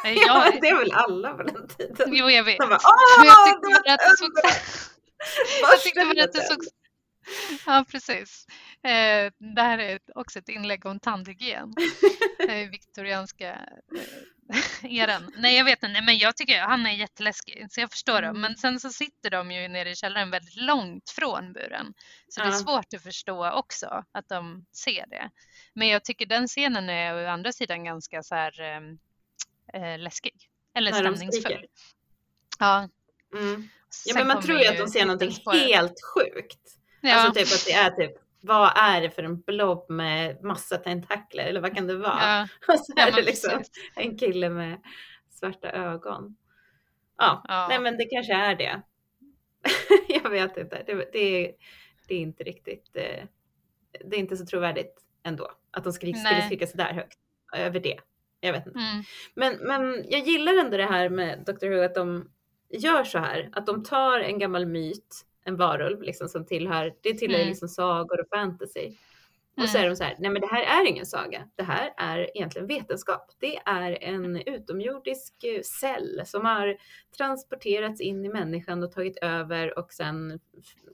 Eh, 0.04 0.12
Ja, 0.12 0.44
Jag, 0.52 0.60
det 0.62 0.68
är 0.68 0.78
väl 0.78 0.92
alla 0.92 1.34
på 1.34 1.42
den 1.42 1.68
tiden. 1.68 2.08
jo, 2.12 2.30
jag 2.30 2.44
vet. 2.44 2.58
De 2.58 2.68
bara, 2.68 2.78
Men 3.18 3.26
jag 3.26 3.46
tyckte 3.46 3.82
bara 3.84 3.94
att 3.94 4.00
det 4.00 4.16
såg 4.16 4.30
Jag 5.62 5.80
tyckte 5.80 6.00
bara 6.04 6.24
att 6.24 6.32
det 6.32 6.38
tänder." 6.40 6.54
såg... 6.54 6.64
Ja, 7.66 7.84
precis. 7.90 8.46
Eh, 8.82 9.32
det 9.54 9.62
här 9.62 9.78
är 9.78 9.98
också 10.14 10.38
ett 10.38 10.48
inlägg 10.48 10.86
om 10.86 11.00
tandhygien. 11.00 11.74
Eh, 12.48 12.68
viktorianska 12.70 13.50
eh, 13.50 14.00
eran. 14.82 15.32
Nej, 15.36 15.56
jag 15.56 15.64
vet 15.64 15.78
inte. 15.82 15.88
Nej, 15.88 16.02
men 16.02 16.18
jag 16.18 16.36
tycker 16.36 16.60
han 16.60 16.86
är 16.86 16.92
jätteläskig, 16.92 17.66
så 17.70 17.80
jag 17.80 17.90
förstår 17.90 18.22
dem. 18.22 18.30
Mm. 18.30 18.40
Men 18.40 18.56
sen 18.56 18.80
så 18.80 18.90
sitter 18.90 19.30
de 19.30 19.52
ju 19.52 19.68
nere 19.68 19.90
i 19.90 19.96
källaren 19.96 20.30
väldigt 20.30 20.56
långt 20.56 21.10
från 21.10 21.52
buren. 21.52 21.94
Så 22.28 22.40
det 22.40 22.46
är 22.46 22.50
Ja. 22.50 22.58
svårt 22.58 22.94
att 22.94 23.02
förstå 23.02 23.50
också 23.50 24.04
att 24.12 24.28
de 24.28 24.66
ser 24.72 25.06
det. 25.06 25.30
Men 25.72 25.88
jag 25.88 26.04
tycker 26.04 26.26
den 26.26 26.48
scenen 26.48 26.90
är 26.90 27.14
å 27.14 27.28
andra 27.28 27.52
sidan 27.52 27.84
ganska 27.84 28.22
så 28.22 28.34
här 28.34 28.60
eh, 29.74 29.98
läskig. 29.98 30.48
Eller 30.74 30.90
När 30.92 30.98
stämningsfull. 30.98 31.66
Ja. 32.58 32.88
Mm. 33.34 33.68
Ja, 34.06 34.14
men 34.14 34.26
man 34.26 34.42
tror 34.42 34.60
ju 34.60 34.66
att 34.66 34.78
de 34.78 34.88
ser 34.88 35.04
någonting 35.06 35.36
helt 35.46 35.94
sjukt. 36.14 36.60
Ja. 37.00 37.14
Alltså 37.14 37.40
typ 37.44 37.52
att 37.54 37.64
det 37.66 37.72
är 37.72 37.90
typ, 37.90 38.23
vad 38.46 38.72
är 38.76 39.00
det 39.00 39.10
för 39.10 39.22
en 39.22 39.40
blob 39.40 39.90
med 39.90 40.42
massa 40.44 40.76
tentakler 40.76 41.44
eller 41.44 41.60
vad 41.60 41.74
kan 41.74 41.86
det 41.86 41.96
vara? 41.96 42.18
ja. 42.20 42.48
Och 42.74 42.78
så 42.80 42.92
Ja, 42.96 43.02
är 43.02 43.06
det 43.10 43.16
men 43.16 43.24
liksom 43.24 43.50
precis. 43.58 43.72
en 43.96 44.18
kille 44.18 44.48
med 44.48 44.80
svarta 45.30 45.70
ögon. 45.70 46.36
Ja, 47.18 47.44
Ja. 47.48 47.66
nej 47.68 47.78
men 47.80 47.96
det 47.98 48.04
kanske 48.04 48.34
är 48.34 48.54
det. 48.54 48.82
jag 50.08 50.30
vet 50.30 50.56
inte. 50.56 50.82
Det, 50.86 50.94
det, 51.12 51.54
det, 52.08 52.14
är 52.14 52.18
inte 52.18 52.44
riktigt, 52.44 52.90
eh, 52.96 53.24
det 54.04 54.16
är 54.16 54.20
inte 54.20 54.36
så 54.36 54.46
trovärdigt 54.46 54.94
ändå 55.22 55.50
att 55.70 55.84
de 55.84 55.92
skulle, 55.92 56.14
skulle 56.14 56.42
skrika 56.42 56.66
sådär 56.66 56.92
högt 56.92 57.18
över 57.56 57.80
det. 57.80 57.98
Jag 58.40 58.52
vet 58.52 58.66
inte. 58.66 58.78
Mm. 58.78 59.02
Men, 59.34 59.56
men 59.68 60.04
jag 60.10 60.20
gillar 60.20 60.56
ändå 60.56 60.76
det 60.76 60.86
här 60.86 61.08
med 61.08 61.38
Dr 61.46 61.68
Who 61.68 61.84
att 61.84 61.94
de 61.94 62.30
gör 62.70 63.04
så 63.04 63.18
här, 63.18 63.48
att 63.52 63.66
de 63.66 63.82
tar 63.82 64.20
en 64.20 64.38
gammal 64.38 64.66
myt, 64.66 65.26
en 65.44 65.56
varulv 65.56 66.02
liksom 66.02 66.28
som 66.28 66.46
tillhör, 66.46 66.94
det 67.00 67.14
tillhör 67.14 67.38
mm. 67.38 67.48
liksom 67.48 67.68
sagor 67.68 68.20
och 68.20 68.28
fantasy. 68.28 68.92
Och 69.56 69.68
så 69.68 69.78
är 69.78 69.88
de 69.88 69.96
så 69.96 70.04
här, 70.04 70.16
nej 70.18 70.30
men 70.30 70.40
det 70.40 70.46
här 70.46 70.82
är 70.82 70.88
ingen 70.88 71.06
saga. 71.06 71.48
Det 71.56 71.62
här 71.62 71.94
är 71.96 72.36
egentligen 72.36 72.66
vetenskap. 72.66 73.30
Det 73.38 73.56
är 73.56 74.04
en 74.04 74.36
utomjordisk 74.36 75.44
eh, 75.44 75.60
cell 75.62 76.22
som 76.24 76.44
har 76.44 76.76
transporterats 77.16 78.00
in 78.00 78.24
i 78.24 78.28
människan 78.28 78.82
och 78.82 78.92
tagit 78.92 79.18
över 79.22 79.78
och 79.78 79.92
sen 79.92 80.40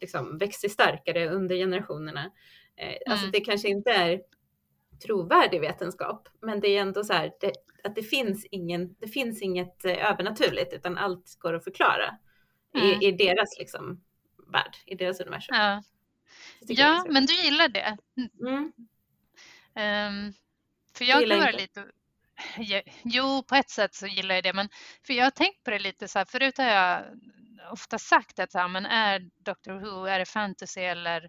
liksom 0.01 0.39
växt 0.39 0.61
sig 0.61 0.71
starkare 0.71 1.29
under 1.31 1.57
generationerna. 1.57 2.31
Eh, 2.77 2.87
alltså 2.87 3.07
mm. 3.07 3.13
Alltså 3.13 3.27
det 3.27 3.41
kanske 3.41 3.69
inte 3.69 3.91
är 3.91 4.21
trovärdig 5.07 5.61
vetenskap, 5.61 6.29
men 6.41 6.61
det 6.61 6.69
är 6.69 6.81
ändå 6.81 7.05
så 7.05 7.13
här 7.13 7.33
det, 7.41 7.53
att 7.85 7.95
det 7.95 8.03
finns, 8.03 8.47
ingen, 8.51 8.95
det 8.99 9.09
finns 9.09 9.43
inget 9.43 9.85
eh, 9.85 10.11
övernaturligt 10.11 10.73
utan 10.73 10.99
allt 10.99 11.37
går 11.39 11.55
att 11.55 11.65
förklara 11.65 12.19
mm. 12.75 12.87
i, 12.87 13.07
i 13.07 13.13
deras 13.13 13.59
liksom 13.59 14.01
värld, 14.51 14.77
i 14.87 14.95
deras 14.95 15.21
universum. 15.21 15.57
Ja. 15.57 15.83
Ja, 16.61 17.05
men 17.09 17.27
du 17.27 17.35
gillar 17.35 17.69
det. 17.69 17.97
Mm. 18.41 18.73
Um, 19.75 20.33
för 20.95 21.05
jag 21.05 21.29
kan 21.29 21.39
vara 21.39 21.51
lite... 21.51 21.87
Jo, 23.03 23.43
på 23.43 23.55
ett 23.55 23.71
sätt 23.71 23.95
så 23.95 24.07
gillar 24.07 24.35
jag 24.35 24.45
det, 24.45 24.53
men 24.53 24.69
för 25.07 25.15
jag 25.15 25.25
har 25.25 25.31
tänkt 25.31 25.65
på 25.65 25.71
det 25.71 25.79
lite 25.79 26.09
så 26.09 26.19
här, 26.19 26.27
förut 26.27 26.59
har 26.59 26.65
jag 26.65 27.05
ofta 27.73 27.99
sagt 27.99 28.39
att 28.39 28.53
så 28.53 28.59
här, 28.59 28.69
men 28.69 28.87
är 28.87 29.31
Doctor 29.45 29.73
Who, 29.73 30.05
är 30.05 30.19
det 30.19 30.25
fantasy 30.25 30.81
eller 30.81 31.25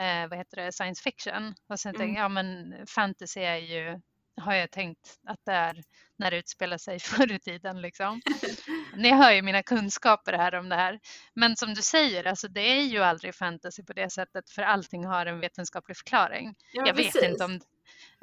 eh, 0.00 0.28
vad 0.28 0.38
heter 0.38 0.56
det, 0.56 0.72
science 0.72 1.02
fiction? 1.02 1.54
Och 1.68 1.80
sen 1.80 1.94
mm. 1.94 2.00
tänker 2.00 2.20
jag, 2.20 2.24
ja 2.24 2.28
men 2.28 2.74
fantasy 2.86 3.40
är 3.40 3.56
ju 3.56 4.00
har 4.40 4.54
jag 4.54 4.70
tänkt 4.70 5.18
att 5.26 5.40
det 5.44 5.52
är 5.52 5.82
när 6.18 6.30
det 6.30 6.36
utspelar 6.36 6.78
sig 6.78 6.98
förr 7.00 7.32
i 7.32 7.38
tiden. 7.38 7.80
Liksom. 7.80 8.20
Ni 8.96 9.10
hör 9.10 9.32
ju 9.32 9.42
mina 9.42 9.62
kunskaper 9.62 10.32
här 10.32 10.54
om 10.54 10.68
det 10.68 10.76
här. 10.76 11.00
Men 11.34 11.56
som 11.56 11.74
du 11.74 11.82
säger, 11.82 12.26
alltså, 12.26 12.48
det 12.48 12.60
är 12.60 12.82
ju 12.82 12.98
aldrig 12.98 13.34
fantasy 13.34 13.82
på 13.82 13.92
det 13.92 14.10
sättet 14.10 14.50
för 14.50 14.62
allting 14.62 15.04
har 15.04 15.26
en 15.26 15.40
vetenskaplig 15.40 15.96
förklaring. 15.96 16.54
Ja, 16.72 16.86
jag 16.86 16.96
precis. 16.96 17.16
vet 17.16 17.30
inte 17.30 17.44
om 17.44 17.60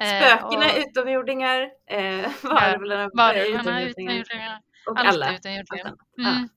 eh, 0.01 0.07
Spökena 0.07 0.65
är 0.65 0.79
utomjordingar, 0.79 1.69
eh, 1.89 2.31
varulvarna 2.43 3.35
ja, 3.35 3.81
utomjordingar. 3.81 4.61
Och 4.87 4.99
allt 4.99 5.07
alla. 5.07 5.35
utomjordingar. 5.35 5.93
Mm. 6.19 6.49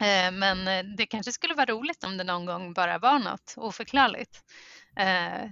Eh, 0.00 0.32
men 0.32 0.68
eh, 0.68 0.84
det 0.96 1.06
kanske 1.06 1.32
skulle 1.32 1.54
vara 1.54 1.66
roligt 1.66 2.04
om 2.04 2.16
det 2.16 2.24
någon 2.24 2.46
gång 2.46 2.72
bara 2.72 2.98
var 2.98 3.18
något 3.18 3.54
oförklarligt. 3.56 4.44
Eh, 4.96 5.50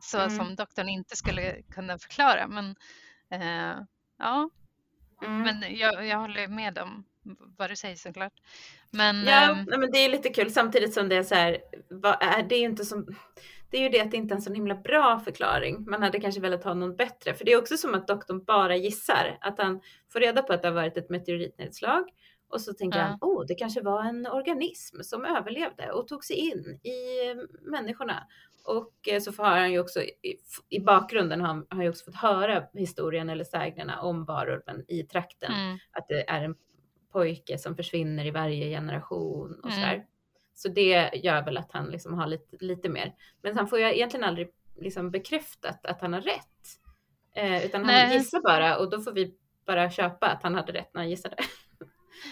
så 0.00 0.18
mm. 0.18 0.30
som 0.30 0.54
doktorn 0.54 0.88
inte 0.88 1.16
skulle 1.16 1.62
kunna 1.62 1.98
förklara. 1.98 2.46
Men 2.48 2.74
eh, 3.30 3.82
ja, 4.18 4.50
mm. 5.22 5.42
men 5.42 5.76
jag, 5.76 6.06
jag 6.06 6.18
håller 6.18 6.48
med 6.48 6.78
om 6.78 7.04
vad 7.58 7.70
du 7.70 7.76
säger 7.76 7.96
såklart. 7.96 8.32
Men, 8.90 9.24
ja, 9.24 9.50
ähm, 9.50 9.80
men 9.80 9.90
det 9.92 9.98
är 9.98 10.08
lite 10.08 10.28
kul 10.28 10.50
samtidigt 10.50 10.94
som 10.94 11.08
det 11.08 11.16
är 11.16 11.22
så 11.22 11.34
här, 11.34 11.58
är, 12.20 12.42
det 12.42 12.54
är 12.54 12.58
ju 12.58 12.64
inte 12.64 12.84
som, 12.84 13.06
det 13.70 13.76
är 13.76 13.82
ju 13.82 13.88
det 13.88 14.00
att 14.00 14.10
det 14.10 14.16
inte 14.16 14.34
är 14.34 14.36
en 14.36 14.42
så 14.42 14.52
himla 14.52 14.74
bra 14.74 15.20
förklaring. 15.24 15.84
Man 15.90 16.02
hade 16.02 16.20
kanske 16.20 16.40
velat 16.40 16.64
ha 16.64 16.74
någon 16.74 16.96
bättre, 16.96 17.34
för 17.34 17.44
det 17.44 17.52
är 17.52 17.58
också 17.58 17.76
som 17.76 17.94
att 17.94 18.08
doktorn 18.08 18.44
bara 18.44 18.76
gissar, 18.76 19.38
att 19.40 19.58
han 19.58 19.80
får 20.12 20.20
reda 20.20 20.42
på 20.42 20.52
att 20.52 20.62
det 20.62 20.68
har 20.68 20.74
varit 20.74 20.96
ett 20.96 21.10
meteoritnedslag 21.10 22.04
och 22.50 22.60
så 22.60 22.72
tänker 22.72 22.98
ja. 22.98 23.04
han, 23.04 23.18
oh, 23.20 23.46
det 23.46 23.54
kanske 23.54 23.80
var 23.80 24.04
en 24.04 24.26
organism 24.26 25.02
som 25.02 25.24
överlevde 25.24 25.92
och 25.92 26.08
tog 26.08 26.24
sig 26.24 26.36
in 26.36 26.80
i 26.82 26.98
människorna. 27.70 28.26
Och 28.70 29.08
eh, 29.08 29.20
så 29.20 29.42
har 29.42 29.58
han 29.58 29.72
ju 29.72 29.78
också 29.78 30.02
i, 30.68 30.80
bakgrunden 30.80 31.40
har 31.40 31.48
han, 31.48 31.66
har 31.70 31.88
också 31.88 32.04
fått 32.04 32.14
höra 32.14 32.64
historien 32.74 33.30
eller 33.30 33.44
sägnerna 33.44 34.00
om 34.00 34.24
varulven 34.24 34.84
i 34.88 35.02
trakten. 35.02 35.52
Mm. 35.52 35.78
Att 35.92 36.08
det 36.08 36.30
är 36.30 36.44
en 36.44 36.54
pojke 37.12 37.58
som 37.58 37.76
försvinner 37.76 38.26
i 38.26 38.30
varje 38.30 38.68
generation 38.68 39.60
och 39.62 39.70
mm. 39.70 39.80
sådär. 39.80 40.06
Så 40.54 40.68
det 40.68 41.10
gör 41.14 41.44
väl 41.44 41.56
att 41.56 41.72
han 41.72 41.86
liksom 41.86 42.14
har 42.14 42.26
lite, 42.26 42.56
lite 42.60 42.88
mer. 42.88 43.14
Men 43.42 43.56
han 43.56 43.68
får 43.68 43.78
ju 43.78 43.84
egentligen 43.84 44.24
aldrig 44.24 44.50
liksom 44.80 45.10
bekräftat 45.10 45.86
att 45.86 46.00
han 46.00 46.12
har 46.12 46.20
rätt. 46.20 46.46
Eh, 47.34 47.66
utan 47.66 47.82
Nej. 47.82 48.06
han 48.06 48.12
gissar 48.12 48.40
bara 48.40 48.78
och 48.78 48.90
då 48.90 49.00
får 49.00 49.12
vi 49.12 49.34
bara 49.66 49.90
köpa 49.90 50.26
att 50.26 50.42
han 50.42 50.54
hade 50.54 50.72
rätt 50.72 50.94
när 50.94 51.00
han 51.00 51.10
gissade. 51.10 51.36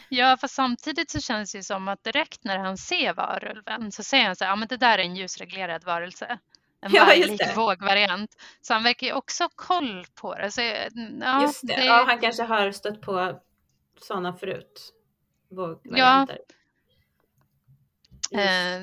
Ja, 0.08 0.36
för 0.36 0.48
samtidigt 0.48 1.10
så 1.10 1.20
känns 1.20 1.52
det 1.52 1.62
som 1.62 1.88
att 1.88 2.04
direkt 2.04 2.44
när 2.44 2.58
han 2.58 2.78
ser 2.78 3.14
varulven 3.14 3.92
så 3.92 4.02
säger 4.02 4.26
han 4.26 4.36
så 4.36 4.44
här, 4.44 4.52
ja 4.52 4.56
men 4.56 4.68
det 4.68 4.76
där 4.76 4.98
är 4.98 5.02
en 5.02 5.16
ljusreglerad 5.16 5.84
varelse. 5.84 6.38
En 6.80 6.92
ja, 6.92 7.04
varglik 7.04 7.56
vågvariant. 7.56 8.36
Så 8.60 8.74
han 8.74 8.82
verkar 8.82 9.06
ju 9.06 9.12
också 9.12 9.44
ha 9.44 9.50
koll 9.54 10.06
på 10.14 10.34
det. 10.34 10.50
Så, 10.50 10.60
ja, 11.20 11.42
just 11.42 11.66
det. 11.66 11.76
det... 11.76 11.84
Ja, 11.84 12.04
han 12.06 12.20
kanske 12.20 12.42
har 12.42 12.72
stött 12.72 13.00
på 13.00 13.40
sådana 14.00 14.36
förut. 14.36 14.94
Vågvarianter. 15.50 16.38
Ja. 18.30 18.40
Eh, 18.40 18.82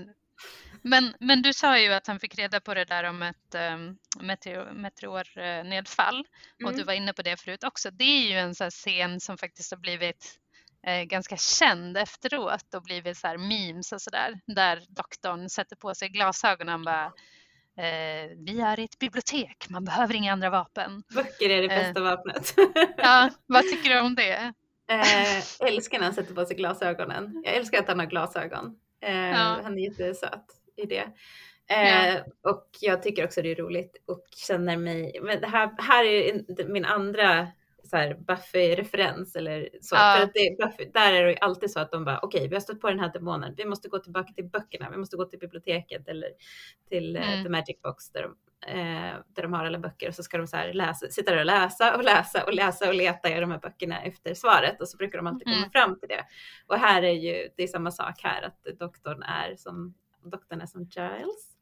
men, 0.88 1.16
men 1.20 1.42
du 1.42 1.54
sa 1.54 1.80
ju 1.80 1.94
att 1.94 2.08
han 2.08 2.20
fick 2.20 2.36
reda 2.36 2.60
på 2.60 2.74
det 2.74 2.86
där 2.86 3.04
om 3.04 3.22
ett 3.22 3.56
um, 3.74 3.98
meteor, 4.20 4.72
meteornedfall 4.74 6.26
mm. 6.60 6.72
och 6.72 6.78
du 6.78 6.84
var 6.84 6.94
inne 6.94 7.14
på 7.14 7.22
det 7.22 7.38
förut 7.38 7.64
också. 7.64 7.92
Det 7.92 8.04
är 8.04 8.30
ju 8.30 8.38
en 8.38 8.56
sån 8.56 8.72
scen 8.72 9.20
som 9.20 9.38
faktiskt 9.38 9.72
har 9.72 9.78
blivit 9.78 10.26
eh, 10.26 10.45
ganska 11.06 11.38
känd 11.38 11.98
efteråt 11.98 12.74
och 12.76 12.84
blivit 12.84 13.18
så 13.18 13.28
här 13.28 13.38
memes 13.38 13.92
och 13.92 14.02
sådär. 14.02 14.40
Där 14.48 14.84
doktorn 14.90 15.50
sätter 15.50 15.76
på 15.76 15.96
sig 15.96 16.10
glasögonen 16.10 16.80
och 16.80 16.86
bara 16.86 17.06
eh, 17.78 18.30
vi 18.38 18.62
är 18.62 18.80
i 18.80 18.84
ett 18.84 19.00
bibliotek, 19.00 19.70
man 19.70 19.86
behöver 19.86 20.16
inga 20.16 20.34
andra 20.34 20.50
vapen. 20.50 21.04
Böcker 21.16 21.50
är 21.50 21.62
det 21.62 21.68
bästa 21.68 22.00
eh, 22.00 22.04
vapnet. 22.04 22.54
ja, 22.98 23.30
vad 23.46 23.64
tycker 23.64 23.90
du 23.90 24.00
om 24.00 24.16
det? 24.16 24.54
Eh, 24.88 25.68
älskar 25.68 25.98
när 25.98 26.06
han 26.06 26.14
sätter 26.14 26.34
på 26.34 26.46
sig 26.46 26.56
glasögonen. 26.56 27.42
Jag 27.46 27.56
älskar 27.56 27.80
att 27.80 27.88
han 27.88 28.00
har 28.00 28.06
glasögon. 28.06 28.80
Eh, 29.02 29.30
ja. 29.30 29.60
Han 29.64 29.78
är 29.78 29.90
jättesöt 29.90 30.46
i 30.78 30.86
det. 30.86 31.08
Eh, 31.70 32.08
ja. 32.08 32.24
Och 32.44 32.70
jag 32.82 33.04
tycker 33.04 33.26
också 33.26 33.42
det 33.42 33.52
är 33.52 33.56
roligt 33.56 34.04
och 34.06 34.26
känner 34.48 34.78
mig, 34.78 35.20
men 35.22 35.42
det 35.42 35.48
här, 35.48 35.72
här 35.78 36.04
är 36.04 36.68
min 36.68 36.86
andra 36.86 37.48
så 37.86 37.98
här 37.98 38.14
Buffy-referens 38.14 39.36
eller 39.36 39.70
så. 39.82 39.96
Ja. 39.96 40.16
För 40.18 40.24
att 40.24 40.34
det, 40.34 40.58
Buffy, 40.60 40.92
där 40.94 41.14
är 41.14 41.24
det 41.24 41.32
ju 41.32 41.38
alltid 41.42 41.72
så 41.72 41.80
att 41.80 41.92
de 41.92 42.06
bara, 42.06 42.20
okej, 42.20 42.38
okay, 42.38 42.48
vi 42.50 42.56
har 42.56 42.62
stött 42.62 42.82
på 42.82 42.90
den 42.90 43.00
här 43.00 43.14
demonen, 43.14 43.54
vi 43.58 43.66
måste 43.66 43.90
gå 43.90 44.00
tillbaka 44.00 44.34
till 44.34 44.50
böckerna, 44.50 44.90
vi 44.90 44.98
måste 44.98 45.18
gå 45.18 45.26
till 45.26 45.40
biblioteket 45.40 46.08
eller 46.08 46.30
till 46.90 47.16
eh, 47.16 47.34
mm. 47.34 47.44
The 47.44 47.50
Magic 47.50 47.82
Box 47.82 48.10
där 48.10 48.22
de, 48.22 48.36
eh, 48.72 49.16
där 49.36 49.44
de 49.44 49.54
har 49.54 49.66
alla 49.66 49.80
böcker 49.80 50.08
och 50.08 50.16
så 50.16 50.24
ska 50.24 50.38
de 50.38 50.48
så 50.48 50.58
här 50.58 50.74
läsa, 50.74 51.08
sitta 51.08 51.32
där 51.32 51.40
och 51.40 51.46
läsa 51.46 51.96
och 51.96 52.04
läsa 52.04 52.46
och 52.46 52.54
läsa 52.54 52.88
och 52.88 52.96
leta 52.96 53.38
i 53.38 53.40
de 53.40 53.52
här 53.52 53.60
böckerna 53.60 54.02
efter 54.02 54.34
svaret 54.34 54.82
och 54.82 54.88
så 54.88 54.98
brukar 54.98 55.18
de 55.18 55.28
alltid 55.28 55.48
komma 55.48 55.58
mm. 55.58 55.72
fram 55.72 56.00
till 56.00 56.10
det. 56.10 56.26
Och 56.68 56.76
här 56.76 57.04
är 57.04 57.14
ju, 57.14 57.50
det 57.58 57.64
är 57.64 57.68
samma 57.68 57.92
sak 57.92 58.20
här, 58.24 58.42
att 58.42 58.80
doktorn 58.80 59.24
är 59.24 59.56
som, 59.56 59.94
doktorn 60.24 60.62
är 60.62 60.66
som 60.66 60.82
Giles. 60.84 61.56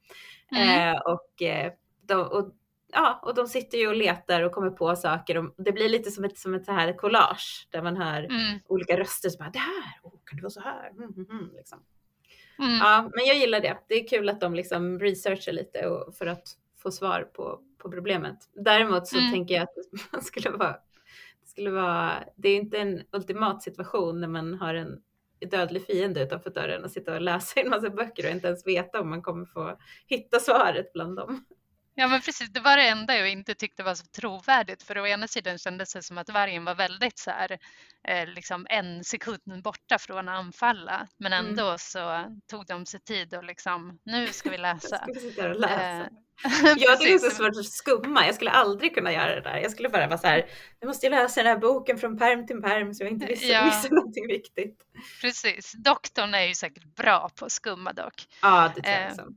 Mm. 0.51 0.95
Eh, 0.95 1.01
och, 1.01 1.41
eh, 1.41 1.73
de, 2.01 2.21
och 2.21 2.53
ja, 2.93 3.19
och 3.23 3.35
de 3.35 3.47
sitter 3.47 3.77
ju 3.77 3.87
och 3.87 3.95
letar 3.95 4.41
och 4.41 4.51
kommer 4.51 4.69
på 4.69 4.95
saker. 4.95 5.37
Och 5.37 5.53
det 5.57 5.71
blir 5.71 5.89
lite 5.89 6.11
som 6.11 6.23
ett, 6.23 6.37
som 6.37 6.53
ett 6.53 6.65
så 6.65 6.71
här 6.71 6.97
collage 6.97 7.67
där 7.71 7.81
man 7.81 7.97
hör 7.97 8.23
mm. 8.23 8.59
olika 8.67 8.99
röster 8.99 9.29
som 9.29 9.39
bara 9.39 9.49
det 9.49 9.59
här, 9.59 9.99
oh, 10.03 10.13
kan 10.25 10.37
det 10.37 10.43
vara 10.43 10.49
så 10.49 10.59
här? 10.59 10.89
Mm, 10.89 11.03
mm, 11.03 11.27
mm, 11.29 11.49
liksom. 11.55 11.79
mm. 12.59 12.75
Ja, 12.77 13.09
men 13.15 13.25
jag 13.25 13.37
gillar 13.37 13.59
det. 13.59 13.77
Det 13.87 13.95
är 13.95 14.07
kul 14.07 14.29
att 14.29 14.41
de 14.41 14.53
liksom 14.53 14.99
researchar 14.99 15.51
lite 15.51 15.87
och, 15.87 16.15
för 16.15 16.25
att 16.25 16.47
få 16.77 16.91
svar 16.91 17.29
på, 17.33 17.59
på 17.77 17.91
problemet. 17.91 18.37
Däremot 18.53 19.07
så 19.07 19.17
mm. 19.17 19.31
tänker 19.31 19.55
jag 19.55 19.63
att 19.63 19.75
man 20.11 20.21
skulle 20.21 20.49
vara, 20.49 20.77
det 21.41 21.47
skulle 21.47 21.71
vara, 21.71 22.23
det 22.35 22.49
är 22.49 22.55
inte 22.55 22.77
en 22.77 23.01
ultimat 23.11 23.63
situation 23.63 24.21
när 24.21 24.27
man 24.27 24.53
har 24.53 24.73
en 24.75 25.01
dödlig 25.51 25.85
fiende 25.85 26.23
utanför 26.23 26.49
dörren 26.49 26.83
och 26.83 26.91
sitta 26.91 27.15
och 27.15 27.21
läsa 27.21 27.59
en 27.59 27.69
massa 27.69 27.89
böcker 27.89 28.25
och 28.25 28.31
inte 28.31 28.47
ens 28.47 28.67
veta 28.67 29.01
om 29.01 29.09
man 29.09 29.21
kommer 29.21 29.45
få 29.45 29.77
hitta 30.07 30.39
svaret 30.39 30.93
bland 30.93 31.15
dem. 31.15 31.45
Ja 31.95 32.07
men 32.07 32.21
precis, 32.21 32.49
det 32.49 32.59
var 32.59 32.77
det 32.77 32.87
enda 32.87 33.17
jag 33.17 33.29
inte 33.29 33.55
tyckte 33.55 33.83
var 33.83 33.95
så 33.95 34.05
trovärdigt 34.05 34.83
för 34.83 34.97
å 34.97 35.07
ena 35.07 35.27
sidan 35.27 35.57
kändes 35.57 35.93
det 35.93 36.03
som 36.03 36.17
att 36.17 36.29
vargen 36.29 36.65
var 36.65 36.75
väldigt 36.75 37.19
så 37.19 37.31
här, 37.31 37.57
eh, 38.07 38.27
liksom 38.27 38.67
en 38.69 39.03
sekund 39.03 39.63
borta 39.63 39.99
från 39.99 40.29
att 40.29 40.39
anfalla 40.39 41.07
men 41.17 41.33
mm. 41.33 41.45
ändå 41.45 41.65
mm. 41.65 41.77
så 41.77 42.25
tog 42.47 42.65
de 42.65 42.85
sig 42.85 42.99
tid 42.99 43.33
och 43.33 43.43
liksom 43.43 43.99
nu 44.03 44.27
ska 44.27 44.49
vi 44.49 44.57
läsa. 44.69 45.05
ska 45.33 45.47
vi 45.47 45.59
läsa. 45.59 46.01
Eh, 46.01 46.07
jag 46.77 46.99
tycker 46.99 47.05
det 47.05 47.13
är 47.13 47.29
så 47.29 47.35
svårt 47.35 47.57
att 47.59 47.65
skumma. 47.65 48.25
Jag 48.25 48.35
skulle 48.35 48.51
aldrig 48.51 48.95
kunna 48.95 49.13
göra 49.13 49.35
det 49.35 49.41
där. 49.41 49.57
Jag 49.57 49.71
skulle 49.71 49.89
bara 49.89 50.07
vara 50.07 50.17
så 50.17 50.27
här, 50.27 50.45
jag 50.79 50.87
måste 50.87 51.05
ju 51.05 51.09
läsa 51.09 51.43
den 51.43 51.51
här 51.51 51.57
boken 51.57 51.97
från 51.97 52.17
perm 52.17 52.47
till 52.47 52.61
perm 52.61 52.93
så 52.93 53.03
jag 53.03 53.11
inte 53.11 53.25
missar, 53.25 53.47
ja. 53.47 53.65
missar 53.65 53.89
någonting 53.89 54.27
viktigt. 54.27 54.77
Precis. 55.21 55.71
Doktorn 55.71 56.33
är 56.33 56.45
ju 56.45 56.53
säkert 56.53 56.95
bra 56.95 57.29
på 57.35 57.45
att 57.45 57.51
skumma 57.51 57.93
dock. 57.93 58.27
Ja, 58.41 58.71
det 58.75 58.81
tror 58.81 58.95
jag 58.95 59.29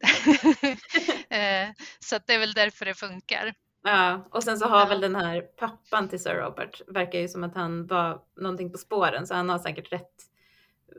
eh, 1.65 1.69
Så 1.99 2.19
det 2.27 2.35
är 2.35 2.39
väl 2.39 2.53
därför 2.53 2.85
det 2.85 2.95
funkar. 2.95 3.55
Ja, 3.83 4.29
och 4.31 4.43
sen 4.43 4.59
så 4.59 4.67
har 4.67 4.87
väl 4.87 5.01
den 5.01 5.17
här 5.17 5.41
pappan 5.41 6.09
till 6.09 6.23
Sir 6.23 6.35
Robert, 6.35 6.81
verkar 6.87 7.19
ju 7.19 7.29
som 7.29 7.45
att 7.45 7.55
han 7.55 7.87
var 7.87 8.21
någonting 8.37 8.73
på 8.73 8.79
spåren 8.79 9.27
så 9.27 9.35
han 9.35 9.49
har 9.49 9.59
säkert 9.59 9.93
rätt 9.93 10.15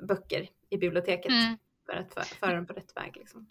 böcker 0.08 0.50
i 0.70 0.78
biblioteket. 0.78 1.32
Mm. 1.32 1.58
för 1.86 1.94
att 1.94 2.28
föra 2.28 2.54
den 2.54 2.68
på 2.68 2.74
rätt 2.74 2.96
väg. 2.96 3.18
Liksom. 3.18 3.48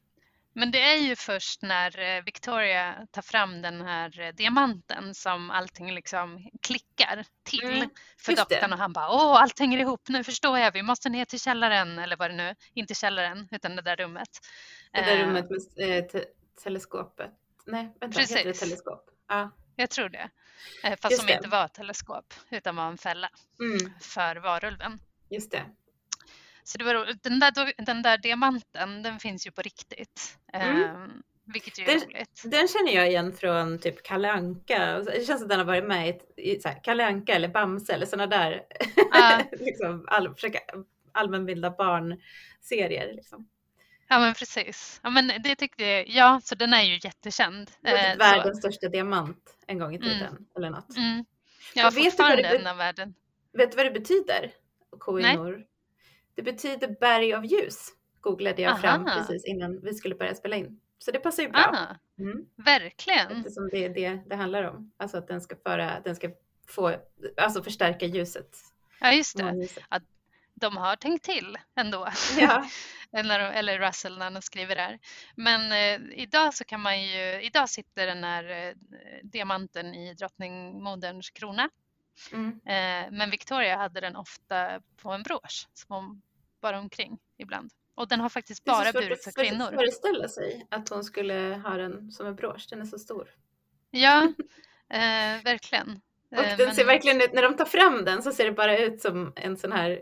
Men 0.59 0.71
det 0.71 0.81
är 0.83 0.97
ju 0.97 1.17
först 1.17 1.63
när 1.63 1.99
eh, 1.99 2.25
Victoria 2.25 3.07
tar 3.11 3.23
fram 3.23 3.63
den 3.63 3.81
här 3.81 4.21
eh, 4.21 4.33
diamanten 4.35 5.15
som 5.15 5.51
allting 5.51 5.95
liksom 5.95 6.51
klickar 6.63 7.25
till 7.43 7.65
mm, 7.65 7.91
för 8.19 8.37
doktorn 8.37 8.73
och 8.73 8.79
han 8.79 8.93
bara 8.93 9.11
åh 9.11 9.43
allt 9.43 9.59
hänger 9.59 9.79
ihop 9.79 10.09
nu 10.09 10.25
förstår 10.25 10.59
jag 10.59 10.73
vi 10.73 10.83
måste 10.83 11.09
ner 11.09 11.25
till 11.25 11.41
källaren 11.41 11.99
eller 11.99 12.17
vad 12.17 12.31
det 12.31 12.37
nu 12.37 12.55
inte 12.75 12.95
källaren 12.95 13.49
utan 13.51 13.77
det 13.77 13.83
där 13.83 13.97
rummet. 13.97 14.29
Det 14.93 15.01
där 15.01 15.17
uh, 15.17 15.27
rummet 15.27 15.47
med 15.51 16.09
te 16.09 16.25
teleskopet. 16.63 17.31
Nej 17.67 17.97
vänta, 18.01 18.19
Precis. 18.19 18.37
heter 18.37 18.49
det 18.49 18.55
teleskop? 18.55 19.11
Ja. 19.29 19.51
Jag 19.77 19.91
tror 19.91 20.09
det. 20.09 20.31
Fast 20.83 21.11
Just 21.11 21.17
som 21.17 21.27
det. 21.27 21.33
inte 21.33 21.49
var 21.49 21.69
teleskop 21.69 22.35
utan 22.51 22.77
var 22.77 22.87
en 22.87 22.99
fälla 22.99 23.29
mm. 23.61 23.93
för 24.01 24.37
varulven. 24.37 25.01
Just 25.31 25.51
det. 25.51 25.65
Så 26.67 26.79
det 26.79 26.85
var, 26.85 26.95
den, 27.23 27.41
där, 27.41 27.85
den 27.87 28.03
där 28.03 28.19
diamanten, 28.19 29.03
den 29.03 29.19
finns 29.19 29.47
ju 29.47 29.51
på 29.51 29.63
riktigt. 29.63 30.39
Mm. 30.53 30.83
Eh, 30.83 30.93
vilket 31.45 31.79
ju 31.79 31.83
är 31.83 31.87
den, 31.87 32.01
roligt. 32.01 32.43
Den 32.45 32.69
känner 32.69 32.95
jag 32.95 33.09
igen 33.09 33.33
från 33.33 33.79
typ 33.79 34.03
Kalle 34.03 34.33
Anka. 34.33 34.99
Det 34.99 35.27
känns 35.27 35.41
som 35.41 35.43
att 35.43 35.49
den 35.49 35.59
har 35.59 35.67
varit 35.67 35.85
med 35.85 36.09
i, 36.09 36.53
i 36.53 36.61
så 36.61 36.69
här, 36.69 36.81
Kalle 36.85 37.07
Anka 37.07 37.35
eller 37.35 37.49
Bamse 37.49 37.95
eller 37.95 38.07
sådana 38.07 38.27
där 38.27 38.53
uh. 38.53 39.45
liksom, 39.67 40.05
all, 40.09 40.35
försöka 40.35 40.59
allmänbilda 41.13 41.71
barnserier. 41.71 43.13
Liksom. 43.15 43.49
Ja 44.09 44.19
men 44.19 44.35
precis. 44.35 45.01
Ja 45.03 45.11
men 45.11 45.33
det 45.43 45.57
tyckte 45.57 45.85
jag, 45.85 46.09
ja 46.09 46.41
så 46.45 46.55
den 46.55 46.73
är 46.73 46.83
ju 46.83 46.99
jättekänd. 47.05 47.71
Eh, 47.85 48.17
världens 48.19 48.57
så. 48.57 48.61
största 48.61 48.89
diamant 48.89 49.57
en 49.67 49.79
gång 49.79 49.95
i 49.95 49.99
tiden 49.99 50.29
mm. 50.29 50.47
eller 50.57 50.71
något. 50.71 50.97
Mm. 50.97 51.25
Ja, 51.75 51.91
fortfarande 51.91 52.43
en 52.43 52.67
av 52.67 52.77
världen. 52.77 53.15
Vet 53.53 53.71
du 53.71 53.77
vad 53.77 53.87
det 53.87 54.01
betyder? 54.01 54.53
Koinor? 54.99 55.65
Det 56.37 56.43
betyder 56.43 56.97
berg 57.01 57.35
av 57.35 57.45
ljus, 57.45 57.89
googlade 58.21 58.63
jag 58.63 58.71
Aha. 58.71 58.81
fram 58.81 59.05
precis 59.05 59.45
innan 59.45 59.81
vi 59.83 59.95
skulle 59.95 60.15
börja 60.15 60.35
spela 60.35 60.57
in. 60.57 60.81
Så 60.99 61.11
det 61.11 61.19
passar 61.19 61.43
ju 61.43 61.49
bra. 61.49 61.97
Mm. 62.19 62.47
Verkligen. 62.57 63.33
Eftersom 63.33 63.69
det 63.69 63.85
är 63.85 63.89
det 63.89 64.21
det 64.27 64.37
handlar 64.37 64.63
om. 64.63 64.93
Alltså 64.97 65.17
att 65.17 65.29
den 65.29 65.41
ska, 65.41 65.57
föra, 65.57 66.01
den 66.01 66.17
ska 66.17 66.31
få, 66.69 66.97
alltså 67.37 67.63
förstärka 67.63 68.07
ljuset. 68.07 68.57
Ja, 69.01 69.13
just 69.13 69.37
det. 69.37 69.69
Att 69.89 70.03
de 70.55 70.77
har 70.77 70.97
tänkt 70.97 71.25
till 71.25 71.59
ändå. 71.77 72.09
Ja. 72.39 72.67
eller, 73.13 73.41
eller 73.41 73.79
Russell 73.79 74.19
när 74.19 74.31
han 74.31 74.43
skriver 74.43 74.77
det 74.77 74.83
här. 74.83 74.99
Men 75.35 75.73
eh, 75.73 76.19
idag 76.19 76.55
så 76.55 76.65
kan 76.65 76.81
man 76.81 77.03
ju, 77.03 77.43
idag 77.43 77.69
sitter 77.69 78.07
den 78.07 78.25
här 78.25 78.51
eh, 78.51 78.75
diamanten 79.23 79.95
i 79.95 80.15
drottningmoderns 80.15 81.31
krona. 81.31 81.71
Mm. 82.33 82.49
Eh, 82.49 83.13
men 83.13 83.31
Victoria 83.31 83.77
hade 83.77 84.01
den 84.01 84.17
ofta 84.17 84.81
på 84.97 85.11
en 85.11 85.23
brosch 85.23 85.69
som 85.75 85.95
hon 85.95 86.23
bar 86.67 86.73
omkring 86.73 87.19
ibland. 87.39 87.71
Och 87.95 88.09
den 88.09 88.21
har 88.21 88.29
faktiskt 88.29 88.65
bara 88.65 88.93
burits 88.93 89.25
för 89.25 89.43
kvinnor. 89.43 89.67
Det 89.71 89.75
är 89.75 89.79
föreställa 89.79 90.29
sig 90.29 90.67
att 90.71 90.89
hon 90.89 91.05
skulle 91.05 91.61
ha 91.65 91.77
den 91.77 92.13
som 92.13 92.27
en 92.27 92.37
brosch, 92.37 92.67
den 92.71 92.81
är 92.81 92.85
så 92.85 92.99
stor. 92.99 93.29
Ja, 93.91 94.23
eh, 94.91 95.43
verkligen. 95.45 96.01
Och 96.31 96.45
eh, 96.45 96.57
den 96.57 96.67
men... 96.67 96.75
ser 96.75 96.85
verkligen 96.85 97.21
ut, 97.21 97.33
när 97.33 97.43
de 97.43 97.57
tar 97.57 97.65
fram 97.65 98.05
den 98.05 98.23
så 98.23 98.33
ser 98.33 98.45
det 98.45 98.53
bara 98.53 98.79
ut 98.79 99.01
som 99.01 99.33
en 99.37 99.57
sån 99.57 99.73
här 99.73 100.01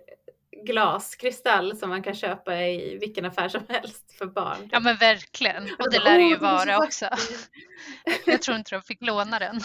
glaskristall 0.66 1.76
som 1.76 1.90
man 1.90 2.02
kan 2.02 2.14
köpa 2.14 2.62
i 2.62 2.98
vilken 2.98 3.24
affär 3.24 3.48
som 3.48 3.62
helst 3.68 4.12
för 4.18 4.26
barn. 4.26 4.68
Ja 4.72 4.80
men 4.80 4.96
verkligen, 4.96 5.62
och 5.78 5.90
det 5.90 5.98
lär 5.98 6.18
det 6.18 6.24
ju 6.24 6.36
vara 6.36 6.78
också. 6.78 7.08
Jag 8.26 8.42
tror 8.42 8.56
inte 8.56 8.74
de 8.74 8.82
fick 8.82 9.02
låna 9.02 9.38
den. 9.38 9.60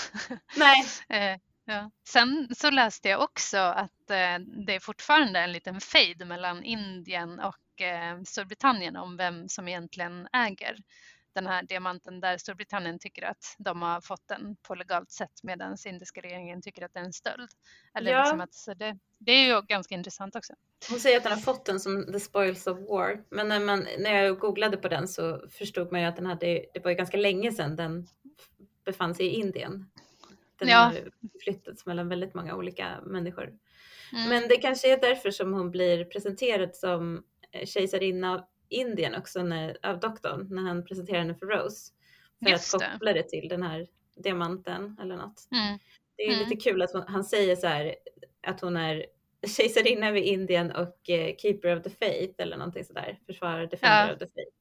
Nej. 0.56 0.86
Ja. 1.70 1.92
Sen 2.08 2.48
så 2.56 2.70
läste 2.70 3.10
jag 3.10 3.22
också 3.22 3.58
att 3.58 4.10
eh, 4.10 4.40
det 4.66 4.76
är 4.76 4.80
fortfarande 4.80 5.40
en 5.40 5.52
liten 5.52 5.82
fejd 5.82 6.28
mellan 6.28 6.64
Indien 6.64 7.40
och 7.40 7.82
eh, 7.82 8.22
Storbritannien 8.24 8.96
om 8.96 9.18
vem 9.18 9.50
som 9.50 9.68
egentligen 9.68 10.28
äger 10.34 10.78
den 11.34 11.48
här 11.48 11.64
diamanten 11.64 12.20
där 12.20 12.38
Storbritannien 12.38 13.00
tycker 13.00 13.24
att 13.26 13.56
de 13.58 13.82
har 13.82 14.02
fått 14.02 14.28
den 14.28 14.56
på 14.68 14.76
legalt 14.76 15.12
sätt 15.12 15.44
medan 15.44 15.78
indiska 15.86 16.22
regeringen 16.22 16.62
tycker 16.62 16.86
att 16.86 16.94
det 16.94 17.00
är 17.00 17.04
en 17.04 17.14
stöld. 17.14 17.50
Eller 17.94 18.12
ja. 18.12 18.22
liksom 18.22 18.42
att, 18.42 18.54
så 18.54 18.74
det, 18.74 18.98
det 19.18 19.32
är 19.32 19.48
ju 19.48 19.62
ganska 19.62 19.96
intressant 19.96 20.36
också. 20.36 20.54
Hon 20.90 21.00
säger 21.00 21.18
att 21.18 21.24
den 21.24 21.32
har 21.32 21.40
fått 21.40 21.66
den 21.66 21.80
som 21.80 22.14
the 22.14 22.20
spoils 22.20 22.68
of 22.68 22.78
war. 22.78 23.24
Men 23.30 23.48
när, 23.48 23.60
man, 23.60 23.88
när 24.00 24.24
jag 24.24 24.40
googlade 24.40 24.78
på 24.78 24.88
den 24.88 25.08
så 25.08 25.50
förstod 25.50 25.92
man 25.92 26.02
ju 26.02 26.08
att 26.08 26.16
den 26.16 26.26
hade, 26.26 26.66
det 26.74 26.84
var 26.84 26.92
ju 26.92 26.98
ganska 26.98 27.18
länge 27.18 27.52
sedan 27.52 27.76
den 27.76 28.08
befann 28.86 29.16
sig 29.16 29.26
i 29.26 29.30
Indien. 29.30 29.86
Den 30.60 30.70
ja. 30.70 30.78
har 30.78 31.12
flyttats 31.44 31.86
mellan 31.86 32.10
väldigt 32.10 32.34
många 32.34 32.56
olika 32.56 33.02
människor. 33.06 33.54
Mm. 34.14 34.30
Men 34.30 34.48
det 34.48 34.56
kanske 34.56 34.94
är 34.94 35.02
därför 35.02 35.32
som 35.32 35.54
hon 35.54 35.72
blir 35.72 36.06
presenterad 36.06 36.76
som 36.76 37.24
eh, 37.52 37.66
kejsarinna 37.66 38.34
av 38.34 38.42
Indien 38.70 39.16
också 39.16 39.44
när, 39.44 39.78
av 39.84 40.00
doktorn 40.00 40.48
när 40.50 40.62
han 40.62 40.86
presenterar 40.86 41.20
henne 41.20 41.36
för 41.36 41.46
Rose. 41.46 41.92
För 42.44 42.52
Just 42.52 42.76
att 42.76 42.92
koppla 42.92 43.14
det. 43.14 43.20
det 43.20 43.30
till 43.30 43.50
den 43.50 43.64
här 43.64 43.88
diamanten 44.16 44.98
eller 45.02 45.16
något. 45.16 45.48
Mm. 45.52 45.80
Det 46.18 46.24
är 46.24 46.34
mm. 46.34 46.50
lite 46.50 46.64
kul 46.64 46.82
att 46.82 46.94
hon, 46.94 47.04
han 47.08 47.24
säger 47.24 47.56
så 47.56 47.68
här 47.68 47.96
att 48.48 48.62
hon 48.62 48.78
är 48.78 49.06
kejsarinna 49.48 50.08
över 50.08 50.20
Indien 50.20 50.72
och 50.72 51.10
eh, 51.10 51.36
keeper 51.38 51.78
of 51.78 51.84
the 51.84 51.90
faith 51.90 52.34
eller 52.38 52.58
någonting 52.58 52.86
sådär. 52.86 53.20
Försvarare, 53.26 53.66
defender 53.66 54.08
ja. 54.08 54.14
of 54.14 54.20
the 54.20 54.26
faith. 54.26 54.58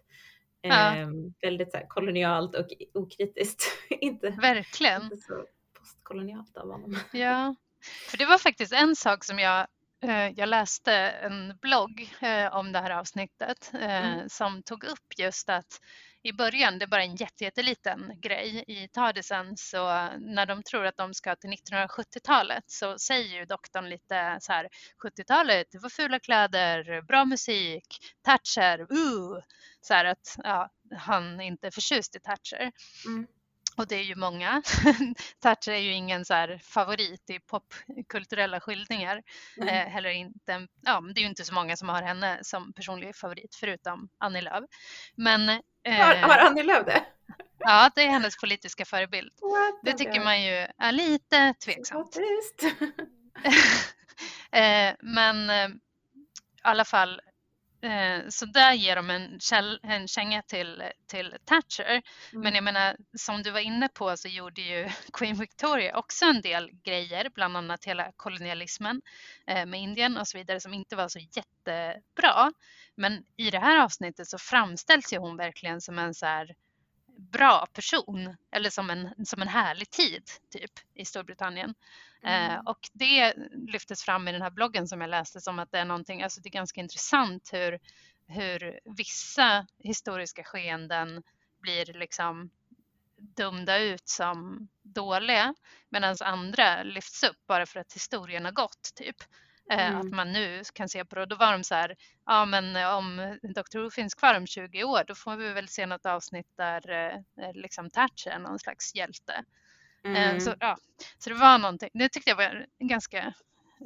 Ja. 0.61 0.97
Eh, 0.97 1.09
väldigt 1.43 1.71
så 1.71 1.77
här, 1.77 1.87
kolonialt 1.89 2.55
och 2.55 2.67
okritiskt. 2.95 3.63
inte, 4.01 4.31
Verkligen. 4.31 5.03
Inte 5.03 5.17
så 5.17 5.45
postkolonialt 6.09 6.57
av 6.57 6.71
honom. 6.71 6.99
Ja, 7.13 7.55
för 8.11 8.19
det 8.19 8.27
var 8.27 8.39
faktiskt 8.39 8.73
en 8.73 8.97
sak 8.97 9.25
som 9.25 9.39
jag 9.39 9.67
eh, 10.03 10.29
jag 10.37 10.49
läste 10.49 10.93
en 10.95 11.59
blogg 11.63 12.15
eh, 12.21 12.57
om 12.57 12.73
det 12.73 12.79
här 12.79 12.91
avsnittet 12.91 13.71
eh, 13.75 14.07
mm. 14.07 14.29
som 14.29 14.63
tog 14.63 14.85
upp 14.85 15.19
just 15.19 15.49
att 15.49 15.81
i 16.23 16.33
början, 16.33 16.79
det 16.79 16.85
är 16.85 16.87
bara 16.87 17.03
en 17.03 17.17
jätteliten 17.17 18.13
grej 18.21 18.65
i 18.67 18.89
Tardisen, 18.89 19.57
så 19.57 20.09
när 20.19 20.47
de 20.47 20.63
tror 20.63 20.87
att 20.87 20.97
de 20.97 21.15
ska 21.15 21.37
till 21.37 21.51
1970-talet 21.51 22.65
så 22.67 22.99
säger 22.99 23.39
ju 23.39 23.45
doktorn 23.45 23.89
lite 23.89 24.39
så 24.41 24.53
här 24.53 24.69
70-talet, 25.05 25.67
det 25.71 25.79
var 25.79 25.89
fula 25.89 26.21
kläder, 26.21 27.03
bra 27.03 27.25
musik, 27.25 27.87
Thatcher, 28.23 28.81
uh! 28.81 29.43
Så 29.81 29.95
här 29.95 30.05
att 30.05 30.37
ja, 30.43 30.71
han 30.97 31.41
inte 31.41 31.67
är 31.67 31.71
förtjust 31.71 32.17
i 32.17 32.21
Thatcher. 32.21 32.73
Mm. 33.07 33.27
Och 33.79 33.87
det 33.89 33.97
är 33.97 34.03
ju 34.03 34.15
många. 34.15 34.63
Thatcher 35.41 35.73
är 35.73 35.79
ju 35.79 35.93
ingen 35.93 36.25
så 36.25 36.59
favorit 36.63 37.31
i 37.31 37.41
popkulturella 37.41 38.61
skildringar. 38.61 39.23
Eh, 39.61 39.67
heller 39.67 40.11
inte, 40.11 40.67
ja, 40.85 41.01
det 41.15 41.21
är 41.21 41.23
ju 41.23 41.29
inte 41.29 41.45
så 41.45 41.55
många 41.55 41.77
som 41.77 41.89
har 41.89 42.03
henne 42.03 42.39
som 42.43 42.73
personlig 42.73 43.17
favorit 43.17 43.55
förutom 43.55 44.09
Annie 44.19 44.41
Lööf. 44.41 44.65
Men, 45.15 45.49
eh, 45.49 45.59
har, 45.97 46.15
har 46.15 46.39
Annie 46.39 46.63
Lööf 46.63 46.87
det? 46.87 47.05
Ja, 47.59 47.91
det 47.95 48.03
är 48.03 48.09
hennes 48.09 48.37
politiska 48.37 48.85
förebild. 48.85 49.33
Det 49.83 49.93
tycker 49.93 50.25
man 50.25 50.43
ju 50.43 50.67
är 50.79 50.93
lite 50.93 51.55
tveksamt. 51.65 52.17
eh, 54.53 54.95
men 55.01 55.51
eh, 55.51 55.69
i 55.69 56.61
alla 56.63 56.85
fall 56.85 57.21
så 58.29 58.47
där 58.47 58.73
ger 58.73 58.97
de 58.97 59.11
en, 59.11 59.41
käll, 59.41 59.81
en 59.83 60.09
känga 60.09 60.43
till, 60.43 60.83
till 61.07 61.35
Thatcher. 61.45 62.03
Mm. 62.33 62.43
Men 62.43 62.55
jag 62.55 62.65
menar, 62.65 62.97
som 63.19 63.43
du 63.43 63.51
var 63.51 63.61
inne 63.61 63.89
på 63.89 64.17
så 64.17 64.29
gjorde 64.29 64.61
ju 64.61 64.89
Queen 65.13 65.37
Victoria 65.37 65.97
också 65.97 66.25
en 66.25 66.41
del 66.41 66.71
grejer, 66.85 67.31
bland 67.35 67.57
annat 67.57 67.85
hela 67.85 68.13
kolonialismen 68.17 69.03
eh, 69.47 69.67
med 69.67 69.81
Indien 69.81 70.17
och 70.17 70.29
så 70.29 70.39
vidare 70.39 70.61
som 70.61 70.75
inte 70.75 70.97
var 70.97 71.09
så 71.09 71.19
jättebra. 71.19 72.53
Men 72.95 73.25
i 73.37 73.51
det 73.51 73.59
här 73.59 73.85
avsnittet 73.85 74.29
så 74.29 74.39
framställs 74.39 75.13
ju 75.13 75.19
hon 75.19 75.37
verkligen 75.37 75.81
som 75.81 75.99
en 75.99 76.15
så 76.15 76.27
här 76.27 76.55
bra 77.19 77.67
person 77.73 78.37
eller 78.51 78.71
som 78.71 78.91
en, 78.91 79.27
som 79.27 79.43
en 79.43 79.49
härlig 79.49 79.91
tid 79.91 80.23
typ 80.51 80.71
i 80.95 81.05
Storbritannien. 81.05 81.75
Eh, 82.23 82.45
mm. 82.45 82.51
Eh, 82.51 82.61
och 82.67 82.91
det 82.93 83.35
lyftes 83.69 84.03
fram 84.03 84.29
i 84.29 84.33
den 84.33 84.43
här 84.43 84.51
bloggen 84.51 84.89
som 84.89 85.01
jag 85.01 85.11
läste 85.11 85.41
som 85.41 85.59
att 85.59 85.71
det 85.71 85.79
är 85.79 85.85
någonting, 85.85 86.23
alltså 86.23 86.41
det 86.41 86.49
är 86.49 86.51
ganska 86.51 86.81
intressant 86.81 87.51
hur, 87.53 87.79
hur 88.27 88.81
vissa 88.85 89.67
historiska 89.79 90.45
skeenden 90.45 91.23
blir 91.61 91.85
liksom 91.85 92.51
dömda 93.17 93.79
ut 93.79 94.09
som 94.09 94.69
dåliga 94.83 95.55
medan 95.89 96.17
andra 96.21 96.83
lyfts 96.83 97.23
upp 97.23 97.47
bara 97.47 97.67
för 97.67 97.81
att 97.81 97.93
historien 97.93 98.45
har 98.45 98.53
gått 98.53 98.95
typ. 98.95 99.17
Eh, 99.71 99.89
mm. 99.89 100.01
Att 100.01 100.13
man 100.13 100.33
nu 100.33 100.63
kan 100.73 100.89
se 100.89 101.05
på 101.05 101.17
det. 101.17 101.27
Då 101.27 101.37
var 101.37 101.53
de 101.53 101.65
så 101.65 101.75
här, 101.75 101.97
ja 102.27 102.45
men 102.45 102.77
om 102.97 103.39
Dr. 103.43 103.79
Who 103.79 103.91
finns 103.91 104.15
kvar 104.15 104.35
om 104.35 104.47
20 104.47 104.85
år 104.85 105.05
då 105.07 105.15
får 105.15 105.37
vi 105.37 105.53
väl 105.53 105.69
se 105.69 105.87
något 105.87 106.07
avsnitt 106.07 106.47
där 106.57 106.91
eh, 106.91 107.53
liksom 107.55 107.91
Thatcher 107.91 108.31
är 108.31 108.39
någon 108.39 108.59
slags 108.59 108.95
hjälte. 108.95 109.45
Eh, 110.05 110.29
mm. 110.29 110.41
Så, 110.41 110.55
ja. 110.61 110.77
så 111.19 111.31
det 111.31 111.37
var 111.37 111.59
någonting, 111.59 111.91
det 111.95 112.09
tyckte 112.09 112.31
jag 112.31 112.37
var 112.37 112.67
en 112.79 112.89
ganska 112.89 113.33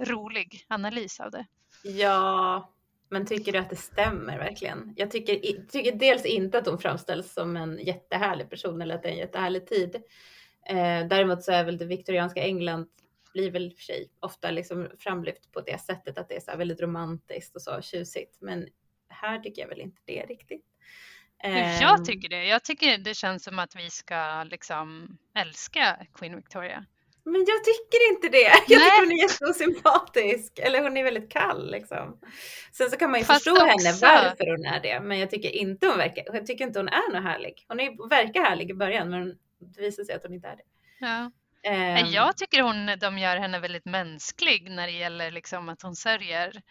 rolig 0.00 0.64
analys 0.68 1.20
av 1.20 1.30
det. 1.30 1.46
Ja, 1.82 2.72
men 3.08 3.26
tycker 3.26 3.52
du 3.52 3.58
att 3.58 3.70
det 3.70 3.76
stämmer 3.76 4.38
verkligen? 4.38 4.94
Jag 4.96 5.10
tycker, 5.10 5.66
tycker 5.68 5.92
dels 5.92 6.24
inte 6.24 6.58
att 6.58 6.66
hon 6.66 6.78
framställs 6.78 7.32
som 7.32 7.56
en 7.56 7.78
jättehärlig 7.78 8.50
person 8.50 8.82
eller 8.82 8.94
att 8.94 9.02
det 9.02 9.08
är 9.08 9.12
en 9.12 9.18
jättehärlig 9.18 9.66
tid. 9.66 9.94
Eh, 10.66 11.06
däremot 11.08 11.42
så 11.42 11.52
är 11.52 11.64
väl 11.64 11.78
det 11.78 11.84
viktorianska 11.84 12.42
England 12.42 12.88
blir 13.32 13.50
väl 13.50 13.70
för 13.76 13.82
sig 13.82 14.10
ofta 14.20 14.50
liksom 14.50 14.88
framlyft 14.98 15.52
på 15.52 15.60
det 15.60 15.80
sättet 15.80 16.18
att 16.18 16.28
det 16.28 16.36
är 16.36 16.40
så 16.40 16.56
väldigt 16.56 16.80
romantiskt 16.80 17.56
och 17.56 17.62
så 17.62 17.80
tjusigt. 17.82 18.38
Men 18.40 18.68
här 19.08 19.38
tycker 19.38 19.62
jag 19.62 19.68
väl 19.68 19.80
inte 19.80 20.02
det 20.04 20.26
riktigt. 20.28 20.64
Jag 21.42 21.52
Ehm, 21.98 22.04
tycker 22.04 22.28
det. 22.28 22.44
Jag 22.44 22.64
tycker 22.64 22.98
det 22.98 23.14
känns 23.14 23.44
som 23.44 23.58
att 23.58 23.76
vi 23.76 23.90
ska 23.90 24.44
liksom 24.44 25.18
älska 25.38 26.06
Queen 26.14 26.36
Victoria. 26.36 26.84
Men 27.24 27.34
jag 27.48 27.64
tycker 27.64 28.12
inte 28.12 28.28
det. 28.28 28.38
Jag 28.68 28.80
Nej. 28.80 28.90
tycker 28.90 29.00
hon 29.04 29.12
är 29.12 29.22
jätteosympatisk. 29.22 30.58
Eller 30.58 30.82
hon 30.82 30.96
är 30.96 31.04
väldigt 31.04 31.30
kall 31.32 31.70
liksom. 31.70 32.18
Sen 32.72 32.90
så 32.90 32.96
kan 32.96 33.10
man 33.10 33.20
ju 33.20 33.26
Fast 33.26 33.44
förstå 33.44 33.60
henne 33.66 33.90
också- 33.90 34.06
varför 34.06 34.50
hon 34.56 34.64
är 34.66 34.80
det. 34.80 35.00
Men 35.00 35.18
jag 35.18 35.30
tycker 35.30 35.48
inte 35.50 35.86
hon 35.86 35.96
verkar, 35.98 36.24
jag 36.26 36.46
tycker 36.46 36.64
inte 36.66 36.78
hon 36.78 36.88
är 36.88 37.12
något 37.12 37.22
härlig. 37.22 37.64
Hon 37.68 37.80
är, 37.80 38.08
verkar 38.08 38.40
härlig 38.42 38.70
i 38.70 38.74
början 38.74 39.10
men 39.10 39.38
det 39.58 39.80
visar 39.82 40.04
sig 40.04 40.14
att 40.14 40.22
hon 40.22 40.34
inte 40.34 40.48
är 40.48 40.56
det. 40.56 40.62
Ja. 41.00 41.30
Ehm, 41.62 42.06
Jag 42.06 42.36
tycker 42.36 42.62
hon, 42.62 42.98
de 43.00 43.18
gör 43.18 43.36
henne 43.36 43.58
väldigt 43.60 43.84
mänsklig 43.84 44.70
när 44.70 44.86
det 44.86 44.92
gäller 44.92 45.30
liksom 45.30 45.68
att 45.68 45.82
hon 45.82 45.96
sörjer 45.96 46.62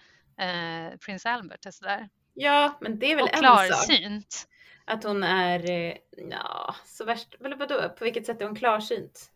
eh, 0.42 0.98
prins 1.06 1.26
Albert 1.26 1.66
och 1.66 1.74
sådär. 1.74 2.10
Ja, 2.34 2.78
men 2.82 3.00
det 3.00 3.12
är 3.12 3.16
väl 3.16 3.24
Och 3.24 3.30
en 3.34 3.44
sak. 3.44 3.66
klarsynt. 3.68 4.48
Att 4.86 5.04
hon 5.04 5.24
är, 5.24 5.70
eh, 5.72 5.94
ja, 6.30 6.76
så 6.86 7.06
värst, 7.06 7.36
eller 7.46 7.56
vadå, 7.56 7.90
på 7.98 8.04
vilket 8.04 8.26
sätt 8.26 8.42
är 8.42 8.46
hon 8.46 8.56
klarsynt? 8.56 9.32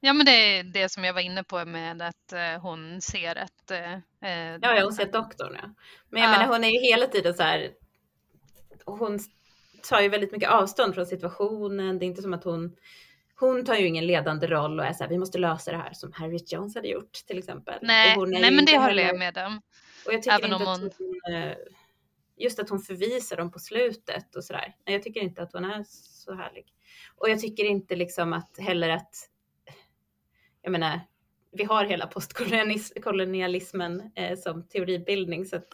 Ja 0.00 0.12
men 0.12 0.26
det 0.26 0.32
är 0.32 0.62
det 0.64 0.88
som 0.88 1.04
jag 1.04 1.14
var 1.14 1.20
inne 1.20 1.44
på 1.44 1.64
med 1.64 2.02
att 2.02 2.32
eh, 2.32 2.60
hon 2.62 3.00
ser 3.00 3.36
att... 3.38 3.70
Eh, 3.70 3.92
eh, 3.94 4.58
Ja, 4.62 4.76
jag 4.76 4.84
har 4.84 4.90
sett 4.90 5.12
doktorn 5.12 5.56
ja. 5.62 5.68
Men 6.10 6.22
jag 6.22 6.28
Ja. 6.32 6.38
menar 6.38 6.46
hon 6.52 6.64
är 6.64 6.68
ju 6.68 6.78
hela 6.80 7.06
tiden 7.06 7.34
så 7.34 7.42
här, 7.42 7.70
hon 8.84 9.18
tar 9.90 10.00
ju 10.00 10.08
väldigt 10.08 10.32
mycket 10.32 10.50
avstånd 10.50 10.94
från 10.94 11.06
situationen. 11.06 11.98
Det 11.98 12.04
är 12.04 12.06
inte 12.06 12.22
som 12.22 12.34
att 12.34 12.44
hon, 12.44 12.76
hon 13.38 13.64
tar 13.64 13.74
ju 13.74 13.86
ingen 13.86 14.06
ledande 14.06 14.46
roll 14.46 14.80
och 14.80 14.86
är 14.86 14.92
så 14.92 15.04
här, 15.04 15.10
vi 15.10 15.18
måste 15.18 15.38
lösa 15.38 15.70
det 15.70 15.76
här 15.76 15.92
som 15.92 16.12
Harriet 16.12 16.52
Jones 16.52 16.74
hade 16.74 16.88
gjort 16.88 17.12
till 17.12 17.38
exempel. 17.38 17.78
Nej, 17.82 18.16
hon 18.16 18.30
nej 18.30 18.50
men 18.50 18.64
det 18.64 18.78
håller 18.78 19.02
jag 19.02 19.18
med 19.18 19.38
om. 19.38 19.60
Och 20.06 20.12
jag 20.12 20.22
tycker 20.22 20.38
Även 20.38 20.52
inte 20.52 20.64
om 20.64 20.72
att 20.72 20.94
hon, 20.98 21.34
eh, 21.34 21.56
just 22.36 22.58
att 22.58 22.70
hon 22.70 22.80
förvisar 22.80 23.36
dem 23.36 23.50
på 23.50 23.58
slutet 23.58 24.36
och 24.36 24.44
sådär. 24.44 24.74
Nej, 24.86 24.94
Jag 24.94 25.02
tycker 25.02 25.20
inte 25.20 25.42
att 25.42 25.52
hon 25.52 25.64
är 25.64 25.84
så 25.88 26.34
härlig. 26.34 26.66
Och 27.16 27.30
jag 27.30 27.40
tycker 27.40 27.64
inte 27.64 27.96
liksom 27.96 28.32
att 28.32 28.58
heller 28.58 28.88
att, 28.88 29.14
jag 30.62 30.72
menar, 30.72 31.00
vi 31.52 31.64
har 31.64 31.84
hela 31.84 32.06
postkolonialismen 32.06 34.10
eh, 34.14 34.38
som 34.38 34.68
teoribildning 34.68 35.46
så 35.46 35.56
att 35.56 35.68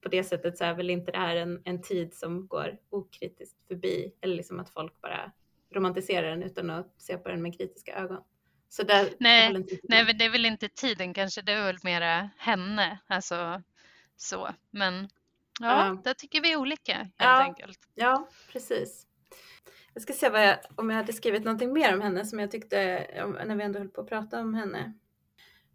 på 0.00 0.08
det 0.08 0.24
sättet 0.24 0.58
så 0.58 0.64
är 0.64 0.74
väl 0.74 0.90
inte 0.90 1.12
det 1.12 1.18
här 1.18 1.36
en, 1.36 1.62
en 1.64 1.82
tid 1.82 2.14
som 2.14 2.46
går 2.46 2.78
okritiskt 2.90 3.66
förbi 3.68 4.12
eller 4.20 4.36
liksom 4.36 4.60
att 4.60 4.70
folk 4.70 5.00
bara 5.00 5.32
romantiserar 5.74 6.30
den 6.30 6.42
utan 6.42 6.70
att 6.70 6.94
se 6.98 7.16
på 7.18 7.28
den 7.28 7.42
med 7.42 7.58
kritiska 7.58 7.94
ögon. 7.94 8.22
Så 8.68 8.82
där 8.82 9.08
Nej, 9.20 9.64
Nej, 9.82 10.14
det 10.14 10.24
är 10.24 10.30
väl 10.30 10.46
inte 10.46 10.68
tiden 10.68 11.14
kanske, 11.14 11.42
det 11.42 11.52
är 11.52 11.64
väl 11.64 11.78
mera 11.82 12.30
henne. 12.38 12.98
Alltså 13.06 13.62
så. 14.16 14.48
Men 14.70 15.08
ja, 15.60 15.86
Ja. 15.86 16.00
där 16.04 16.14
tycker 16.14 16.40
vi 16.40 16.56
olika 16.56 16.94
helt 16.94 17.12
Ja. 17.18 17.42
enkelt. 17.42 17.78
Ja, 17.94 18.28
precis. 18.52 19.04
Jag 19.94 20.02
ska 20.02 20.12
se 20.12 20.28
vad 20.28 20.48
jag, 20.48 20.58
om 20.74 20.90
jag 20.90 20.96
hade 20.96 21.12
skrivit 21.12 21.44
någonting 21.44 21.72
mer 21.72 21.94
om 21.94 22.00
henne 22.00 22.24
som 22.24 22.38
jag 22.38 22.50
tyckte 22.50 23.06
när 23.46 23.56
vi 23.56 23.62
ändå 23.62 23.78
höll 23.78 23.88
på 23.88 24.00
att 24.00 24.08
prata 24.08 24.40
om 24.40 24.54
henne. 24.54 24.92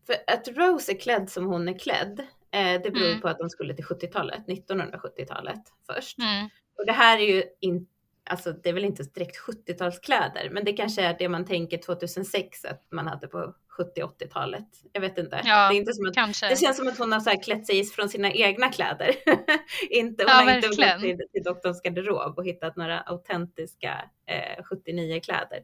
För 0.06 0.16
att 0.28 0.48
Rose 0.48 0.92
är 0.92 1.00
klädd 1.00 1.30
som 1.30 1.46
hon 1.46 1.70
är 1.70 1.80
klädd, 1.80 2.20
eh, 2.52 2.82
det 2.82 2.92
beror 2.92 3.08
Mm. 3.10 3.22
på 3.22 3.28
att 3.28 3.38
de 3.40 3.50
skulle 3.50 3.74
till 3.76 3.86
70-talet, 3.86 4.48
1970-talet 4.48 5.62
först. 5.88 6.18
Mm. 6.20 6.50
Och 6.78 6.86
det 6.86 6.92
här 6.92 7.18
är 7.18 7.34
ju 7.36 7.44
inte, 7.60 7.93
alltså 8.30 8.52
det 8.52 8.70
är 8.70 8.74
väl 8.74 8.86
inte 8.86 9.04
direkt 9.04 9.38
70-talskläder, 9.40 10.50
men 10.52 10.66
det 10.66 10.74
kanske 10.74 11.02
är 11.02 11.16
det 11.20 11.30
man 11.30 11.46
tänker 11.46 11.78
2006 11.78 12.66
att 12.66 12.88
man 12.92 13.08
hade 13.08 13.28
på 13.28 13.54
70-80-talet. 13.98 14.68
Jag 14.92 15.02
vet 15.02 15.18
inte. 15.18 15.42
Ja, 15.46 15.70
det 15.70 15.76
är 15.76 15.78
inte 15.78 15.94
som 15.94 16.08
att 16.08 16.14
Kanske. 16.14 16.50
det 16.50 16.58
känns 16.58 16.78
som 16.78 16.88
att 16.88 16.98
hon 16.98 17.12
har 17.12 17.20
så 17.20 17.30
här 17.30 17.44
klätt 17.44 17.68
sig 17.68 17.86
från 17.86 18.10
sina 18.10 18.32
egna 18.32 18.72
kläder. 18.72 19.16
inte, 19.90 20.24
hon 20.24 20.30
Ja, 20.30 20.34
har 20.34 20.56
inte 20.56 20.68
gått 20.68 21.02
till, 21.02 21.18
till 21.34 21.44
doktorns 21.44 21.82
garderob 21.82 22.38
och 22.38 22.46
hittat 22.46 22.76
några 22.76 23.00
autentiska 23.02 24.10
eh, 24.28 24.64
79 24.64 25.20
kläder. 25.20 25.60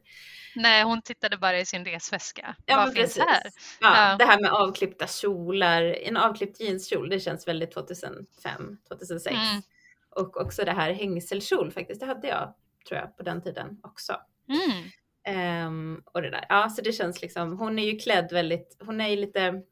Nej, 0.54 0.82
hon 0.82 1.02
tittade 1.02 1.36
bara 1.36 1.58
i 1.60 1.66
sin 1.66 1.84
resväska. 1.84 2.54
Ja, 2.66 2.76
Vad 2.76 2.84
finns 2.94 2.96
precis. 3.14 3.22
här? 3.22 3.42
Ja, 3.80 4.10
Ja. 4.10 4.16
Det 4.16 4.24
här 4.24 4.40
med 4.40 4.50
avklippta 4.52 5.06
kjolar, 5.06 5.82
en 5.82 6.16
avklippt 6.16 6.60
jeanskjol, 6.60 7.08
det 7.10 7.20
känns 7.20 7.48
väldigt 7.48 7.72
2005, 7.72 8.76
2006. 8.88 9.36
Mm. 9.36 9.62
Och 10.10 10.40
också 10.40 10.64
det 10.64 10.72
här 10.72 10.92
hängselkjol 10.92 11.70
faktiskt, 11.70 12.00
det 12.00 12.06
hade 12.06 12.28
jag 12.28 12.54
tror 12.88 13.00
jag 13.00 13.16
på 13.16 13.22
den 13.22 13.42
tiden 13.42 13.78
också. 13.82 14.16
Mm. 14.48 14.90
Ehm, 15.24 16.02
och 16.04 16.22
det 16.22 16.30
där. 16.30 16.46
Ja, 16.48 16.68
så 16.68 16.82
det 16.82 16.92
känns 16.92 17.22
liksom, 17.22 17.58
hon 17.58 17.78
är 17.78 17.84
ju 17.84 17.98
klädd 17.98 18.32
väldigt, 18.32 18.76
hon 18.80 19.00
är 19.00 19.08
ju 19.08 19.16
lite, 19.16 19.62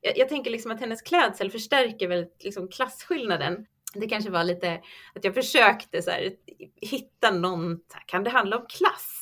jag, 0.00 0.18
jag 0.18 0.28
tänker 0.28 0.50
liksom 0.50 0.70
att 0.70 0.80
hennes 0.80 1.02
klädsel 1.02 1.50
förstärker 1.50 2.08
väldigt 2.08 2.44
liksom 2.44 2.68
klasskillnaden. 2.68 3.66
Det 3.94 4.08
kanske 4.08 4.30
var 4.30 4.44
lite 4.44 4.80
att 5.14 5.24
jag 5.24 5.34
försökte 5.34 6.02
så 6.02 6.10
här, 6.10 6.30
hitta 6.76 7.30
någon, 7.30 7.80
kan 8.06 8.24
det 8.24 8.30
handla 8.30 8.58
om 8.58 8.66
klass? 8.68 9.21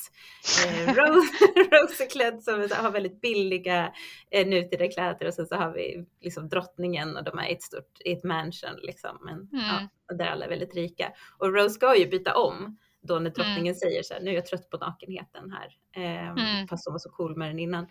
Eh, 0.67 0.93
Rose, 0.93 1.31
Rose 1.71 2.03
är 2.03 2.09
klädd 2.09 2.43
som 2.43 2.67
har 2.83 2.91
väldigt 2.91 3.21
billiga 3.21 3.93
eh, 4.31 4.47
nutida 4.47 4.87
kläder 4.87 5.27
och 5.27 5.33
sen 5.33 5.45
så 5.47 5.55
har 5.55 5.73
vi 5.73 6.05
liksom 6.21 6.49
drottningen 6.49 7.17
och 7.17 7.23
de 7.23 7.39
är 7.39 7.47
i 7.49 7.53
ett 7.53 7.61
stort, 7.63 8.01
i 8.05 8.11
ett 8.11 8.23
mansion 8.23 8.75
liksom. 8.81 9.17
Men, 9.21 9.33
Mm. 9.35 9.65
ja, 9.65 9.87
och 10.11 10.17
där 10.17 10.25
alla 10.25 10.45
är 10.45 10.49
väldigt 10.49 10.75
rika. 10.75 11.11
Och 11.37 11.53
Rose 11.53 11.69
ska 11.69 11.95
ju 11.97 12.07
byta 12.07 12.35
om 12.37 12.77
då 13.01 13.19
när 13.19 13.29
drottningen 13.29 13.61
Mm. 13.65 13.75
säger 13.75 14.03
så 14.03 14.13
här, 14.13 14.21
nu 14.21 14.29
är 14.31 14.35
jag 14.35 14.45
trött 14.45 14.69
på 14.69 14.77
nakenheten 14.77 15.51
här. 15.51 15.75
Ehm, 16.03 16.37
Mm. 16.37 16.67
Fast 16.67 16.85
hon 16.85 16.93
var 16.93 16.99
så 16.99 17.09
cool 17.09 17.37
med 17.37 17.49
den 17.49 17.59
innan. 17.59 17.87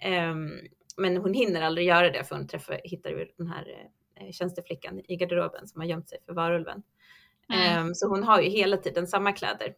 Ehm, 0.00 0.50
men 0.96 1.16
hon 1.16 1.34
hinner 1.34 1.62
aldrig 1.62 1.86
göra 1.86 2.10
det 2.10 2.24
för 2.24 2.36
hon 2.36 2.46
träffar, 2.48 2.80
hittar 2.84 3.10
ju 3.10 3.26
den 3.38 3.46
här 3.46 3.88
eh, 4.20 4.30
tjänsteflickan 4.32 5.00
i 5.08 5.16
garderoben 5.16 5.68
som 5.68 5.80
har 5.80 5.88
gömt 5.88 6.08
sig 6.08 6.18
för 6.26 6.32
varulven. 6.34 6.82
Mm. 7.52 7.60
Ehm, 7.86 7.94
så 7.94 8.08
hon 8.08 8.22
har 8.22 8.40
ju 8.40 8.48
hela 8.48 8.76
tiden 8.76 9.06
samma 9.06 9.32
kläder. 9.32 9.74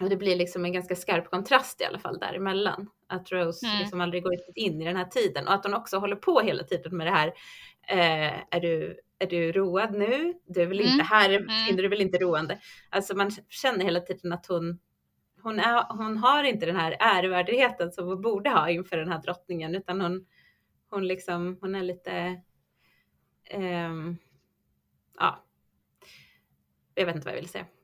Och 0.00 0.08
det 0.10 0.16
blir 0.16 0.36
liksom 0.36 0.64
en 0.64 0.72
ganska 0.72 0.96
skarp 0.96 1.30
kontrast 1.30 1.80
i 1.80 1.84
alla 1.84 1.98
fall 1.98 2.18
däremellan. 2.18 2.90
Att 3.06 3.32
Rose 3.32 3.66
Mm. 3.66 3.78
liksom 3.78 4.00
aldrig 4.00 4.22
går 4.22 4.30
riktigt 4.30 4.56
in 4.56 4.82
i 4.82 4.84
den 4.84 4.96
här 4.96 5.04
tiden 5.04 5.46
och 5.48 5.54
att 5.54 5.64
hon 5.64 5.74
också 5.74 5.98
håller 5.98 6.16
på 6.16 6.40
hela 6.40 6.62
tiden 6.64 6.96
med 6.96 7.06
det 7.06 7.10
här. 7.10 7.28
Eh, 7.88 8.40
är, 8.50 8.60
du, 8.60 9.00
är 9.18 9.26
du 9.26 9.52
road 9.52 9.92
nu? 9.92 10.34
Du 10.46 10.62
är 10.62 10.66
väl 10.66 10.80
Mm. 10.80 10.92
inte 10.92 11.04
här, 11.04 11.30
Mm. 11.30 11.48
finner 11.66 11.82
du 11.82 11.88
väl 11.88 12.00
inte 12.00 12.18
roande? 12.18 12.58
Alltså 12.90 13.16
man 13.16 13.30
känner 13.48 13.84
hela 13.84 14.00
tiden 14.00 14.32
att 14.32 14.46
hon, 14.46 14.78
hon, 15.42 15.58
är, 15.60 15.84
hon 15.96 16.16
har 16.18 16.44
inte 16.44 16.66
den 16.66 16.76
här 16.76 16.96
ärevärdigheten 17.00 17.92
som 17.92 18.06
hon 18.06 18.22
borde 18.22 18.50
ha 18.50 18.70
inför 18.70 18.96
den 18.96 19.08
här 19.12 19.22
drottningen 19.22 19.74
utan 19.74 20.00
hon, 20.00 20.26
hon 20.90 21.06
liksom, 21.06 21.58
hon 21.60 21.74
är 21.74 21.82
lite, 21.82 22.42
ehm, 23.50 24.16
ja, 25.18 25.44
jag 27.00 27.06
vet 27.06 27.16
inte 27.16 27.24
vad 27.24 27.34
jag 27.34 27.40
vill 27.40 27.48
säga. 27.48 27.66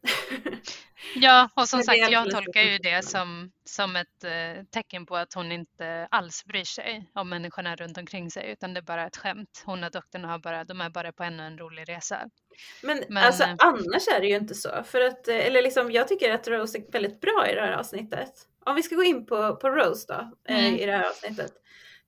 Ja, 1.14 1.48
och 1.54 1.68
som 1.68 1.82
sagt, 1.82 1.98
jag 2.10 2.30
tolkar 2.30 2.62
ju 2.62 2.78
det 2.78 3.04
som, 3.04 3.52
som 3.64 3.96
ett 3.96 4.24
eh, 4.24 4.64
tecken 4.70 5.06
på 5.06 5.16
att 5.16 5.34
hon 5.34 5.52
inte 5.52 6.08
alls 6.10 6.44
bryr 6.44 6.64
sig 6.64 7.10
om 7.14 7.28
människorna 7.28 7.76
runt 7.76 7.98
omkring 7.98 8.30
sig, 8.30 8.50
utan 8.50 8.74
det 8.74 8.80
är 8.80 8.82
bara 8.82 9.06
ett 9.06 9.16
skämt. 9.16 9.62
Hon 9.66 9.84
och 9.84 9.90
doktorn 9.90 10.24
har 10.24 10.38
bara, 10.38 10.64
de 10.64 10.80
är 10.80 10.90
bara 10.90 11.12
på 11.12 11.22
ännu 11.22 11.42
en 11.42 11.58
rolig 11.58 11.88
resa. 11.88 12.30
Men, 12.82 13.02
Men, 13.08 13.24
alltså 13.24 13.42
eh, 13.42 13.54
annars 13.58 14.08
är 14.16 14.20
det 14.20 14.26
ju 14.26 14.36
inte 14.36 14.54
så. 14.54 14.82
För 14.84 15.00
att, 15.00 15.28
eh, 15.28 15.46
eller 15.46 15.62
liksom, 15.62 15.92
jag 15.92 16.08
tycker 16.08 16.34
att 16.34 16.48
Rose 16.48 16.78
är 16.78 16.92
väldigt 16.92 17.20
bra 17.20 17.46
i 17.50 17.54
det 17.54 17.60
här 17.60 17.72
avsnittet. 17.72 18.32
Om 18.66 18.74
vi 18.76 18.82
ska 18.82 18.94
gå 18.94 19.04
in 19.04 19.26
på, 19.26 19.56
på 19.56 19.70
Rose 19.70 20.06
då, 20.08 20.32
Mm. 20.48 20.74
i 20.76 20.86
det 20.86 20.92
här 20.92 21.08
avsnittet. 21.08 21.52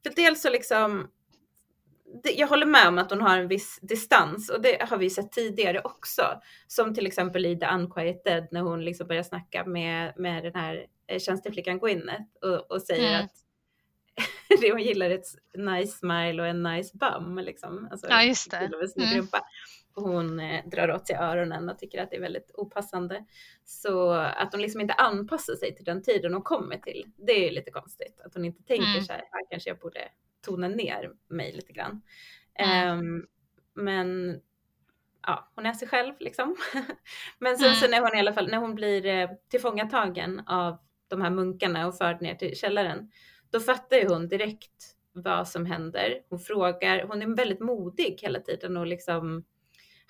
För 0.02 0.14
dels 0.14 0.42
så 0.42 0.50
liksom, 0.50 1.08
jag 2.24 2.48
håller 2.48 2.66
med 2.66 2.88
om 2.88 2.98
att 2.98 3.10
hon 3.10 3.20
har 3.20 3.38
en 3.38 3.48
viss 3.48 3.78
distans 3.82 4.48
och 4.50 4.62
det 4.62 4.82
har 4.90 4.96
vi 4.98 5.10
sett 5.10 5.32
tidigare 5.32 5.80
också. 5.80 6.22
Som 6.66 6.94
till 6.94 7.06
exempel 7.06 7.46
i 7.46 7.58
The 7.58 7.66
Unquiet 7.66 8.24
Dead 8.24 8.48
när 8.50 8.60
hon 8.60 8.84
liksom 8.84 9.06
börjar 9.06 9.22
snacka 9.22 9.64
med, 9.64 10.12
med 10.16 10.44
den 10.44 10.54
här 10.54 10.86
eh, 11.06 11.18
tjänsteflickan 11.18 11.78
Gwyneth 11.78 12.22
och, 12.42 12.70
och 12.70 12.82
säger 12.82 13.08
Mm. 13.08 13.24
att 13.24 13.32
det 14.60 14.70
hon 14.72 14.82
gillar 14.82 15.10
ett 15.10 15.26
nice 15.56 15.98
smile 15.98 16.42
och 16.42 16.48
en 16.48 16.62
nice 16.62 16.96
bum. 16.98 17.38
Liksom. 17.38 17.88
Alltså, 17.90 18.06
Ja, 18.10 18.22
just 18.22 18.50
det. 18.50 18.56
Mm. 18.56 19.26
hon 19.94 20.40
eh, 20.40 20.64
drar 20.68 20.90
åt 20.94 21.06
sig 21.06 21.16
öronen 21.16 21.68
och 21.68 21.78
tycker 21.78 22.02
att 22.02 22.10
det 22.10 22.16
är 22.16 22.20
väldigt 22.20 22.50
opassande. 22.54 23.24
Så 23.64 24.10
att 24.12 24.52
hon 24.52 24.62
liksom 24.62 24.80
inte 24.80 24.94
anpassar 24.94 25.54
sig 25.54 25.76
till 25.76 25.84
den 25.84 26.02
tiden 26.02 26.32
hon 26.32 26.42
kommer 26.42 26.76
till, 26.76 27.04
det 27.16 27.32
är 27.32 27.44
ju 27.48 27.50
lite 27.50 27.70
konstigt. 27.70 28.20
Att 28.24 28.34
hon 28.34 28.44
inte 28.44 28.62
tänker 28.62 28.88
Mm. 28.90 29.04
så 29.04 29.12
här, 29.12 29.24
här 29.32 29.42
kanske 29.50 29.70
jag 29.70 29.78
borde 29.78 30.08
tona 30.40 30.68
ner 30.68 31.12
mig 31.28 31.52
lite 31.52 31.72
grann. 31.72 32.02
Mm. 32.54 32.98
Ehm, 32.98 33.26
men 33.74 34.40
ja, 35.26 35.52
hon 35.54 35.66
är 35.66 35.72
sig 35.72 35.88
själv 35.88 36.14
liksom. 36.20 36.56
men 37.38 37.58
sen 37.58 37.66
Mm. 37.66 37.76
så 37.76 37.88
när 37.88 38.00
hon 38.00 38.14
i 38.16 38.18
alla 38.18 38.32
fall, 38.32 38.50
när 38.50 38.58
hon 38.58 38.74
blir 38.74 39.06
eh, 39.06 39.30
tillfångatagen 39.50 40.40
av 40.46 40.78
de 41.08 41.20
här 41.22 41.30
munkarna 41.30 41.86
och 41.86 41.98
förd 41.98 42.22
ner 42.22 42.34
till 42.34 42.56
källaren, 42.56 43.10
då 43.50 43.60
fattar 43.60 43.96
ju 43.96 44.08
hon 44.08 44.28
direkt 44.28 44.94
vad 45.12 45.48
som 45.48 45.66
händer. 45.66 46.20
Hon 46.28 46.38
frågar, 46.38 47.04
hon 47.08 47.22
är 47.22 47.36
väldigt 47.36 47.60
modig 47.60 48.18
hela 48.22 48.40
tiden 48.40 48.76
och 48.76 48.86
liksom 48.86 49.44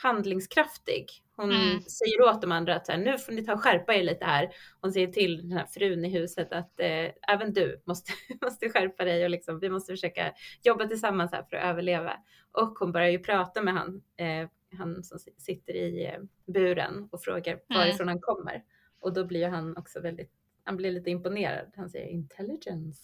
handlingskraftig. 0.03 1.07
Hon 1.37 1.51
Mm. 1.51 1.81
säger 1.81 2.23
åt 2.23 2.43
de 2.43 2.53
andra 2.53 2.77
att 2.77 2.87
så 2.87 2.93
här, 2.93 2.99
nu 2.99 3.19
får 3.19 3.33
ni 3.33 3.45
ta 3.45 3.53
och 3.53 3.63
skärpa 3.63 3.95
er 3.95 4.03
lite 4.03 4.25
här. 4.25 4.51
Hon 4.81 4.93
säger 4.93 5.07
till 5.07 5.49
den 5.49 5.59
här 5.59 5.67
frun 5.67 6.05
i 6.05 6.09
huset 6.09 6.53
att 6.53 6.81
eh, 6.81 7.11
även 7.33 7.53
du 7.53 7.83
måste, 7.87 8.13
måste 8.43 8.69
skärpa 8.69 9.05
dig 9.05 9.25
och 9.25 9.31
liksom, 9.31 9.59
vi 9.61 9.71
måste 9.71 9.93
försöka 9.93 10.33
jobba 10.63 10.87
tillsammans 10.87 11.33
här 11.33 11.43
för 11.51 11.57
att 11.57 11.65
överleva. 11.65 12.13
Och 12.53 12.79
hon 12.79 12.93
börjar 12.93 13.09
ju 13.09 13.19
prata 13.19 13.63
med 13.63 13.75
han, 13.75 14.03
eh, 14.17 14.49
han 14.79 15.03
som 15.05 15.19
sitter 15.39 15.75
i 15.75 16.07
eh, 16.07 16.21
buren 16.53 17.09
och 17.13 17.23
frågar 17.23 17.53
mm. 17.53 17.63
varifrån 17.69 18.09
han 18.09 18.21
kommer. 18.21 18.65
Och 19.01 19.13
då 19.13 19.25
blir 19.25 19.49
han 19.49 19.77
också 19.77 20.01
väldigt, 20.01 20.33
han 20.65 20.77
blir 20.77 20.93
lite 20.93 21.11
imponerad. 21.11 21.73
Han 21.77 21.91
säger 21.91 22.07
intelligence. 22.07 23.03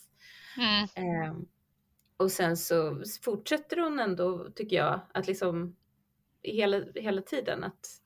Mm. 0.56 0.82
Eh, 0.82 1.34
och 2.16 2.30
sen 2.30 2.56
så 2.56 3.02
fortsätter 3.22 3.76
hon 3.76 3.98
ändå, 4.00 4.50
tycker 4.54 4.76
jag, 4.76 5.00
att 5.12 5.26
liksom 5.26 5.76
hela, 6.44 6.80
hela 6.94 7.22
tiden 7.22 7.64
att 7.64 8.00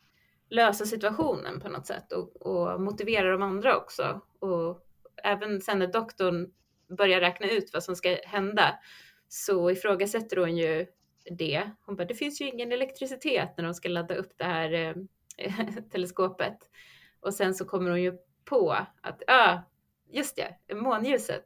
lösa 0.50 0.84
situationen 0.84 1.60
på 1.60 1.68
något 1.68 1.86
sätt 1.86 2.12
och, 2.12 2.46
och 2.46 2.80
motivera 2.80 3.32
de 3.32 3.42
andra 3.42 3.76
också. 3.76 4.20
Och 4.38 4.84
även 5.24 5.60
sen 5.60 5.78
när 5.78 5.86
doktorn 5.86 6.52
börjar 6.96 7.20
räkna 7.20 7.50
ut 7.50 7.70
vad 7.72 7.84
som 7.84 7.96
ska 7.96 8.16
hända 8.24 8.78
så 9.28 9.70
ifrågasätter 9.70 10.36
hon 10.36 10.56
ju 10.56 10.86
det. 11.30 11.70
Hon 11.80 11.96
bara, 11.96 12.04
det 12.04 12.14
finns 12.14 12.40
ju 12.40 12.48
ingen 12.48 12.72
elektricitet 12.72 13.56
när 13.56 13.64
de 13.64 13.74
ska 13.74 13.88
ladda 13.88 14.14
upp 14.14 14.32
det 14.36 14.44
här 14.44 14.72
eh, 14.72 14.94
teleskopet. 15.90 16.58
Och 17.20 17.34
sen 17.34 17.54
så 17.54 17.64
kommer 17.64 17.90
hon 17.90 18.02
ju 18.02 18.18
på 18.44 18.70
att, 19.02 19.22
ja, 19.26 19.52
ah, 19.52 19.62
just 20.10 20.36
det, 20.36 20.74
månljuset. 20.74 21.44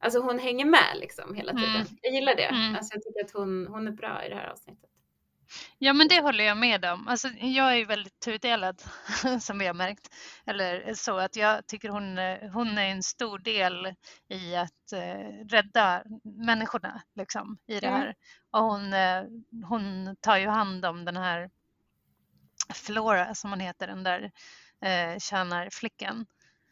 Alltså 0.00 0.20
hon 0.20 0.38
hänger 0.38 0.64
med 0.64 0.96
liksom 1.00 1.34
hela 1.34 1.52
tiden. 1.52 1.74
Mm. 1.74 1.86
Jag 2.02 2.12
gillar 2.12 2.36
det. 2.36 2.44
Mm. 2.44 2.74
Alltså 2.74 2.94
jag 2.94 3.02
tycker 3.02 3.24
att 3.24 3.30
hon, 3.30 3.66
hon 3.66 3.88
är 3.88 3.92
bra 3.92 4.24
i 4.26 4.28
det 4.28 4.34
här 4.34 4.50
avsnittet. 4.50 4.87
Ja 5.78 5.92
men 5.92 6.08
det 6.08 6.20
håller 6.20 6.44
jag 6.44 6.56
med 6.56 6.84
om. 6.84 7.08
Alltså, 7.08 7.28
jag 7.28 7.72
är 7.72 7.76
ju 7.76 7.84
väldigt 7.84 8.20
tudelad 8.20 8.82
som 9.40 9.58
vi 9.58 9.66
har 9.66 9.74
märkt. 9.74 10.14
Eller 10.46 10.94
så 10.94 11.18
att 11.18 11.36
jag 11.36 11.66
tycker 11.66 11.88
hon, 11.88 12.18
hon 12.52 12.78
är 12.78 12.90
en 12.90 13.02
stor 13.02 13.38
del 13.38 13.94
i 14.28 14.56
att 14.56 14.92
eh, 14.92 15.46
rädda 15.48 16.02
människorna 16.24 17.02
liksom, 17.14 17.58
i 17.66 17.80
det 17.80 17.86
mm. 17.86 18.00
här. 18.00 18.06
Mm. 18.06 18.16
Och 18.50 18.62
hon, 18.62 18.92
eh, 18.92 19.24
hon 19.68 20.16
tar 20.20 20.36
ju 20.36 20.48
hand 20.48 20.84
om 20.84 21.04
den 21.04 21.16
här 21.16 21.50
Flora 22.74 23.34
som 23.34 23.50
hon 23.50 23.60
heter, 23.60 23.86
den 23.86 24.02
där 24.02 24.30
eh, 24.84 25.18
tjänarflickan. 25.18 26.26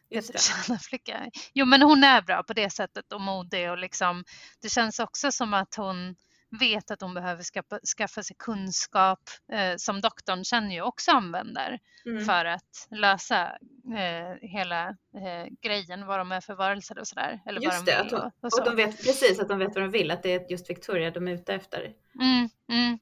Just 0.09 0.33
det. 0.33 0.39
Tjänarflicka. 0.39 1.29
Jo 1.53 1.65
men 1.65 1.81
hon 1.81 2.03
är 2.03 2.21
bra 2.21 2.43
på 2.43 2.53
det 2.53 2.69
sättet 2.69 3.13
och 3.13 3.21
modig 3.21 3.71
och 3.71 3.77
liksom 3.77 4.23
det 4.61 4.69
känns 4.69 4.99
också 4.99 5.31
som 5.31 5.53
att 5.53 5.75
hon 5.75 6.15
vet 6.59 6.91
att 6.91 7.01
hon 7.01 7.13
behöver 7.13 7.43
skaffa, 7.43 7.79
skaffa 7.97 8.23
sig 8.23 8.35
kunskap 8.39 9.19
eh, 9.51 9.75
som 9.77 10.01
doktorn 10.01 10.45
sen 10.45 10.71
ju 10.71 10.81
också 10.81 11.11
använder 11.11 11.79
mm. 12.05 12.25
för 12.25 12.45
att 12.45 12.87
lösa 12.91 13.57
eh, 13.97 14.49
hela 14.49 14.87
eh, 14.89 15.53
grejen, 15.61 16.05
vad 16.05 16.19
de 16.19 16.31
är 16.31 16.41
för 16.41 16.55
varelser 16.55 16.99
och 16.99 17.07
sådär. 17.07 17.41
Eller 17.45 17.61
just 17.61 17.77
vad 17.77 17.85
de 17.85 17.91
det, 17.91 18.03
vill 18.03 18.13
och, 18.13 18.25
och, 18.41 18.59
och, 18.59 18.65
de 18.65 18.75
vet 18.75 19.03
precis 19.03 19.39
att 19.39 19.47
de 19.47 19.59
vet 19.59 19.75
vad 19.75 19.83
de 19.83 19.91
vill, 19.91 20.11
att 20.11 20.23
det 20.23 20.33
är 20.33 20.51
just 20.51 20.69
Victoria 20.69 21.11
de 21.11 21.27
är 21.27 21.31
ute 21.31 21.53
efter. 21.53 21.93
Mm, 22.19 22.49
mm. 22.69 22.99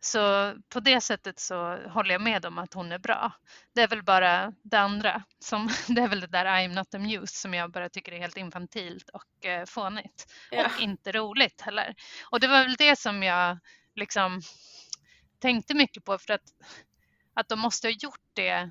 Så 0.00 0.54
på 0.68 0.80
det 0.80 1.00
sättet 1.00 1.38
så 1.38 1.76
håller 1.88 2.10
jag 2.14 2.20
med 2.20 2.46
om 2.46 2.58
att 2.58 2.74
hon 2.74 2.92
är 2.92 2.98
bra. 2.98 3.32
Det 3.74 3.82
är 3.82 3.88
väl 3.88 4.02
bara 4.02 4.52
det 4.62 4.78
andra, 4.78 5.22
som, 5.38 5.68
det 5.88 6.00
är 6.00 6.08
väl 6.08 6.20
det 6.20 6.26
där 6.26 6.44
I'm 6.44 6.74
not 6.74 6.94
amused 6.94 7.28
som 7.28 7.54
jag 7.54 7.72
bara 7.72 7.88
tycker 7.88 8.12
är 8.12 8.18
helt 8.18 8.36
infantilt 8.36 9.08
och 9.08 9.46
eh, 9.46 9.64
fånigt. 9.66 10.34
Ja. 10.50 10.66
Och 10.66 10.82
inte 10.82 11.12
roligt 11.12 11.60
heller. 11.60 11.94
Och 12.30 12.40
det 12.40 12.48
var 12.48 12.62
väl 12.62 12.74
det 12.74 12.96
som 12.96 13.22
jag 13.22 13.58
liksom 13.94 14.40
tänkte 15.38 15.74
mycket 15.74 16.04
på 16.04 16.18
för 16.18 16.32
att, 16.32 16.52
att 17.34 17.48
de 17.48 17.58
måste 17.58 17.86
ha 17.86 17.92
gjort 17.92 18.30
det 18.34 18.70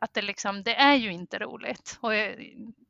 att 0.00 0.14
det, 0.14 0.22
liksom, 0.22 0.62
det 0.62 0.74
är 0.74 0.94
ju 0.94 1.12
inte 1.12 1.38
roligt. 1.38 1.98
Och 2.00 2.12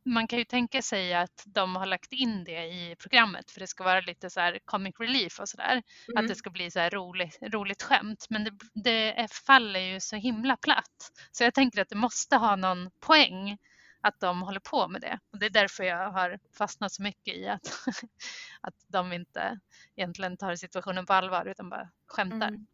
man 0.05 0.29
kan 0.29 0.39
ju 0.39 0.45
tänka 0.45 0.83
sig 0.83 1.15
att 1.15 1.45
de 1.47 1.77
har 1.77 1.87
lagt 1.87 2.13
in 2.13 2.45
det 2.45 2.65
i 2.65 2.97
programmet 2.99 3.51
för 3.51 3.61
det 3.61 3.67
ska 3.67 3.85
vara 3.85 4.01
lite 4.01 4.31
så 4.31 4.41
här 4.41 4.59
comic 4.65 4.95
relief 5.01 5.41
och 5.41 5.49
sådär. 5.49 5.83
Mm. 6.09 6.25
Att 6.25 6.29
det 6.29 6.35
ska 6.35 6.51
bli 6.51 6.71
så 6.71 6.81
här 6.81 6.91
roligt, 6.91 7.39
roligt 7.43 7.83
skämt. 7.83 8.27
Men 8.31 8.45
det, 8.45 8.51
det 8.75 9.33
faller 9.33 9.81
ju 9.81 10.01
så 10.01 10.17
himla 10.17 10.57
platt. 10.57 11.13
Så 11.33 11.45
jag 11.45 11.55
tänker 11.55 11.83
att 11.83 11.89
det 11.89 11.97
måste 11.97 12.37
ha 12.37 12.57
någon 12.57 12.91
poäng 13.01 13.59
att 14.01 14.21
de 14.21 14.43
håller 14.43 14.61
på 14.61 14.89
med 14.89 15.01
det. 15.01 15.19
Och 15.33 15.39
det 15.39 15.47
är 15.47 15.51
därför 15.51 15.85
jag 15.85 16.11
har 16.11 16.39
fastnat 16.59 16.93
så 16.93 17.03
mycket 17.03 17.35
i 17.35 17.49
att, 17.49 17.67
att 18.61 18.75
de 18.89 19.13
inte 19.13 19.61
egentligen 19.97 20.37
tar 20.37 20.57
situationen 20.57 21.07
på 21.07 21.13
allvar 21.13 21.47
utan 21.47 21.71
bara 21.71 21.91
skämtar. 22.07 22.49
Mm. 22.49 22.67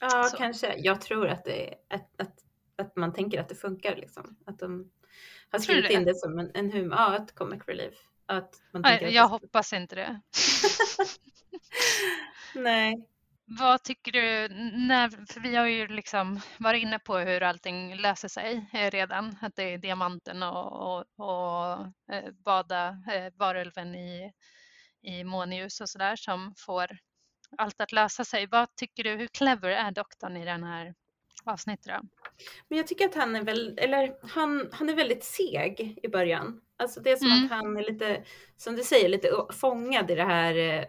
Ja, 0.00 0.24
så. 0.24 0.36
kanske. 0.36 0.74
Jag 0.78 1.00
tror 1.00 1.28
att, 1.28 1.44
det 1.44 1.68
är, 1.68 1.74
att, 1.88 2.20
att, 2.20 2.34
att 2.76 2.96
man 2.96 3.12
tänker 3.12 3.40
att 3.40 3.48
det 3.48 3.54
funkar 3.54 3.96
liksom. 3.96 4.36
Att 4.46 4.58
de 4.58 4.90
har 5.50 5.58
skrivit 5.58 5.90
in 5.90 6.04
det 6.04 6.14
som 6.14 6.38
en, 6.38 6.50
en 6.54 6.72
humor, 6.72 6.98
ja, 6.98 7.16
ett 7.16 7.34
comic 7.34 7.62
relief. 7.66 7.94
Att 8.26 8.62
man 8.72 8.82
Nej, 8.82 9.14
jag 9.14 9.28
hoppas 9.28 9.72
inte 9.72 9.94
det. 9.94 10.20
Nej. 12.54 13.08
Vad 13.50 13.82
tycker 13.82 14.12
du, 14.12 14.48
när, 14.88 15.26
för 15.32 15.40
vi 15.40 15.56
har 15.56 15.66
ju 15.66 15.86
liksom 15.86 16.40
varit 16.58 16.82
inne 16.82 16.98
på 16.98 17.18
hur 17.18 17.42
allting 17.42 17.96
löser 17.96 18.28
sig 18.28 18.66
eh, 18.72 18.90
redan, 18.90 19.36
att 19.40 19.56
det 19.56 19.62
är 19.62 19.78
diamanten 19.78 20.42
och, 20.42 20.72
och, 20.72 21.04
och 21.16 21.80
eh, 22.14 22.32
bada 22.44 22.88
eh, 22.88 23.32
varulven 23.36 23.94
i, 23.94 24.32
i 25.02 25.24
månljus 25.24 25.80
och 25.80 25.88
sådär 25.88 26.16
som 26.16 26.54
får 26.56 26.98
allt 27.58 27.80
att 27.80 27.92
lösa 27.92 28.24
sig. 28.24 28.46
Vad 28.46 28.74
tycker 28.74 29.04
du, 29.04 29.10
hur 29.10 29.26
clever 29.26 29.70
är 29.70 29.90
doktorn 29.90 30.36
i 30.36 30.44
den 30.44 30.64
här 30.64 30.94
avsnittet 31.44 31.86
då? 31.86 32.08
Men 32.68 32.78
jag 32.78 32.86
tycker 32.86 33.04
att 33.04 33.14
han 33.14 33.36
är 33.36 33.42
väl, 33.42 33.78
eller 33.78 34.14
han, 34.22 34.68
han 34.72 34.88
är 34.88 34.94
väldigt 34.94 35.24
seg 35.24 35.98
i 36.02 36.08
början. 36.08 36.60
Alltså 36.76 37.00
det 37.00 37.10
är 37.10 37.16
som 37.16 37.30
mm. 37.32 37.44
att 37.44 37.50
han 37.50 37.76
är 37.76 37.92
lite, 37.92 38.22
som 38.56 38.76
du 38.76 38.82
säger, 38.82 39.08
lite 39.08 39.30
fångad 39.52 40.10
i 40.10 40.14
det 40.14 40.24
här 40.24 40.56
eh, 40.56 40.84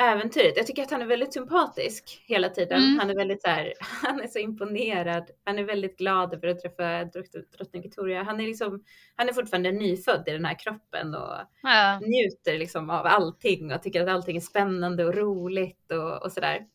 äventyret. 0.00 0.56
Jag 0.56 0.66
tycker 0.66 0.82
att 0.82 0.90
han 0.90 1.02
är 1.02 1.06
väldigt 1.06 1.32
sympatisk 1.32 2.22
hela 2.26 2.48
tiden. 2.48 2.82
Mm. 2.82 2.98
Han 2.98 3.10
är 3.10 3.14
väldigt 3.14 3.42
så 3.42 3.48
här, 3.48 3.72
han 4.02 4.20
är 4.20 4.26
så 4.26 4.38
imponerad. 4.38 5.30
Han 5.44 5.58
är 5.58 5.64
väldigt 5.64 5.98
glad 5.98 6.34
över 6.34 6.48
att 6.48 6.60
träffa 6.60 7.04
drottning 7.04 7.82
Victoria. 7.82 8.22
Han 8.22 8.40
är 8.40 8.46
liksom, 8.46 8.84
han 9.16 9.28
är 9.28 9.32
fortfarande 9.32 9.72
nyfödd 9.72 10.24
i 10.26 10.30
den 10.30 10.44
här 10.44 10.58
kroppen 10.58 11.14
och 11.14 11.36
ja. 11.62 12.00
njuter 12.00 12.58
liksom 12.58 12.90
av 12.90 13.06
allting 13.06 13.72
och 13.72 13.82
tycker 13.82 14.02
att 14.02 14.08
allting 14.08 14.36
är 14.36 14.40
spännande 14.40 15.04
och 15.04 15.14
roligt 15.14 15.92
och, 15.92 16.24
och 16.24 16.32
sådär. 16.32 16.66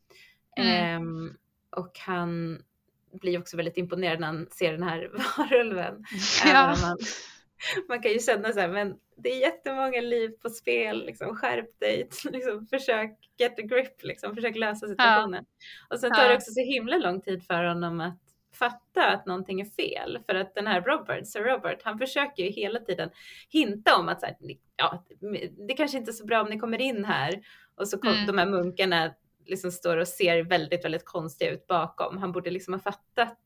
Mm. 0.57 1.01
Um, 1.01 1.37
och 1.76 1.99
han 1.99 2.61
blir 3.21 3.39
också 3.39 3.57
väldigt 3.57 3.78
imponerad 3.78 4.19
när 4.19 4.28
han 4.28 4.47
ser 4.51 4.71
den 4.71 4.84
här 4.84 5.11
varulven. 5.38 6.03
Ja. 6.45 6.76
Man, 6.82 6.97
man, 7.89 8.01
kan 8.01 8.11
ju 8.11 8.19
känna 8.19 8.51
så 8.51 8.59
här, 8.59 8.67
men 8.67 8.95
det 9.17 9.30
är 9.30 9.39
jättemånga 9.39 10.01
liv 10.01 10.30
på 10.30 10.49
spel, 10.49 11.05
liksom, 11.05 11.36
skärp 11.36 11.80
dig, 11.80 12.09
liksom, 12.32 12.65
försök 12.65 13.11
get 13.38 13.59
a 13.59 13.61
grip, 13.61 14.03
liksom, 14.03 14.36
försök 14.36 14.55
lösa 14.55 14.88
situationen. 14.88 15.45
Ja. 15.47 15.95
Och 15.95 15.99
sen 15.99 16.11
tar 16.11 16.23
ja. 16.23 16.30
det 16.30 16.36
också 16.36 16.51
så 16.51 16.61
himla 16.61 16.97
lång 16.97 17.21
tid 17.21 17.43
för 17.43 17.63
honom 17.63 18.01
att 18.01 18.19
fatta 18.53 19.05
att 19.05 19.26
någonting 19.26 19.61
är 19.61 19.65
fel. 19.65 20.19
För 20.26 20.36
att 20.36 20.55
den 20.55 20.67
här 20.67 20.82
Robert, 20.82 21.28
Sir 21.28 21.43
Robert, 21.43 21.80
han 21.84 21.99
försöker 21.99 22.43
ju 22.43 22.49
hela 22.49 22.80
tiden 22.80 23.09
hinta 23.49 23.97
om 23.97 24.09
att 24.09 24.19
så 24.19 24.26
här, 24.26 24.36
ja, 24.76 25.05
det 25.67 25.73
kanske 25.73 25.97
inte 25.97 26.11
är 26.11 26.13
så 26.13 26.26
bra 26.26 26.41
om 26.41 26.49
ni 26.49 26.59
kommer 26.59 26.82
in 26.82 27.05
här. 27.05 27.41
Och 27.76 27.88
så 27.88 27.97
kom 27.97 28.13
mm. 28.13 28.26
de 28.26 28.38
här 28.38 28.45
munkarna 28.45 29.13
liksom 29.45 29.71
står 29.71 29.97
och 29.97 30.07
ser 30.07 30.43
väldigt, 30.43 30.85
väldigt 30.85 31.05
konstiga 31.05 31.51
ut 31.51 31.67
bakom. 31.67 32.17
Han 32.17 32.31
borde 32.31 32.51
liksom 32.51 32.73
ha 32.73 32.81
fattat 32.81 33.37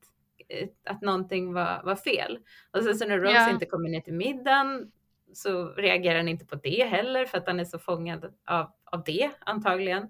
eh, 0.49 0.67
att 0.85 1.01
någonting 1.01 1.53
var, 1.53 1.81
var 1.83 1.95
fel. 1.95 2.39
Och 2.71 2.83
sen 2.83 2.95
så 2.95 3.07
när 3.07 3.19
Rose 3.19 3.33
ja. 3.33 3.49
inte 3.49 3.65
kommer 3.65 3.89
ner 3.89 4.01
till 4.01 4.13
middagen 4.13 4.91
så 5.33 5.69
reagerar 5.69 6.17
han 6.17 6.27
inte 6.27 6.45
på 6.45 6.55
det 6.55 6.83
heller 6.83 7.25
för 7.25 7.37
att 7.37 7.47
han 7.47 7.59
är 7.59 7.65
så 7.65 7.79
fångad 7.79 8.33
av, 8.45 8.71
av 8.83 9.03
det 9.03 9.29
antagligen. 9.39 10.03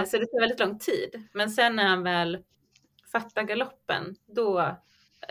Eh, 0.00 0.04
så 0.04 0.18
det 0.18 0.26
tar 0.26 0.40
väldigt 0.40 0.60
lång 0.60 0.78
tid. 0.78 1.28
Men 1.32 1.50
sen 1.50 1.76
när 1.76 1.84
han 1.84 2.02
väl 2.02 2.38
fattar 3.12 3.42
galoppen, 3.42 4.16
då, 4.26 4.76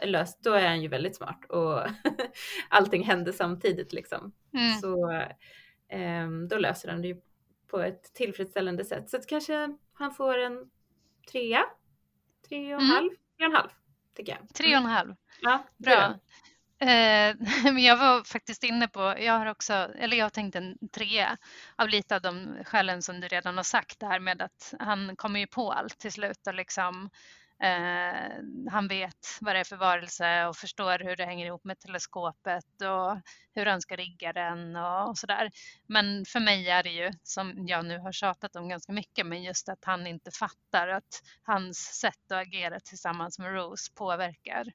löst, 0.03 0.43
då 0.43 0.53
är 0.53 0.67
han 0.67 0.81
ju 0.81 0.87
väldigt 0.87 1.15
smart 1.15 1.45
och 1.49 1.79
allting 2.69 3.03
händer 3.03 3.31
samtidigt 3.31 3.93
liksom. 3.93 4.31
Mm. 4.53 4.73
Så 4.73 5.11
eh, 5.89 6.47
då 6.49 6.57
löser 6.57 6.89
han 6.89 7.01
det 7.01 7.07
ju 7.07 7.21
på 7.71 7.79
ett 7.79 8.13
tillfredsställande 8.13 8.85
sätt. 8.85 9.09
Så 9.09 9.17
att 9.17 9.27
kanske 9.27 9.77
han 9.93 10.13
får 10.13 10.37
en 10.37 10.69
trea, 11.31 11.63
tre 12.49 12.75
och 12.75 12.81
en 12.81 12.87
mm. 12.87 12.95
halv, 12.95 13.09
tre 13.09 13.47
och 13.47 13.51
en 13.51 13.55
halv 13.55 13.69
tycker 14.15 14.31
jag. 14.31 14.53
Tre 14.53 14.67
och 14.75 14.81
en 14.81 14.85
halv. 14.85 15.15
Ja, 15.41 15.65
bra. 15.77 16.19
Eh, 16.81 17.35
men 17.63 17.79
jag 17.79 17.97
var 17.97 18.23
faktiskt 18.23 18.63
inne 18.63 18.87
på, 18.87 19.15
jag 19.19 19.33
har 19.33 19.45
också, 19.45 19.73
eller 19.73 20.17
jag 20.17 20.33
tänkte 20.33 20.57
en 20.57 20.77
trea 20.93 21.37
av 21.75 21.89
lite 21.89 22.15
av 22.15 22.21
de 22.21 22.55
skälen 22.65 23.01
som 23.01 23.19
du 23.19 23.27
redan 23.27 23.57
har 23.57 23.63
sagt, 23.63 23.99
det 23.99 24.05
här 24.05 24.19
med 24.19 24.41
att 24.41 24.73
han 24.79 25.15
kommer 25.15 25.39
ju 25.39 25.47
på 25.47 25.71
allt 25.71 25.99
till 25.99 26.11
slut 26.11 26.47
och 26.47 26.53
liksom 26.53 27.09
Eh, 27.61 28.31
han 28.71 28.87
vet 28.87 29.37
vad 29.41 29.55
det 29.55 29.59
är 29.59 29.63
för 29.63 29.77
varelse 29.77 30.45
och 30.45 30.55
förstår 30.55 30.99
hur 30.99 31.15
det 31.15 31.25
hänger 31.25 31.45
ihop 31.45 31.63
med 31.63 31.79
teleskopet 31.79 32.81
och 32.81 33.21
hur 33.55 33.65
han 33.65 33.81
ska 33.81 33.95
rigga 33.95 34.33
den 34.33 34.75
och, 34.75 35.09
och 35.09 35.17
sådär. 35.17 35.51
Men 35.87 36.25
för 36.25 36.39
mig 36.39 36.69
är 36.69 36.83
det 36.83 36.89
ju, 36.89 37.11
som 37.23 37.67
jag 37.67 37.85
nu 37.85 37.99
har 37.99 38.11
tjatat 38.11 38.55
om 38.55 38.69
ganska 38.69 38.93
mycket, 38.93 39.25
men 39.25 39.43
just 39.43 39.69
att 39.69 39.85
han 39.85 40.07
inte 40.07 40.31
fattar 40.31 40.87
att 40.87 41.21
hans 41.43 41.77
sätt 41.77 42.31
att 42.31 42.47
agera 42.47 42.79
tillsammans 42.79 43.39
med 43.39 43.53
Rose 43.53 43.91
påverkar 43.95 44.65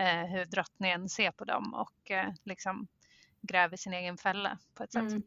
eh, 0.00 0.24
hur 0.24 0.44
drottningen 0.44 1.08
ser 1.08 1.30
på 1.30 1.44
dem 1.44 1.74
och 1.74 2.10
eh, 2.10 2.32
liksom 2.44 2.86
gräver 3.42 3.76
sin 3.76 3.94
egen 3.94 4.18
fälla 4.18 4.58
på 4.74 4.84
ett 4.84 4.92
sätt. 4.92 5.02
Mm. 5.02 5.22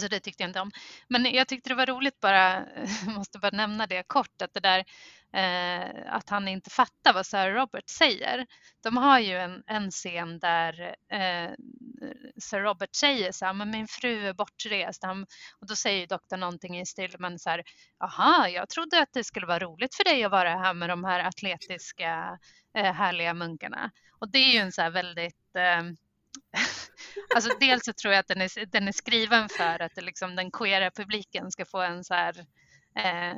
Så 0.00 0.08
det 0.08 0.20
tyckte 0.20 0.42
jag 0.42 0.50
inte 0.50 0.60
om. 0.60 0.70
Men 1.08 1.24
jag 1.24 1.48
tyckte 1.48 1.68
det 1.68 1.74
var 1.74 1.86
roligt 1.86 2.20
bara, 2.20 2.66
måste 3.06 3.38
bara 3.38 3.56
nämna 3.56 3.86
det 3.86 4.02
kort, 4.06 4.42
att 4.42 4.54
det 4.54 4.60
där 4.60 4.84
eh, 5.32 6.14
att 6.14 6.28
han 6.30 6.48
inte 6.48 6.70
fattar 6.70 7.12
vad 7.12 7.26
Sir 7.26 7.50
Robert 7.50 7.88
säger. 7.88 8.46
De 8.82 8.96
har 8.96 9.18
ju 9.18 9.36
en, 9.36 9.62
en 9.66 9.90
scen 9.90 10.38
där 10.38 10.94
eh, 11.12 11.50
Sir 12.40 12.60
Robert 12.60 12.94
säger 12.94 13.32
så 13.32 13.46
här, 13.46 13.52
men 13.52 13.70
min 13.70 13.88
fru 13.88 14.26
är 14.28 14.34
bortrest. 14.34 15.02
Han, 15.02 15.26
och 15.60 15.66
då 15.66 15.76
säger 15.76 16.06
doktorn 16.06 16.40
någonting 16.40 16.80
i 16.80 16.86
stil 16.86 17.16
men 17.18 17.38
så 17.38 17.50
här, 17.50 17.62
aha, 18.04 18.48
jag 18.48 18.68
trodde 18.68 19.02
att 19.02 19.12
det 19.12 19.24
skulle 19.24 19.46
vara 19.46 19.58
roligt 19.58 19.94
för 19.94 20.04
dig 20.04 20.24
att 20.24 20.30
vara 20.30 20.50
här 20.50 20.74
med 20.74 20.88
de 20.88 21.04
här 21.04 21.20
atletiska 21.24 22.38
eh, 22.78 22.92
härliga 22.92 23.34
munkarna. 23.34 23.90
Och 24.18 24.30
det 24.30 24.38
är 24.38 24.52
ju 24.52 24.58
en 24.58 24.72
så 24.72 24.82
här 24.82 24.90
väldigt 24.90 25.56
eh, 25.56 25.82
Alltså 27.34 27.58
dels 27.60 27.84
så 27.84 27.92
tror 27.92 28.14
jag 28.14 28.20
att 28.20 28.28
den 28.28 28.40
är, 28.40 28.66
den 28.66 28.88
är 28.88 28.92
skriven 28.92 29.48
för 29.48 29.82
att 29.82 29.94
det 29.94 30.00
liksom, 30.00 30.36
den 30.36 30.50
queera 30.50 30.90
publiken 30.90 31.50
ska 31.50 31.64
få 31.64 31.82
en 31.82 32.04
så 32.04 32.14
här 32.14 32.34
eh, 32.98 33.36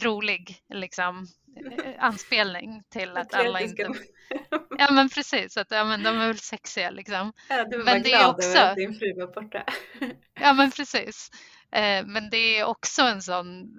rolig 0.00 0.56
liksom, 0.74 1.26
eh, 1.56 2.04
anspelning 2.04 2.82
till 2.88 3.16
att 3.16 3.34
alla 3.34 3.60
inte... 3.60 3.88
Ja 4.78 4.90
men 4.92 5.08
precis, 5.08 5.56
att 5.56 5.70
ja, 5.70 5.84
men 5.84 6.02
de 6.02 6.20
är 6.20 6.26
väl 6.26 6.38
sexiga 6.38 6.90
liksom. 6.90 7.32
Ja, 7.48 7.64
du 7.64 7.78
var 7.78 7.84
men 7.84 8.02
det 8.02 8.08
glad 8.08 8.22
är 8.22 8.30
också... 8.30 8.48
över 8.48 8.70
att 8.70 8.76
din 8.76 8.94
fru 8.94 9.14
var 9.14 9.26
borta. 9.26 9.64
Ja 10.40 10.52
men 10.52 10.70
precis. 10.70 11.30
Eh, 11.72 12.06
men 12.06 12.30
det 12.30 12.58
är 12.58 12.64
också 12.64 13.02
en 13.02 13.22
sån 13.22 13.78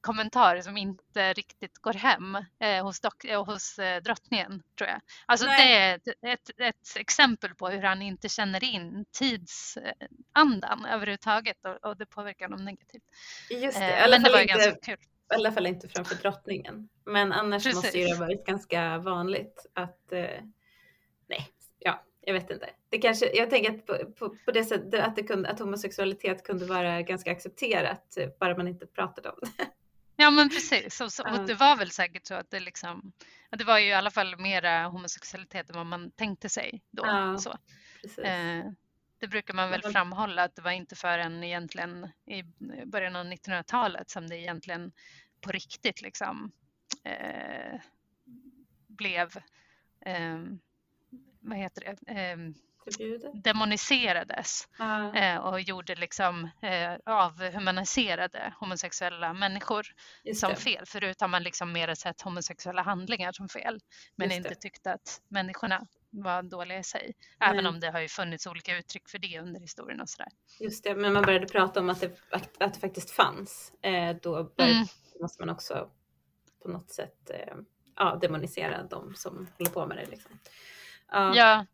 kommentar 0.00 0.60
som 0.60 0.76
inte 0.76 1.32
riktigt 1.32 1.78
går 1.78 1.92
hem 1.92 2.36
eh, 2.58 2.84
hos, 2.84 3.00
dock, 3.00 3.26
hos 3.46 3.78
drottningen 4.04 4.62
tror 4.78 4.90
jag. 4.90 5.00
Alltså 5.26 5.46
Nej. 5.46 5.98
det 6.02 6.28
är 6.28 6.34
ett, 6.34 6.50
ett, 6.58 6.96
exempel 6.96 7.54
på 7.54 7.68
hur 7.68 7.82
han 7.82 8.02
inte 8.02 8.28
känner 8.28 8.64
in 8.64 9.04
tidsandan 9.12 10.84
överhuvudtaget 10.92 11.56
och, 11.64 11.90
och 11.90 11.96
det 11.96 12.06
påverkar 12.06 12.48
honom 12.48 12.64
negativt. 12.64 13.02
Just 13.50 13.78
det, 13.78 14.06
men 14.10 14.22
det 14.22 14.30
var 14.30 14.40
inte... 14.40 14.54
ganska 14.54 14.80
kul 14.82 14.98
i 15.32 15.34
alla 15.34 15.52
fall 15.52 15.66
inte 15.66 15.88
framför 15.88 16.14
drottningen. 16.14 16.88
Men 17.04 17.32
annars 17.32 17.64
Precis. 17.64 17.84
måste 17.84 17.98
det 17.98 18.12
ha 18.12 18.20
varit 18.20 18.44
ganska 18.44 18.98
vanligt 18.98 19.66
att, 19.74 20.12
eh, 20.12 20.44
jag 22.22 22.34
vet 22.34 22.50
inte. 22.50 22.70
Det 22.88 22.98
kanske, 22.98 23.36
jag 23.36 23.50
tänker 23.50 23.70
att 23.70 23.86
på, 23.86 24.12
på, 24.18 24.36
på 24.44 24.50
det 24.50 24.64
sättet 24.64 25.00
att, 25.00 25.16
det 25.16 25.22
kunde, 25.22 25.48
att 25.48 25.58
homosexualitet 25.58 26.44
kunde 26.44 26.64
vara 26.64 27.02
ganska 27.02 27.32
accepterat, 27.32 28.18
bara 28.40 28.56
man 28.56 28.68
inte 28.68 28.86
pratade 28.86 29.28
om 29.28 29.36
det. 29.40 29.66
Ja 30.16 30.30
men 30.30 30.48
precis, 30.48 31.00
och, 31.00 31.32
och 31.32 31.46
det 31.46 31.54
var 31.54 31.76
väl 31.76 31.90
säkert 31.90 32.26
så 32.26 32.34
att 32.34 32.50
det 32.50 32.60
liksom, 32.60 33.12
det 33.50 33.64
var 33.64 33.78
ju 33.78 33.86
i 33.86 33.92
alla 33.92 34.10
fall 34.10 34.36
mera 34.36 34.86
homosexualitet 34.86 35.70
än 35.70 35.76
vad 35.76 35.86
man 35.86 36.10
tänkte 36.10 36.48
sig 36.48 36.82
då. 36.90 37.02
Ja, 37.06 37.38
så. 37.38 37.50
Eh, 38.22 38.64
det 39.18 39.28
brukar 39.28 39.54
man 39.54 39.70
väl 39.70 39.82
framhålla 39.82 40.42
att 40.42 40.56
det 40.56 40.62
var 40.62 40.70
inte 40.70 40.96
förrän 40.96 41.44
egentligen 41.44 42.08
i 42.26 42.42
början 42.86 43.16
av 43.16 43.26
1900-talet 43.26 44.10
som 44.10 44.28
det 44.28 44.36
egentligen 44.36 44.92
på 45.40 45.50
riktigt 45.50 46.02
liksom 46.02 46.52
eh, 47.04 47.80
blev, 48.86 49.36
eh, 50.00 50.38
vad 51.42 51.58
heter 51.58 51.96
det, 52.04 52.12
eh, 52.12 52.36
demoniserades 53.34 54.68
ah. 54.78 55.38
och 55.38 55.60
gjorde 55.60 55.94
liksom 55.94 56.50
eh, 56.62 56.92
avhumaniserade 57.06 58.54
homosexuella 58.60 59.34
människor 59.34 59.86
som 60.34 60.56
fel. 60.56 60.86
Förut 60.86 61.20
har 61.20 61.28
man 61.28 61.42
liksom 61.42 61.72
mer 61.72 61.94
sett 61.94 62.22
homosexuella 62.22 62.82
handlingar 62.82 63.32
som 63.32 63.48
fel 63.48 63.80
men 64.16 64.28
Just 64.28 64.36
inte 64.36 64.48
det. 64.48 64.54
tyckt 64.54 64.86
att 64.86 65.20
människorna 65.28 65.86
var 66.10 66.42
dåliga 66.42 66.78
i 66.78 66.84
sig. 66.84 67.14
Även 67.40 67.64
Nej. 67.64 67.66
om 67.66 67.80
det 67.80 67.90
har 67.90 68.00
ju 68.00 68.08
funnits 68.08 68.46
olika 68.46 68.78
uttryck 68.78 69.08
för 69.08 69.18
det 69.18 69.40
under 69.40 69.60
historien 69.60 70.00
och 70.00 70.08
sådär. 70.08 70.28
Just 70.60 70.84
det, 70.84 70.94
men 70.94 71.12
man 71.12 71.22
började 71.22 71.46
prata 71.46 71.80
om 71.80 71.90
att 71.90 72.00
det, 72.00 72.18
att, 72.30 72.62
att 72.62 72.74
det 72.74 72.80
faktiskt 72.80 73.10
fanns. 73.10 73.72
Eh, 73.82 74.16
då 74.22 74.44
började, 74.44 74.74
mm. 74.74 74.86
måste 75.20 75.42
man 75.42 75.50
också 75.50 75.90
på 76.62 76.68
något 76.68 76.90
sätt 76.90 77.30
eh, 77.30 77.54
ja, 77.96 78.18
demonisera 78.20 78.82
de 78.82 79.14
som 79.14 79.48
håller 79.58 79.70
på 79.70 79.86
med 79.86 79.96
det. 79.96 80.06
Liksom. 80.06 80.38
Ja, 81.12 81.36
ja. 81.36 81.66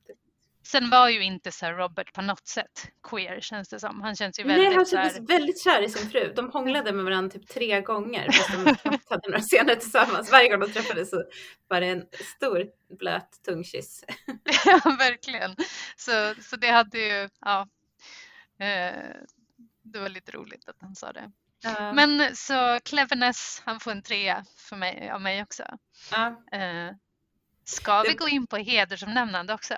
Sen 0.62 0.90
var 0.90 1.08
ju 1.08 1.22
inte 1.22 1.52
Sir 1.52 1.72
Robert 1.72 2.12
på 2.12 2.22
något 2.22 2.46
sätt 2.46 2.90
queer 3.02 3.40
känns 3.40 3.68
det 3.68 3.80
som. 3.80 4.02
Han 4.02 4.16
känns 4.16 4.40
ju 4.40 4.44
väldigt... 4.44 4.68
Nej, 4.68 4.76
han 4.76 4.86
kändes 4.86 5.14
här... 5.14 5.26
väldigt 5.26 5.62
kär 5.64 5.82
i 5.82 5.88
sin 5.88 6.10
fru. 6.10 6.32
De 6.36 6.50
hånglade 6.50 6.92
med 6.92 7.04
varandra 7.04 7.38
typ 7.38 7.48
tre 7.48 7.80
gånger 7.80 8.30
fast 8.32 8.52
de 8.52 8.74
knappt 8.74 9.10
hade 9.10 9.28
några 9.28 9.40
scener 9.40 9.74
tillsammans. 9.74 10.32
Varje 10.32 10.48
gång 10.48 10.60
de 10.60 10.72
träffades 10.72 11.10
så 11.10 11.24
var 11.68 11.80
det 11.80 11.86
en 11.86 12.06
stor 12.36 12.66
blöt 12.98 13.42
tungkyss. 13.46 14.04
ja, 14.64 14.80
verkligen. 14.98 15.56
Så, 15.96 16.34
så 16.42 16.56
det 16.56 16.70
hade 16.70 16.98
ju, 16.98 17.28
ja. 17.40 17.68
Eh, 18.60 19.16
det 19.82 19.98
var 19.98 20.08
lite 20.08 20.32
roligt 20.32 20.68
att 20.68 20.76
han 20.80 20.94
sa 20.94 21.12
det. 21.12 21.30
Uh. 21.66 21.94
Men 21.94 22.36
så 22.36 22.78
cleverness, 22.84 23.62
han 23.64 23.80
får 23.80 23.90
en 23.90 24.02
trea 24.02 24.44
för 24.56 24.76
mig, 24.76 25.10
av 25.10 25.20
mig 25.20 25.42
också. 25.42 25.62
Uh. 26.12 26.60
Eh, 26.60 26.92
ska 27.68 28.02
vi 28.02 28.14
gå 28.14 28.28
in 28.28 28.46
på 28.46 28.56
hedersomnämnande 28.56 29.54
också? 29.54 29.74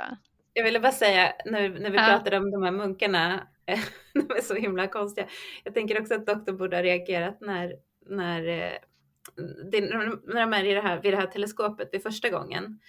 Jag 0.53 0.64
ville 0.64 0.80
bara 0.80 0.93
säga 0.93 1.32
när, 1.45 1.68
när 1.68 1.91
vi 1.91 1.97
ja. 1.97 2.05
pratade 2.05 2.36
om 2.36 2.51
de 2.51 2.62
här 2.62 2.70
munkarna, 2.70 3.47
de 4.14 4.20
är 4.36 4.43
så 4.43 4.55
himla 4.55 4.86
konstiga. 4.86 5.26
Jag 5.64 5.74
tänker 5.74 6.01
också 6.01 6.14
att 6.14 6.26
doktorn 6.26 6.57
borde 6.57 6.76
ha 6.76 6.82
reagerat 6.82 7.41
när, 7.41 7.76
när, 8.07 8.49
eh, 8.49 8.72
det, 9.70 9.80
när 9.80 10.41
de 10.41 10.53
är 10.53 10.64
i 10.64 10.74
det 10.74 10.80
här, 10.80 11.01
vid 11.03 11.12
det 11.12 11.16
här 11.16 11.26
teleskopet 11.26 11.88
vid 11.93 12.03
första 12.03 12.28
gången. 12.28 12.80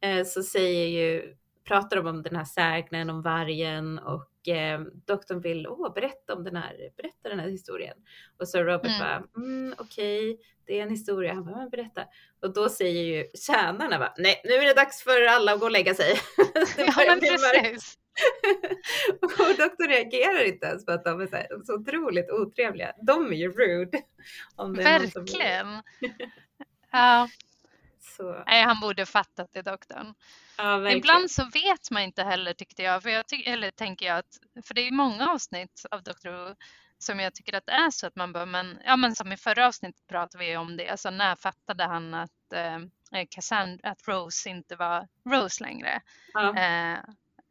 Eh, 0.00 0.24
så 0.24 0.42
säger 0.42 0.86
ju, 0.86 1.34
pratar 1.64 1.96
de 1.96 2.06
om 2.06 2.22
den 2.22 2.36
här 2.36 2.44
sägnen 2.44 3.10
om 3.10 3.22
vargen 3.22 3.98
och 3.98 4.30
eh, 4.50 4.80
doktorn 5.06 5.40
vill 5.40 5.66
Åh, 5.66 5.94
berätta 5.94 6.34
om 6.34 6.44
den 6.44 6.56
här, 6.56 6.90
berätta 6.96 7.28
den 7.28 7.40
här 7.40 7.48
historien. 7.48 7.96
Och 8.38 8.48
så 8.48 8.58
Robert 8.58 8.86
mm. 8.86 8.98
bara, 8.98 9.22
mm, 9.36 9.74
okej, 9.78 10.30
okay, 10.30 10.44
det 10.66 10.78
är 10.78 10.82
en 10.82 10.90
historia. 10.90 11.34
Han 11.34 11.44
bara, 11.44 11.56
men 11.56 11.70
berätta. 11.70 12.04
Och 12.42 12.52
då 12.52 12.68
säger 12.68 13.02
ju 13.02 13.26
tjänarna 13.46 13.98
bara, 13.98 14.14
nej, 14.18 14.40
nu 14.44 14.54
är 14.54 14.64
det 14.64 14.74
dags 14.74 15.02
för 15.02 15.22
alla 15.22 15.52
att 15.52 15.60
gå 15.60 15.66
och 15.66 15.72
lägga 15.72 15.94
sig. 15.94 16.14
ja, 16.76 17.04
men 17.06 17.20
precis. 17.20 17.98
och 19.22 19.56
doktorn 19.58 19.88
reagerar 19.88 20.44
inte 20.44 20.66
ens 20.66 20.86
på 20.86 20.92
att 20.92 21.04
de 21.04 21.20
är 21.20 21.26
så, 21.26 21.36
här, 21.36 21.46
så 21.64 21.74
otroligt 21.74 22.30
otrevliga. 22.30 22.92
De 23.02 23.32
är 23.32 23.36
ju 23.36 23.52
rude. 23.52 24.02
Verkligen. 24.76 25.82
ja. 26.92 27.28
Så. 28.16 28.42
Nej, 28.46 28.62
han 28.62 28.80
borde 28.80 29.06
fattat 29.06 29.48
det 29.52 29.62
doktorn. 29.62 30.14
Ja, 30.56 30.90
Ibland 30.90 31.30
så 31.30 31.44
vet 31.44 31.90
man 31.90 32.02
inte 32.02 32.22
heller 32.22 32.52
tyckte 32.52 32.82
jag, 32.82 33.02
för 33.02 33.10
jag 33.10 33.24
eller 33.46 33.70
tänker 33.70 34.06
jag 34.06 34.18
att, 34.18 34.38
för 34.64 34.74
det 34.74 34.80
är 34.80 34.92
många 34.92 35.30
avsnitt 35.30 35.86
av 35.90 36.02
Dr. 36.02 36.28
Who 36.28 36.54
som 36.98 37.20
jag 37.20 37.34
tycker 37.34 37.56
att 37.56 37.66
det 37.66 37.72
är 37.72 37.90
så 37.90 38.06
att 38.06 38.16
man 38.16 38.32
bör, 38.32 38.46
men, 38.46 38.78
ja 38.84 38.96
men 38.96 39.14
som 39.14 39.32
i 39.32 39.36
förra 39.36 39.66
avsnittet 39.66 40.06
pratade 40.06 40.44
vi 40.44 40.56
om 40.56 40.76
det, 40.76 40.88
alltså 40.88 41.10
när 41.10 41.36
fattade 41.36 41.84
han 41.84 42.14
att 42.14 42.52
eh, 42.54 43.24
Cassandra, 43.30 43.90
att 43.90 44.08
Rose 44.08 44.50
inte 44.50 44.76
var 44.76 45.08
Rose 45.30 45.64
längre? 45.64 46.00
Ja. 46.32 46.56
Eh, 46.56 46.98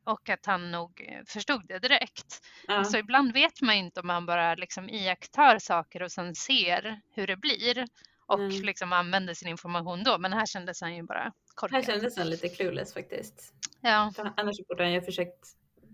och 0.03 0.29
att 0.29 0.45
han 0.45 0.71
nog 0.71 1.21
förstod 1.27 1.67
det 1.67 1.79
direkt. 1.79 2.45
Ja. 2.67 2.83
Så 2.83 2.97
ibland 2.97 3.33
vet 3.33 3.61
man 3.61 3.75
inte 3.75 3.99
om 3.99 4.07
man 4.07 4.25
bara 4.25 4.55
liksom 4.55 4.89
iakttar 4.89 5.59
saker 5.59 6.03
och 6.03 6.11
sen 6.11 6.35
ser 6.35 7.01
hur 7.13 7.27
det 7.27 7.37
blir 7.37 7.87
och 8.27 8.39
mm. 8.39 8.63
liksom 8.63 8.93
använder 8.93 9.33
sin 9.33 9.47
information 9.47 10.03
då. 10.03 10.17
Men 10.17 10.33
här 10.33 10.45
kändes 10.45 10.81
han 10.81 10.95
ju 10.95 11.03
bara 11.03 11.33
korkad. 11.55 11.75
Här 11.75 11.93
kändes 11.93 12.17
han 12.17 12.29
lite 12.29 12.49
clueless 12.49 12.93
faktiskt. 12.93 13.53
Ja. 13.81 14.13
Annars 14.37 14.57
borde 14.67 14.83
han 14.83 14.93
ju 14.93 15.01
försökt 15.01 15.45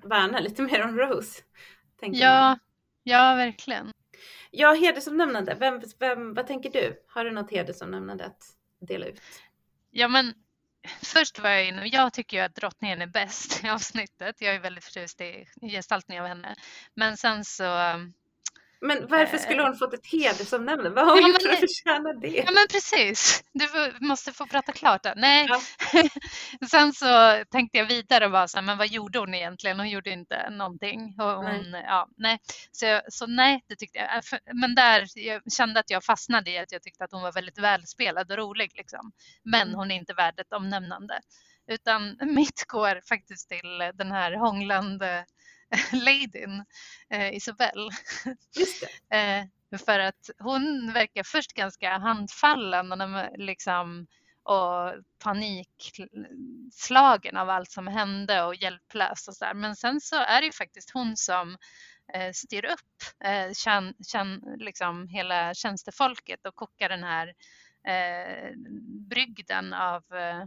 värna 0.03 0.39
lite 0.39 0.61
mer 0.61 0.83
om 0.83 0.97
Rose. 0.97 1.41
Ja, 2.01 2.57
Ja, 3.03 3.35
verkligen. 3.35 3.91
Ja, 4.51 4.73
hedersomnämnande. 4.73 5.55
Vem, 5.59 5.81
vem, 5.99 6.33
vad 6.33 6.47
tänker 6.47 6.69
du? 6.69 7.03
Har 7.07 7.25
du 7.25 7.31
något 7.31 7.51
hedersomnämnande 7.51 8.25
att 8.25 8.43
dela 8.79 9.05
ut? 9.05 9.21
Ja, 9.91 10.07
men 10.07 10.33
först 11.01 11.39
var 11.39 11.49
jag 11.49 11.67
inne, 11.67 11.85
jag 11.85 12.13
tycker 12.13 12.37
ju 12.37 12.43
att 12.43 12.55
drottningen 12.55 13.01
är 13.01 13.07
bäst 13.07 13.63
i 13.63 13.69
avsnittet. 13.69 14.41
Jag 14.41 14.55
är 14.55 14.59
väldigt 14.59 14.83
förtjust 14.83 15.21
i 15.21 15.47
gestaltningen 15.61 16.23
av 16.23 16.27
henne. 16.27 16.55
Men 16.93 17.17
sen 17.17 17.45
så 17.45 17.63
men 18.83 19.07
varför 19.07 19.37
skulle 19.37 19.63
hon 19.63 19.75
fått 19.75 19.93
ett 19.93 20.07
hedersomnämnande? 20.07 20.89
Vad 20.89 21.05
har 21.05 21.13
hon 21.13 21.21
ja, 21.21 21.27
gjort 21.27 21.41
för 21.41 21.49
att 21.49 21.59
förtjäna 21.59 22.13
det? 22.13 22.27
Ja 22.27 22.51
men 22.51 22.67
precis, 22.71 23.43
du 23.53 23.67
måste 24.05 24.31
få 24.31 24.45
prata 24.45 24.71
klart 24.71 25.03
där. 25.03 25.13
Nej, 25.15 25.47
ja. 25.49 25.61
sen 26.67 26.93
så 26.93 27.43
tänkte 27.51 27.77
jag 27.77 27.85
vidare 27.85 28.25
och 28.25 28.31
bara 28.31 28.47
så 28.47 28.57
här, 28.57 28.65
men 28.65 28.77
vad 28.77 28.87
gjorde 28.87 29.19
hon 29.19 29.33
egentligen? 29.33 29.79
Hon 29.79 29.89
gjorde 29.89 30.09
inte 30.09 30.49
någonting. 30.49 31.15
Och 31.19 31.25
hon, 31.25 31.71
nej. 31.71 31.83
Ja, 31.87 32.07
nej. 32.17 32.39
Så, 32.71 33.01
så 33.07 33.27
nej, 33.27 33.63
det 33.67 33.75
tyckte 33.75 33.97
jag. 33.97 34.39
Men 34.53 34.75
där, 34.75 35.07
jag 35.15 35.41
kände 35.51 35.79
att 35.79 35.89
jag 35.89 36.03
fastnade 36.03 36.51
i 36.51 36.57
att 36.57 36.71
jag 36.71 36.83
tyckte 36.83 37.03
att 37.03 37.11
hon 37.11 37.21
var 37.21 37.31
väldigt 37.31 37.59
välspelad 37.59 38.31
och 38.31 38.37
rolig 38.37 38.71
liksom. 38.75 39.11
Men 39.43 39.61
mm. 39.61 39.75
hon 39.75 39.91
är 39.91 39.95
inte 39.95 40.13
värd 40.13 40.39
ett 40.39 40.53
omnämnande. 40.53 41.19
Utan 41.67 42.17
mitt 42.21 42.65
går 42.67 43.01
faktiskt 43.09 43.49
till 43.49 43.91
den 43.93 44.11
här 44.11 44.35
hånglande 44.35 45.25
ladyn, 45.91 46.65
eh, 47.09 47.33
Isabelle. 47.33 47.91
eh, 49.13 49.45
för 49.85 49.99
att 49.99 50.29
hon 50.39 50.93
verkar 50.93 51.23
först 51.23 51.53
ganska 51.53 51.97
handfallen 51.97 52.91
och, 52.91 52.97
liksom, 53.37 54.07
och 54.43 54.93
panikslagen 55.23 57.37
av 57.37 57.49
allt 57.49 57.71
som 57.71 57.87
hände 57.87 58.43
och 58.43 58.55
hjälplös 58.55 59.27
och 59.27 59.35
så 59.35 59.45
där. 59.45 59.53
Men 59.53 59.75
sen 59.75 60.01
så 60.01 60.15
är 60.15 60.41
det 60.41 60.45
ju 60.45 60.51
faktiskt 60.51 60.91
hon 60.93 61.17
som 61.17 61.57
eh, 62.13 62.31
styr 62.31 62.65
upp 62.65 63.25
eh, 63.25 63.53
tjän, 63.53 63.93
tjän, 64.11 64.41
liksom 64.57 65.07
hela 65.07 65.53
tjänstefolket 65.53 66.45
och 66.45 66.55
kokar 66.55 66.89
den 66.89 67.03
här 67.03 67.27
eh, 67.87 68.51
brygden 69.09 69.73
av 69.73 70.03
eh, 70.13 70.43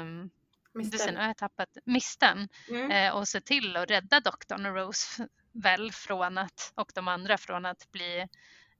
um, 0.00 0.30
Misten. 0.76 1.14
jag 1.14 1.22
har 1.22 1.34
tappat 1.34 1.68
misten 1.84 2.48
Mm. 2.70 2.90
eh, 2.90 3.16
och 3.16 3.28
se 3.28 3.40
till 3.40 3.76
att 3.76 3.90
rädda 3.90 4.20
doktorn 4.20 4.66
och 4.66 4.74
Rose 4.74 5.28
väl 5.52 5.92
från 5.92 6.38
att, 6.38 6.72
och 6.74 6.90
de 6.94 7.08
andra 7.08 7.38
från 7.38 7.66
att 7.66 7.90
bli 7.92 8.18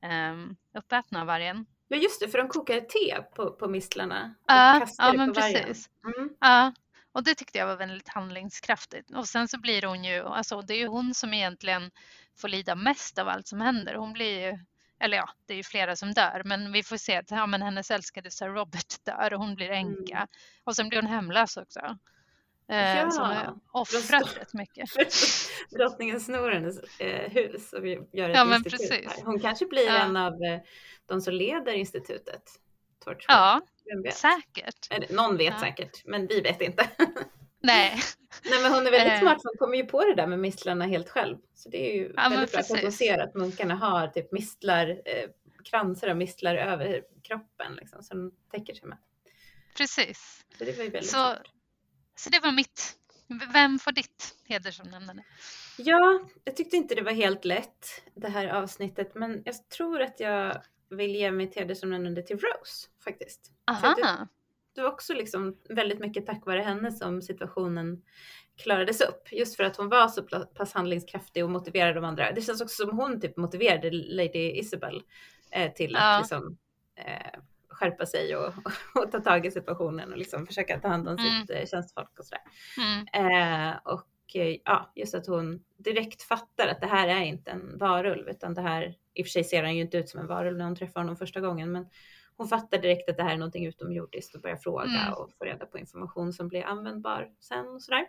eh, 0.03 0.35
uppätna 0.79 1.21
av 1.21 1.27
vargen. 1.27 1.67
Ja 1.89 1.97
just 1.97 2.21
det, 2.21 2.29
för 2.29 2.39
de 2.39 2.49
kokar 2.49 2.81
te 2.81 3.23
på, 3.37 3.51
på 3.51 3.69
mistlarna. 3.69 4.35
och 4.41 4.45
Ja, 4.53 4.87
ja 4.99 5.13
men 5.13 5.35
på 5.35 5.41
vargen. 5.41 5.65
precis. 5.65 5.91
Mm. 6.05 6.31
Ja, 6.41 6.73
och 7.13 7.25
det 7.25 7.35
tyckte 7.35 7.59
jag 7.59 7.67
var 7.67 7.77
väldigt 7.77 8.09
handlingskraftigt. 8.09 9.11
Och 9.11 9.29
sen 9.29 9.49
så 9.49 9.59
blir 9.61 9.83
hon 9.83 10.05
ju, 10.05 10.23
alltså 10.25 10.63
det 10.63 10.75
är 10.75 10.79
ju 10.79 10.87
hon 10.87 11.15
som 11.15 11.35
egentligen 11.35 11.91
får 12.37 12.49
lida 12.49 12.75
mest 12.75 13.19
av 13.19 13.29
allt 13.29 13.47
som 13.47 13.61
händer. 13.61 13.95
Hon 13.95 14.13
blir 14.13 14.41
ju, 14.47 14.59
eller 15.01 15.17
ja, 15.17 15.29
det 15.47 15.53
är 15.53 15.57
ju 15.57 15.63
flera 15.63 15.97
som 15.97 16.13
dör, 16.13 16.43
men 16.45 16.73
vi 16.73 16.83
får 16.83 16.97
se 16.97 17.17
att 17.17 17.31
ja, 17.31 17.47
men 17.47 17.63
hennes 17.63 17.91
älskade 17.91 18.31
Sir 18.31 18.47
Robert 18.47 18.95
dör 19.05 19.33
och 19.35 19.41
hon 19.41 19.55
blir 19.55 19.71
änka. 19.71 20.17
Mm. 20.17 20.29
Och 20.65 20.77
sen 20.77 20.89
blir 20.89 21.03
hon 21.03 21.11
hemlös 21.11 21.57
också. 21.57 21.81
Eh, 22.69 22.97
Ja, 22.97 23.03
hon 23.05 23.21
har 23.21 23.57
offrat 23.73 24.37
rätt 24.37 24.55
mycket. 24.55 24.89
Drottningen 25.71 26.21
snor 26.21 26.51
hennes 26.51 27.01
eh, 27.01 27.31
hus 27.31 27.73
och 27.73 27.85
vi 27.85 27.91
gör 28.13 28.31
ett 28.31 28.37
Ja, 28.37 28.45
men 28.45 28.55
institut 28.59 28.79
precis. 28.91 29.07
här. 29.13 29.25
Hon 29.25 29.41
kanske 29.41 29.67
blir 29.67 29.87
Ja. 29.87 29.97
en 29.99 30.17
av 30.17 30.33
eh, 30.33 30.61
de 31.07 31.21
som 31.21 31.35
leder 31.35 31.73
institutet. 31.73 32.43
Torchwood. 33.05 33.25
Ja, 33.29 33.61
säkert. 34.13 35.11
Någon 35.11 35.37
vet 35.37 35.55
Ja. 35.55 35.61
säkert, 35.61 36.05
men 36.05 36.27
vi 36.27 36.41
vet 36.41 36.61
inte. 36.61 36.89
Nej, 37.61 38.01
Nej 38.51 38.63
men 38.63 38.73
hon 38.73 38.87
är 38.87 38.91
väldigt 38.91 39.13
Eh. 39.13 39.21
smart 39.21 39.41
hon 39.45 39.57
kommer 39.59 39.77
ju 39.77 39.85
på 39.87 40.05
det 40.05 40.15
där 40.15 40.27
med 40.27 40.39
mistlarna 40.39 40.87
helt 40.87 41.09
själv. 41.09 41.37
Så 41.55 41.69
det 41.69 41.91
är 41.91 41.95
ju 41.97 42.13
Ja, 42.17 42.29
väldigt 42.29 42.53
bra 42.53 42.61
att 42.61 42.83
hon 42.83 42.93
ser 42.93 43.19
att 43.19 43.35
munkarna 43.35 43.75
har 43.75 44.09
typ 44.09 44.33
mistlar, 44.33 44.89
eh, 44.89 45.29
kransar 45.65 46.09
av 46.09 46.17
mistlar 46.17 46.57
över 46.57 47.03
kroppen 47.23 47.75
liksom, 47.77 48.03
som 48.03 48.33
täcker 48.53 48.75
sig 48.75 48.89
med. 48.89 48.99
precis. 49.77 50.45
Så 50.59 50.65
det 50.65 50.77
var 50.77 50.85
ju 50.85 50.91
väldigt 50.91 51.11
Så- 51.11 51.17
smart. 51.17 51.43
Så 52.17 52.31
det 52.31 52.41
var 52.41 52.53
mitt. 52.53 52.93
Vem 53.53 53.79
får 53.79 53.93
ditt 53.93 54.35
hedersomnämnande? 54.45 55.23
Ja, 55.79 56.21
jag 56.45 56.57
tyckte 56.57 56.77
inte 56.77 56.95
det 56.95 57.03
var 57.03 57.13
helt 57.13 57.45
lätt 57.45 58.03
det 58.15 58.29
här 58.29 58.47
avsnittet, 58.49 59.15
men 59.15 59.43
jag 59.45 59.69
tror 59.69 60.03
att 60.03 60.21
jag 60.21 60.63
vill 60.91 61.15
ge 61.15 61.31
mitt 61.31 61.55
hedersomnämnande 61.57 62.23
till 62.23 62.37
Rose 62.39 62.89
faktiskt. 63.05 63.51
Aha, 63.71 64.27
Det 64.77 64.83
var 64.83 64.91
också 64.93 65.15
liksom 65.15 65.57
väldigt 65.69 65.99
mycket 65.99 66.27
tack 66.27 66.47
vare 66.47 66.61
henne 66.61 66.93
som 66.93 67.23
situationen 67.23 68.03
klarades 68.63 69.01
upp. 69.01 69.33
Just 69.33 69.57
för 69.57 69.65
att 69.65 69.77
hon 69.77 69.89
var 69.89 70.09
så 70.09 70.23
pass 70.55 70.73
handlingskraftig 70.73 71.45
och 71.45 71.51
motiverade 71.51 71.95
de 71.95 72.05
andra. 72.05 72.33
Det 72.33 72.43
känns 72.43 72.61
också 72.61 72.87
som 72.87 72.99
hon 72.99 73.21
typ 73.21 73.37
motiverade 73.37 73.91
Lady 73.93 74.51
Isabel 74.59 75.03
eh, 75.51 75.73
till 75.73 75.97
att 75.97 76.03
Ja. 76.03 76.19
liksom, 76.19 76.59
eh, 76.97 77.41
skärpa 77.69 78.07
sig 78.07 78.37
och, 78.37 78.53
och 79.05 79.13
ta 79.13 79.21
tag 79.21 79.47
i 79.47 79.51
situationen 79.51 80.13
och 80.13 80.19
liksom 80.19 80.47
försöka 80.47 80.81
ta 80.81 80.89
hand 80.89 81.09
om 81.09 81.17
Mm. 81.19 81.41
sitt 81.41 81.51
eh, 81.51 81.67
tjänstefolk 81.67 82.19
och 82.19 82.25
sådär. 82.27 82.43
mm, 82.79 83.07
Eh, 83.71 83.77
och 83.85 84.07
eh, 84.35 84.57
ja, 84.65 84.93
just 84.95 85.15
att 85.15 85.27
hon 85.27 85.65
direkt 85.77 86.23
fattar 86.23 86.69
att 86.69 86.81
det 86.81 86.87
här 86.87 87.09
är 87.09 87.21
inte 87.23 87.51
en 87.51 87.79
varulv 87.79 88.29
utan 88.29 88.55
det 88.55 88.63
här, 88.63 88.95
i 89.15 89.23
och 89.23 89.27
för 89.27 89.31
sig 89.31 89.45
ser 89.45 89.63
han 89.63 89.75
ju 89.77 89.83
inte 89.83 89.97
ut 89.99 90.09
som 90.09 90.21
en 90.21 90.27
varulv 90.27 90.57
när 90.59 90.65
hon 90.65 90.77
träffar 90.77 91.01
honom 91.01 91.17
första 91.17 91.41
gången, 91.41 91.73
men 91.73 91.87
hon 92.37 92.49
fattar 92.49 92.79
direkt 92.79 93.09
att 93.11 93.17
det 93.17 93.23
här 93.23 93.33
är 93.33 93.37
någonting 93.39 93.67
utomjordiskt 93.67 94.35
och 94.35 94.41
börjar 94.41 94.57
fråga 94.57 94.85
Mm. 94.85 95.13
och 95.13 95.33
få 95.39 95.45
reda 95.45 95.67
på 95.67 95.79
information 95.79 96.33
som 96.33 96.49
blir 96.49 96.63
användbar 96.65 97.33
sen 97.41 97.69
och 97.69 97.83
sådär. 97.83 98.07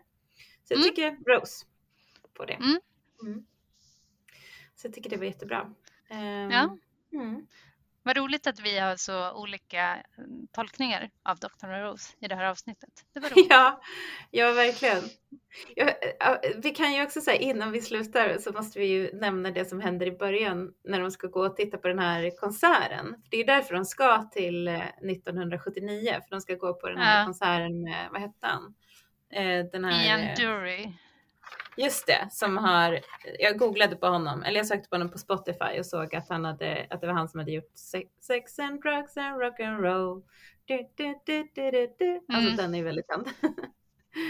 Så 0.63 0.73
jag 0.73 0.77
Mm. 0.77 0.89
tycker 0.89 1.17
Rose 1.25 1.65
på 2.33 2.45
det. 2.45 2.53
Mm. 2.53 2.79
Mm. 3.23 3.45
Så 4.75 4.87
jag 4.87 4.93
tycker 4.93 5.09
det 5.09 5.17
var 5.17 5.25
jättebra. 5.25 5.73
Ehm, 6.09 6.51
Ja. 6.51 6.77
Vad 8.07 8.17
roligt 8.17 8.47
att 8.47 8.59
vi 8.59 8.79
har 8.79 8.95
så 8.95 9.31
olika 9.33 10.03
mm, 10.17 10.47
tolkningar 10.51 11.09
av 11.23 11.37
Dr. 11.39 11.67
Rose 11.67 12.13
i 12.19 12.27
det 12.27 12.35
här 12.35 12.45
avsnittet. 12.45 12.89
Det 13.13 13.19
var 13.19 13.29
roligt. 13.35 13.47
Ja, 13.49 13.81
ja 14.31 14.51
verkligen. 14.51 15.03
Ja, 15.75 15.89
vi 16.57 16.69
kan 16.69 16.93
ju 16.93 17.03
också 17.03 17.21
säga 17.21 17.37
innan 17.37 17.71
vi 17.71 17.81
slutar 17.81 18.37
så 18.39 18.51
måste 18.51 18.79
vi 18.79 18.85
ju 18.85 19.11
nämna 19.13 19.51
det 19.51 19.65
som 19.65 19.81
händer 19.81 20.05
i 20.05 20.11
början 20.11 20.73
när 20.83 20.99
de 21.01 21.11
ska 21.11 21.27
gå 21.27 21.45
och 21.45 21.55
titta 21.55 21.77
på 21.77 21.87
den 21.87 21.99
här 21.99 22.37
konserten. 22.39 23.15
Det 23.29 23.37
är 23.37 23.45
därför 23.45 23.73
de 23.75 23.85
ska 23.85 24.23
till 24.23 24.67
eh, 24.67 24.87
1979, 24.87 26.11
för 26.11 26.29
de 26.35 26.41
ska 26.41 26.55
gå 26.55 26.73
på 26.73 26.89
den 26.89 26.97
här 26.97 27.19
Ja. 27.19 27.25
konserten 27.25 27.81
med, 27.83 28.07
vad 28.11 28.21
hette 28.21 28.47
han? 28.47 28.75
Eh, 29.33 29.65
Den 29.71 29.85
här, 29.85 30.05
Ian 30.07 30.19
eh, 30.19 30.35
Dury. 30.35 30.93
Just 31.77 32.07
det, 32.07 32.27
som 32.31 32.57
har, 32.57 32.99
jag 33.39 33.57
googlade 33.59 33.95
på 33.95 34.07
honom, 34.07 34.43
eller 34.43 34.57
jag 34.57 34.67
sökte 34.67 34.89
på 34.89 34.95
honom 34.95 35.11
på 35.11 35.17
Spotify 35.17 35.79
och 35.79 35.85
såg 35.85 36.15
att 36.15 36.29
han 36.29 36.45
hade, 36.45 36.87
att 36.89 37.01
det 37.01 37.07
var 37.07 37.13
han 37.13 37.29
som 37.29 37.39
hade 37.39 37.51
gjort 37.51 37.71
Sex, 38.21 38.59
and 38.59 38.81
drugs 38.81 39.17
and 39.17 39.41
rock 39.41 39.59
and 39.59 39.79
roll. 39.83 40.23
Du, 40.65 40.77
du, 40.95 41.15
du, 41.25 41.47
du, 41.55 41.71
du, 41.71 41.95
du. 41.99 42.15
Alltså 42.15 42.51
Mm. 42.51 42.55
den 42.55 42.75
är 42.75 42.83
väldigt 42.83 43.05
känd. 43.07 43.27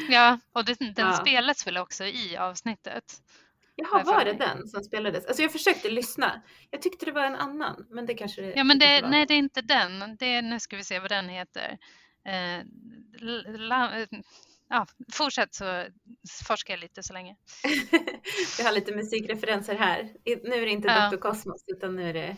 Ja, 0.10 0.40
och 0.52 0.66
den, 0.66 0.76
den 0.80 0.94
Ja. 1.08 1.14
spelas 1.14 1.68
väl 1.68 1.78
också 1.78 2.06
i 2.06 2.38
avsnittet. 2.38 3.04
Jaha, 3.76 4.04
var 4.04 4.26
det 4.26 4.34
den 4.34 4.68
som 4.68 4.84
spelades? 4.84 5.26
Alltså 5.26 5.42
jag 5.42 5.52
försökte 5.52 5.90
lyssna. 5.90 6.42
Jag 6.72 6.82
tyckte 6.82 7.06
det 7.06 7.12
var 7.12 7.26
en 7.26 7.36
annan, 7.36 7.86
men 7.90 8.06
det 8.06 8.14
kanske 8.14 8.42
det 8.42 8.54
Ja, 8.56 8.64
men 8.64 8.80
det, 8.80 9.02
var. 9.02 9.10
nej, 9.10 9.26
det 9.26 9.34
är 9.34 9.38
inte 9.38 9.62
den. 9.62 10.16
Det 10.20 10.26
är, 10.26 10.42
nu 10.42 10.60
ska 10.60 10.78
vi 10.78 10.84
se 10.84 11.00
vad 11.00 11.10
den 11.12 11.30
heter. 11.30 11.78
Eh, 12.26 12.64
la, 13.58 13.92
ja, 14.70 14.86
fortsätt 15.14 15.54
så 15.56 15.86
forskar 16.48 16.74
jag 16.74 16.80
lite 16.82 17.04
så 17.04 17.14
länge. 17.14 17.36
Vi 18.58 18.64
har 18.64 18.72
lite 18.72 18.96
musikreferenser 18.96 19.76
här. 19.76 20.14
Nu 20.44 20.56
är 20.56 20.66
det 20.66 20.70
inte 20.72 20.88
Ja. 20.88 21.10
Dr. 21.10 21.18
Cosmos, 21.18 21.64
utan 21.68 21.96
nu 21.96 22.10
är 22.10 22.14
det 22.14 22.38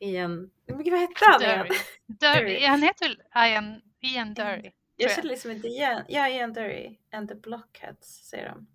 Ian... 0.00 0.50
Men 0.66 0.76
vad 0.76 1.00
hette 1.00 1.24
han? 1.24 1.66
Dury. 2.06 2.66
Han 2.66 2.82
heter 2.82 3.08
väl 3.08 3.22
Ian, 3.50 3.80
Ian 4.00 4.34
Dury. 4.34 4.72
Jag 4.96 5.10
känner 5.10 5.28
liksom 5.28 5.50
inte 5.50 5.68
igen... 5.68 6.04
Ja, 6.08 6.28
Ian 6.28 6.52
Dury 6.52 6.98
and 7.12 7.28
the 7.28 7.34
Blockheads, 7.34 8.28
säger 8.28 8.48
de. 8.48 8.66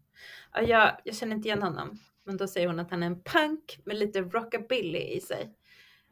Ja, 0.54 0.62
jag, 0.62 0.98
jag 1.04 1.16
känner 1.16 1.36
inte 1.36 1.48
igen 1.48 1.64
honom. 1.64 2.00
Men 2.24 2.38
då 2.38 2.48
säger 2.48 2.68
hon 2.68 2.80
att 2.80 2.92
han 2.92 3.04
är 3.04 3.08
en 3.08 3.24
punk 3.24 3.80
med 3.86 3.98
lite 3.98 4.22
rockabilly 4.22 5.00
i 5.00 5.22
sig. 5.22 5.54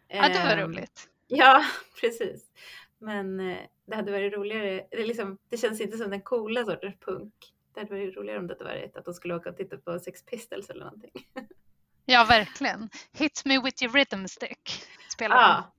Ja, 0.07 0.29
det 0.29 0.39
var 0.39 0.57
Ehm, 0.57 0.59
roligt. 0.59 1.09
Ja, 1.27 1.63
precis. 2.01 2.51
Men 2.99 3.39
eh, 3.39 3.57
det 3.91 3.95
hade 3.95 4.11
varit 4.11 4.33
roligare. 4.33 4.85
Det, 4.91 5.05
liksom, 5.05 5.37
det 5.49 5.57
känns 5.57 5.81
inte 5.81 5.97
som 5.97 6.09
den 6.09 6.21
coola 6.21 6.65
sortens 6.65 6.99
punk. 6.99 7.33
Det 7.73 7.79
hade 7.79 7.91
varit 7.93 8.15
roligare 8.17 8.39
om 8.39 8.47
det 8.47 8.53
hade 8.53 8.63
varit 8.65 8.97
att 8.97 9.05
de 9.05 9.13
skulle 9.13 9.35
åka 9.35 9.49
och 9.49 9.57
titta 9.57 9.77
på 9.77 9.99
Sex 9.99 10.25
Pistols 10.25 10.69
eller 10.69 10.83
någonting. 10.85 11.11
Ja, 12.05 12.25
verkligen. 12.29 12.89
Hit 13.11 13.41
me 13.45 13.61
with 13.61 13.83
your 13.83 13.93
rhythm 13.93 14.25
stick. 14.27 14.83
Spelar. 15.13 15.35
Ja. 15.35 15.73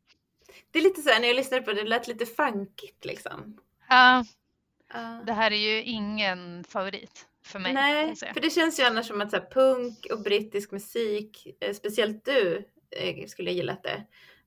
Det 0.71 0.79
är 0.79 0.83
lite 0.83 1.03
så 1.03 1.11
här 1.11 1.21
när 1.21 1.29
jag 1.29 1.37
lyssnade 1.37 1.63
på 1.63 1.73
det, 1.73 1.83
det 1.83 1.89
lät 1.89 2.09
lite 2.09 2.27
funkigt 2.27 3.05
liksom. 3.05 3.59
Ja, 3.89 4.25
Ja. 4.95 5.23
det 5.27 5.33
här 5.33 5.51
är 5.51 5.57
ju 5.57 5.83
ingen 5.83 6.65
favorit 6.65 7.27
för 7.45 7.59
mig. 7.59 7.73
Nej, 7.73 8.17
för 8.17 8.41
det 8.41 8.51
känns 8.51 8.81
ju 8.81 8.85
annars 8.85 9.07
som 9.07 9.21
att 9.21 9.31
så 9.31 9.37
här, 9.37 9.47
punk 9.51 10.07
och 10.13 10.23
brittisk 10.23 10.71
musik, 10.71 11.47
eh, 11.61 11.75
speciellt 11.75 12.25
du 12.25 12.69
eh, 12.91 13.27
skulle 13.27 13.51
gillat 13.51 13.83
det. 13.83 14.07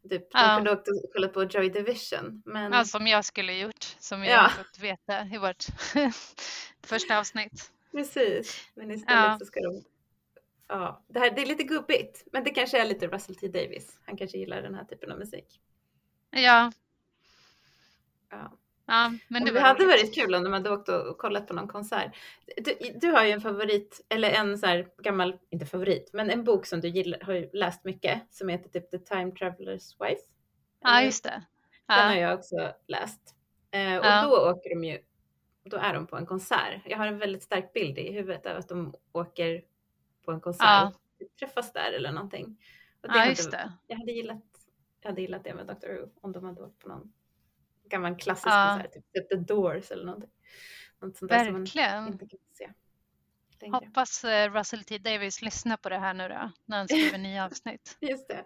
Typ, 0.10 0.28
Ja. 0.32 0.56
De 0.56 0.56
kunde 0.56 0.72
och 0.72 1.14
kollat 1.14 1.34
på 1.34 1.44
Joy 1.44 1.70
Division. 1.70 2.42
Men 2.46 2.72
Ja, 2.74 2.86
som 2.86 3.08
jag 3.08 3.26
skulle 3.26 3.54
gjort, 3.54 3.84
som 4.00 4.24
jag 4.24 4.32
Ja. 4.34 4.42
har 4.42 4.50
fått 4.50 4.80
veta 4.80 5.26
i 5.34 5.38
vårt 5.38 5.66
första 6.86 7.20
avsnitt. 7.20 7.72
precis. 7.92 8.68
Men 8.76 8.92
istället 8.92 9.24
Ja. 9.26 9.38
så 9.40 9.46
ska 9.46 9.60
de... 9.62 9.84
Ja, 10.68 11.04
det, 11.08 11.20
här, 11.20 11.32
det 11.32 11.42
är 11.42 11.46
lite 11.46 11.64
gubbigt, 11.64 12.24
men 12.32 12.44
det 12.44 12.50
kanske 12.50 12.82
är 12.82 12.86
lite 12.86 13.08
Russell 13.08 13.36
T 13.36 13.48
Davis. 13.48 14.00
Han 14.06 14.18
kanske 14.18 14.38
gillar 14.38 14.62
den 14.62 14.76
här 14.76 14.84
typen 14.86 15.12
av 15.12 15.20
musik. 15.20 15.62
Ja, 16.32 16.72
Ja. 18.30 18.58
Ja 18.86 19.14
men 19.28 19.46
det 19.46 19.52
det 19.52 19.60
hade 19.60 19.80
roligt. 19.84 19.90
varit 20.02 20.16
kul 20.16 20.36
om 20.36 20.44
de 20.44 20.54
hade 20.54 20.70
åkt 20.72 20.90
och 20.90 21.18
kollat 21.18 21.48
på 21.48 21.54
någon 21.54 21.68
konsert. 21.68 22.16
Du, 22.58 22.74
du 23.02 23.08
har 23.12 23.24
ju 23.26 23.32
en 23.32 23.42
favorit, 23.42 24.06
eller 24.10 24.30
en 24.32 24.58
så 24.58 24.66
här 24.66 24.88
gammal, 24.98 25.38
inte 25.50 25.66
favorit, 25.66 26.10
men 26.14 26.30
en 26.30 26.44
bok 26.44 26.66
som 26.66 26.82
du 26.82 26.88
gillar, 26.88 27.20
har 27.20 27.50
läst 27.56 27.84
mycket 27.84 28.22
som 28.30 28.50
heter 28.50 28.70
typ 28.70 28.92
The 28.92 28.98
Time 29.00 29.32
Traveler's 29.32 29.96
Wife. 30.08 30.22
Ja, 30.82 31.02
just 31.02 31.24
det. 31.24 31.44
Den 31.88 31.98
har 32.08 32.16
Ja, 32.16 32.20
jag 32.22 32.40
också 32.40 32.74
läst. 32.88 33.36
Eh, 33.72 33.98
och 33.98 34.06
Ja. 34.06 34.22
då 34.26 34.50
åker 34.52 34.70
de 34.70 34.84
ju, 34.84 35.00
då 35.64 35.78
är 35.78 35.94
de 35.94 36.08
på 36.08 36.18
en 36.18 36.26
konsert. 36.26 36.82
Jag 36.86 36.98
har 36.98 37.08
en 37.08 37.18
väldigt 37.18 37.44
stark 37.44 37.74
bild 37.74 37.98
i 37.98 38.12
huvudet 38.12 38.46
av 38.46 38.58
att 38.58 38.68
de 38.70 38.94
åker 39.12 39.64
på 40.26 40.32
en 40.32 40.42
konsert. 40.42 40.64
Ja. 40.66 40.92
Träffas 41.40 41.74
där 41.74 41.92
eller 41.92 42.12
någonting. 42.12 42.58
Och 43.02 43.10
ja 43.10 43.14
hade- 43.14 43.30
just 43.30 43.52
det. 43.52 43.72
Jag 43.88 43.98
hade 43.98 44.12
gillat, 44.12 44.44
jag 45.02 45.10
hade 45.10 45.22
gillat 45.22 45.44
det 45.44 45.54
med 45.54 45.66
Dr. 45.66 45.88
Who 45.88 46.10
om 46.22 46.32
de 46.32 46.44
hade 46.46 46.62
åkt 46.62 46.80
på 46.80 46.90
någon 46.90 47.14
gammal 47.90 48.16
klassisk 48.16 48.48
Ja. 48.48 48.80
konsert, 48.84 48.94
typ 49.14 49.30
The 49.30 49.36
Doors 49.36 49.92
eller 49.92 50.06
någonting. 50.06 50.30
Något 51.02 51.18
sånt 51.18 51.32
där 51.32 51.44
som 51.44 51.54
man 51.54 51.62
Verkligen. 51.64 52.08
inte 52.08 52.26
kan 52.28 52.40
se 52.54 52.70
längre. 53.62 53.76
Hoppas 53.76 54.24
eh, 54.24 54.52
Russell 54.54 54.84
T 54.84 54.98
Davis 54.98 55.42
lyssnar 55.42 55.78
på 55.78 55.90
det 55.90 55.98
här 56.00 56.14
nu 56.14 56.28
då, 56.30 56.52
när 56.66 56.78
han 56.78 56.88
skriver 56.88 57.18
nya 57.18 57.46
avsnitt. 57.46 57.98
Just 58.02 58.28
det. 58.28 58.46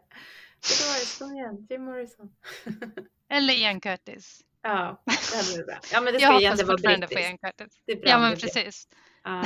The 0.61 0.83
Doors, 0.83 1.17
kom 1.19 1.33
igen, 1.33 1.67
Jim 1.69 1.83
Morrison. 1.85 2.35
Eller 3.29 3.53
Ian 3.53 3.79
Curtis. 3.81 4.41
ja, 4.61 5.03
det 5.05 5.37
hade 5.37 5.51
varit 5.51 5.65
bra. 5.65 5.79
Ja, 5.91 6.01
men 6.01 6.13
det 6.13 6.19
Jag 6.19 6.33
ska 6.35 6.41
ju 6.41 6.47
hoppas 6.49 6.67
fortfarande 6.67 7.07
på. 7.07 7.13
Ian 7.19 7.37
Curtis. 7.37 7.81
Det 7.85 7.91
är 7.91 7.95
bra 8.01 8.09
Ja, 8.09 8.19
men 8.19 8.37
precis. 8.37 8.87
Ja. 9.23 9.43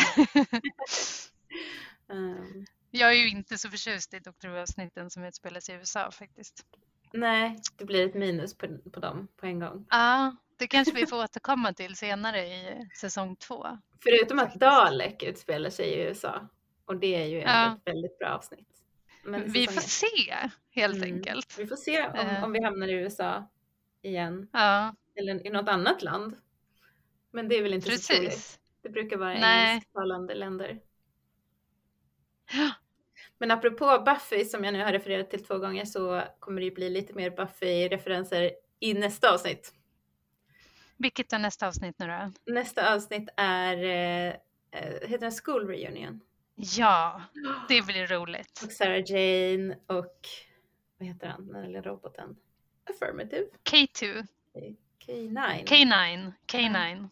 Ehm, 2.10 2.66
Jag 2.91 3.10
är 3.10 3.14
ju 3.16 3.30
inte 3.30 3.58
så 3.58 3.70
förtjust 3.70 4.14
i 4.14 4.20
Doctor 4.20 4.48
Who-avsnitten 4.50 5.10
som 5.10 5.24
utspelar 5.24 5.60
sig 5.60 5.76
i 5.76 5.78
USA 5.78 6.12
faktiskt. 6.12 6.66
Nej, 7.14 7.59
det 7.78 7.86
blir 7.86 8.05
ett 8.05 8.14
minus 8.14 8.57
på, 8.57 8.68
på 8.93 8.99
dem 8.99 9.28
på 9.38 9.45
en 9.45 9.59
gång. 9.59 9.86
Ja, 9.89 10.36
det 10.57 10.68
kanske 10.68 10.93
vi 10.93 11.05
får 11.05 11.24
återkomma 11.24 11.74
till 11.74 11.95
senare 11.95 12.39
i 12.39 12.88
säsong 12.95 13.36
två. 13.36 13.68
Förutom 14.03 14.39
att 14.39 14.55
Dalek 14.55 15.24
utspelar 15.24 15.70
sig 15.70 15.86
i 15.86 16.01
USA. 16.01 16.47
Och 16.86 16.97
det 16.97 17.16
är 17.16 17.26
ju 17.26 17.38
ja. 17.38 17.76
ett 17.76 17.82
väldigt 17.88 18.20
bra 18.20 18.30
avsnitt. 18.30 18.68
Men 19.24 19.51
vi 19.51 19.68
får 19.68 19.82
se 19.82 20.49
helt 20.70 20.95
mm. 20.95 21.16
enkelt. 21.16 21.59
Vi 21.59 21.68
får 21.68 21.76
se 21.76 22.07
om, 22.07 22.20
uh. 22.20 22.43
om 22.43 22.51
vi 22.51 22.64
hamnar 22.64 22.88
i 22.88 22.93
USA 22.93 23.49
igen. 24.01 24.49
Ja. 24.53 24.95
Eller 25.16 25.47
i 25.47 25.49
något 25.49 25.70
annat 25.70 26.01
land. 26.01 26.36
Men 27.32 27.47
det 27.47 27.57
är 27.57 27.64
väl 27.64 27.74
inte 27.74 27.89
Precis. 27.89 28.07
så 28.07 28.14
troligt. 28.14 28.59
Det 28.82 28.89
brukar 28.89 29.18
vara 29.18 29.36
engelsktalande 29.36 30.36
länder. 30.36 30.80
Ja. 32.51 32.72
Men 33.38 33.52
apropå 33.52 34.04
Buffy 34.06 34.46
som 34.46 34.64
jag 34.64 34.74
nu 34.74 34.84
har 34.84 34.92
refererat 34.92 35.30
till 35.30 35.44
två 35.44 35.58
gånger 35.58 35.86
så 35.86 36.24
kommer 36.40 36.62
det 36.62 36.66
ju 36.66 36.74
bli 36.74 36.90
lite 36.90 37.14
mer 37.14 37.30
Buffy-referenser 37.30 38.52
i 38.80 38.94
nästa 38.94 39.34
avsnitt. 39.34 39.74
Vilket 40.98 41.34
är 41.34 41.40
nästa 41.40 41.68
avsnitt 41.68 42.00
nu 42.00 42.08
då? 42.08 42.52
Nästa 42.54 42.94
avsnitt 42.96 43.30
är, 43.38 43.84
eh, 43.84 44.28
eh 44.72 45.10
heter 45.10 45.18
den 45.18 45.32
School 45.32 45.68
Reunion? 45.68 46.22
Ja, 46.56 47.22
det 47.70 47.82
blir 47.82 48.08
roligt. 48.08 48.62
Och 48.64 48.72
Sarah 48.72 49.04
Jane 49.06 49.78
och 49.88 50.18
vad 50.98 51.08
heter 51.08 51.28
han, 51.28 51.48
den 51.48 51.66
lilla 51.66 51.82
roboten? 51.82 52.36
Affirmative. 52.90 53.46
K2. 53.64 54.28
K9. 55.08 55.66
K9. 55.66 56.34
K9. 56.48 57.10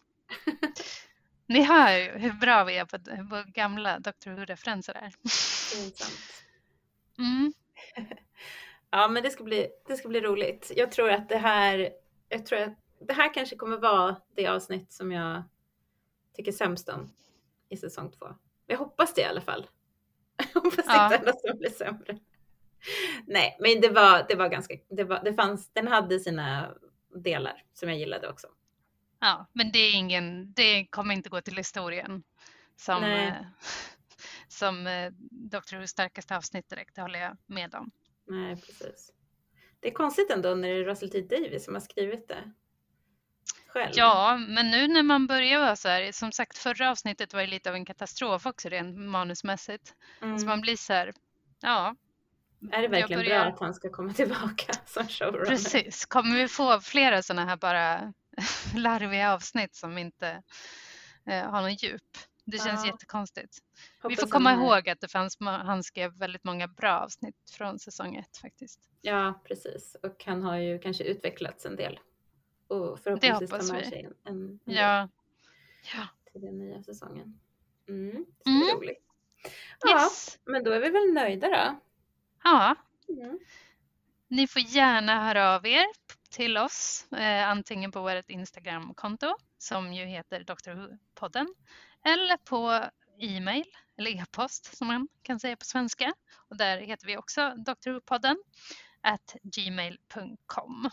Ni 1.52 1.62
hör 1.62 1.98
ju 1.98 2.18
hur 2.18 2.32
bra 2.32 2.64
vi 2.64 2.78
är 2.78 2.84
på, 2.84 2.98
på 3.30 3.42
gamla 3.46 3.98
Doctor 3.98 4.30
Who-referenser 4.30 4.94
där. 4.94 5.12
Mm. 7.18 7.52
ja, 8.90 9.08
men 9.08 9.22
det 9.22 9.30
ska, 9.30 9.44
bli, 9.44 9.68
det 9.86 9.96
ska 9.96 10.08
bli 10.08 10.20
roligt. 10.20 10.72
Jag 10.76 10.92
tror 10.92 11.10
att 11.10 11.28
det 11.28 11.38
här, 11.38 11.90
jag 12.28 12.46
tror 12.46 12.58
att 12.58 12.78
det 13.00 13.12
här 13.12 13.34
kanske 13.34 13.56
kommer 13.56 13.76
vara 13.76 14.16
det 14.36 14.46
avsnitt 14.46 14.92
som 14.92 15.12
jag 15.12 15.42
tycker 16.36 16.52
sämst 16.52 16.88
om 16.88 17.12
i 17.68 17.76
säsong 17.76 18.10
två. 18.10 18.26
Jag 18.66 18.78
hoppas 18.78 19.14
det 19.14 19.20
i 19.20 19.24
alla 19.24 19.40
fall. 19.40 19.66
Jag 20.54 20.60
hoppas 20.60 20.84
ja. 20.86 21.04
inte 21.04 21.16
enda 21.16 21.32
som 21.32 21.58
blir 21.58 21.70
sämre. 21.70 22.18
Nej, 23.26 23.56
men 23.60 23.80
det 23.80 23.88
var, 23.88 24.26
det 24.28 24.34
var 24.34 24.48
ganska, 24.48 24.74
det, 24.88 25.04
var, 25.04 25.24
det 25.24 25.34
fanns, 25.34 25.72
den 25.72 25.88
hade 25.88 26.20
sina 26.20 26.74
delar 27.14 27.62
som 27.72 27.88
jag 27.88 27.98
gillade 27.98 28.28
också. 28.28 28.48
Ja, 29.24 29.46
men 29.52 29.72
det 29.72 29.78
är 29.78 29.94
ingen, 29.94 30.52
det 30.52 30.86
kommer 30.86 31.14
inte 31.14 31.28
gå 31.28 31.40
till 31.40 31.56
historien 31.56 32.22
som, 32.76 33.04
eh, 33.04 33.34
som 34.48 34.86
eh, 34.86 35.12
Dr. 35.30 35.76
Who's 35.76 35.86
starkaste 35.86 36.36
avsnitt 36.36 36.68
direkt, 36.68 36.94
det 36.94 37.02
håller 37.02 37.18
jag 37.18 37.36
med 37.46 37.74
om. 37.74 37.90
Nej, 38.26 38.56
precis. 38.56 39.12
Det 39.80 39.88
är 39.88 39.92
konstigt 39.92 40.30
ändå 40.30 40.54
när 40.54 40.68
det 40.68 40.74
är 40.74 40.84
Russell 40.84 41.10
T 41.10 41.20
Davis 41.20 41.64
som 41.64 41.74
har 41.74 41.80
skrivit 41.80 42.28
det. 42.28 42.52
Själv. 43.66 43.92
Ja, 43.94 44.36
men 44.36 44.70
nu 44.70 44.88
när 44.88 45.02
man 45.02 45.26
börjar 45.26 45.58
vara 45.58 45.76
så 45.76 45.88
här, 45.88 46.12
som 46.12 46.32
sagt 46.32 46.58
förra 46.58 46.90
avsnittet 46.90 47.34
var 47.34 47.40
ju 47.40 47.46
lite 47.46 47.70
av 47.70 47.76
en 47.76 47.84
katastrof 47.84 48.46
också 48.46 48.68
rent 48.68 48.98
manusmässigt. 48.98 49.94
Mm. 50.22 50.38
Så 50.38 50.46
man 50.46 50.60
blir 50.60 50.76
så 50.76 50.92
här, 50.92 51.12
ja. 51.60 51.96
Är 52.72 52.82
det 52.82 52.88
verkligen 52.88 53.20
börjar... 53.20 53.40
bra 53.40 53.52
att 53.52 53.60
han 53.60 53.74
ska 53.74 53.90
komma 53.90 54.12
tillbaka 54.12 54.72
som 54.86 55.08
showrunner? 55.08 55.46
Precis, 55.46 56.06
kommer 56.06 56.36
vi 56.36 56.48
få 56.48 56.80
flera 56.80 57.22
sådana 57.22 57.46
här 57.46 57.56
bara 57.56 58.12
larviga 58.76 59.34
avsnitt 59.34 59.74
som 59.74 59.98
inte 59.98 60.42
eh, 61.26 61.50
har 61.50 61.60
någon 61.62 61.74
djup? 61.74 62.18
Det 62.44 62.58
känns 62.58 62.84
ja. 62.84 62.86
jättekonstigt. 62.86 63.58
Hoppas 64.02 64.18
vi 64.18 64.20
får 64.20 64.28
komma 64.28 64.52
ihåg 64.52 64.88
att 64.88 65.00
det 65.00 65.08
fanns, 65.08 65.36
han 65.40 65.82
skrev 65.82 66.18
väldigt 66.18 66.44
många 66.44 66.68
bra 66.68 67.00
avsnitt 67.00 67.50
från 67.50 67.78
säsong 67.78 68.16
ett 68.16 68.36
faktiskt. 68.36 68.80
Ja, 69.00 69.42
precis. 69.44 69.96
Och 70.02 70.24
han 70.26 70.42
har 70.42 70.56
ju 70.56 70.78
kanske 70.78 71.04
utvecklats 71.04 71.66
en 71.66 71.76
del. 71.76 72.00
Och 72.68 73.00
förhoppningsvis 73.00 73.50
tar 73.50 73.74
med 73.74 73.86
sig 73.86 74.04
en, 74.04 74.14
en 74.24 74.60
ja. 74.64 75.08
ja. 75.94 76.08
till 76.32 76.40
den 76.40 76.58
nya 76.58 76.82
säsongen. 76.82 77.40
Mm, 77.88 78.26
det 78.44 78.50
mm. 78.50 78.76
roligt. 78.76 79.04
Ja, 79.80 80.02
yes. 80.02 80.38
men 80.44 80.64
då 80.64 80.70
är 80.70 80.80
vi 80.80 80.88
väl 80.88 81.12
nöjda 81.12 81.48
då? 81.48 81.80
Ja. 82.44 82.76
Mm. 83.08 83.38
Ni 84.28 84.46
får 84.46 84.62
gärna 84.62 85.24
höra 85.24 85.54
av 85.54 85.66
er 85.66 85.86
till 86.32 86.58
oss, 86.58 87.06
eh, 87.12 87.48
antingen 87.48 87.92
på 87.92 88.00
vårt 88.00 88.30
Instagramkonto 88.30 89.36
som 89.58 89.94
ju 89.94 90.04
heter 90.04 90.40
Dr. 90.40 90.70
Who-podden 90.70 91.46
eller 92.04 92.36
på 92.36 92.88
e-mail 93.18 93.64
eller 93.98 94.10
e-post 94.10 94.76
som 94.76 94.86
man 94.86 95.08
kan 95.22 95.40
säga 95.40 95.56
på 95.56 95.64
svenska. 95.64 96.12
Och 96.48 96.56
där 96.56 96.78
heter 96.78 97.06
vi 97.06 97.16
också 97.16 97.54
Dr. 97.56 97.90
Who-podden 97.90 98.36
at 99.00 99.36
gmail.com. 99.42 100.90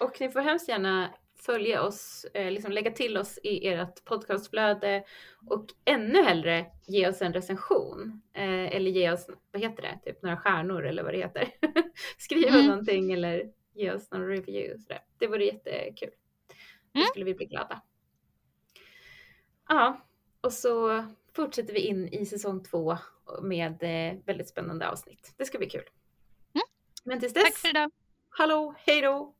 Och 0.00 0.20
ni 0.20 0.30
får 0.30 0.40
hemskt 0.40 0.68
gärna 0.68 1.14
följa 1.40 1.82
oss, 1.82 2.26
eh, 2.34 2.50
liksom 2.50 2.72
lägga 2.72 2.90
till 2.90 3.16
oss 3.16 3.38
i 3.42 3.68
ert 3.68 4.04
podcastflöde 4.04 5.04
och 5.50 5.66
ännu 5.84 6.22
hellre 6.22 6.66
ge 6.86 7.08
oss 7.08 7.22
en 7.22 7.32
recension. 7.32 8.22
Eh, 8.34 8.76
eller 8.76 8.90
ge 8.90 9.12
oss, 9.12 9.26
vad 9.52 9.62
heter 9.62 9.82
det, 9.82 9.98
typ 10.04 10.22
några 10.22 10.36
stjärnor 10.36 10.86
eller 10.86 11.02
vad 11.02 11.14
det 11.14 11.18
heter. 11.18 11.48
Skriva 12.18 12.48
mm. 12.48 12.66
någonting 12.66 13.12
eller 13.12 13.50
ge 13.80 13.92
oss 13.92 14.10
någon 14.10 14.26
review. 14.26 14.82
Sådär. 14.82 15.04
Det 15.18 15.26
vore 15.26 15.44
jättekul. 15.44 16.10
Då 16.92 17.00
mm. 17.00 17.08
skulle 17.08 17.24
vi 17.24 17.34
bli 17.34 17.46
glada. 17.46 17.82
Ja, 19.68 20.06
och 20.40 20.52
så 20.52 21.04
fortsätter 21.32 21.72
vi 21.74 21.80
in 21.80 22.08
i 22.08 22.26
säsong 22.26 22.64
två 22.64 22.98
med 23.42 23.82
eh, 23.82 24.18
väldigt 24.24 24.48
spännande 24.48 24.90
avsnitt. 24.90 25.34
Det 25.36 25.44
ska 25.44 25.58
bli 25.58 25.70
kul. 25.70 25.88
Mm. 26.54 26.64
Men 27.04 27.20
tills 27.20 27.34
dess. 27.34 27.44
Tack 27.44 27.56
för 27.56 27.68
idag. 27.68 27.90
Hallå, 28.30 28.74
hej 28.78 29.00
då. 29.00 29.34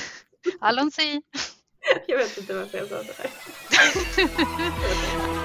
Allons 0.60 0.98
Jag 2.06 2.18
vet 2.18 2.38
inte 2.38 2.54
varför 2.54 2.78
jag 2.78 2.88
sa 2.88 3.02
det 3.02 3.16
här. 3.18 3.30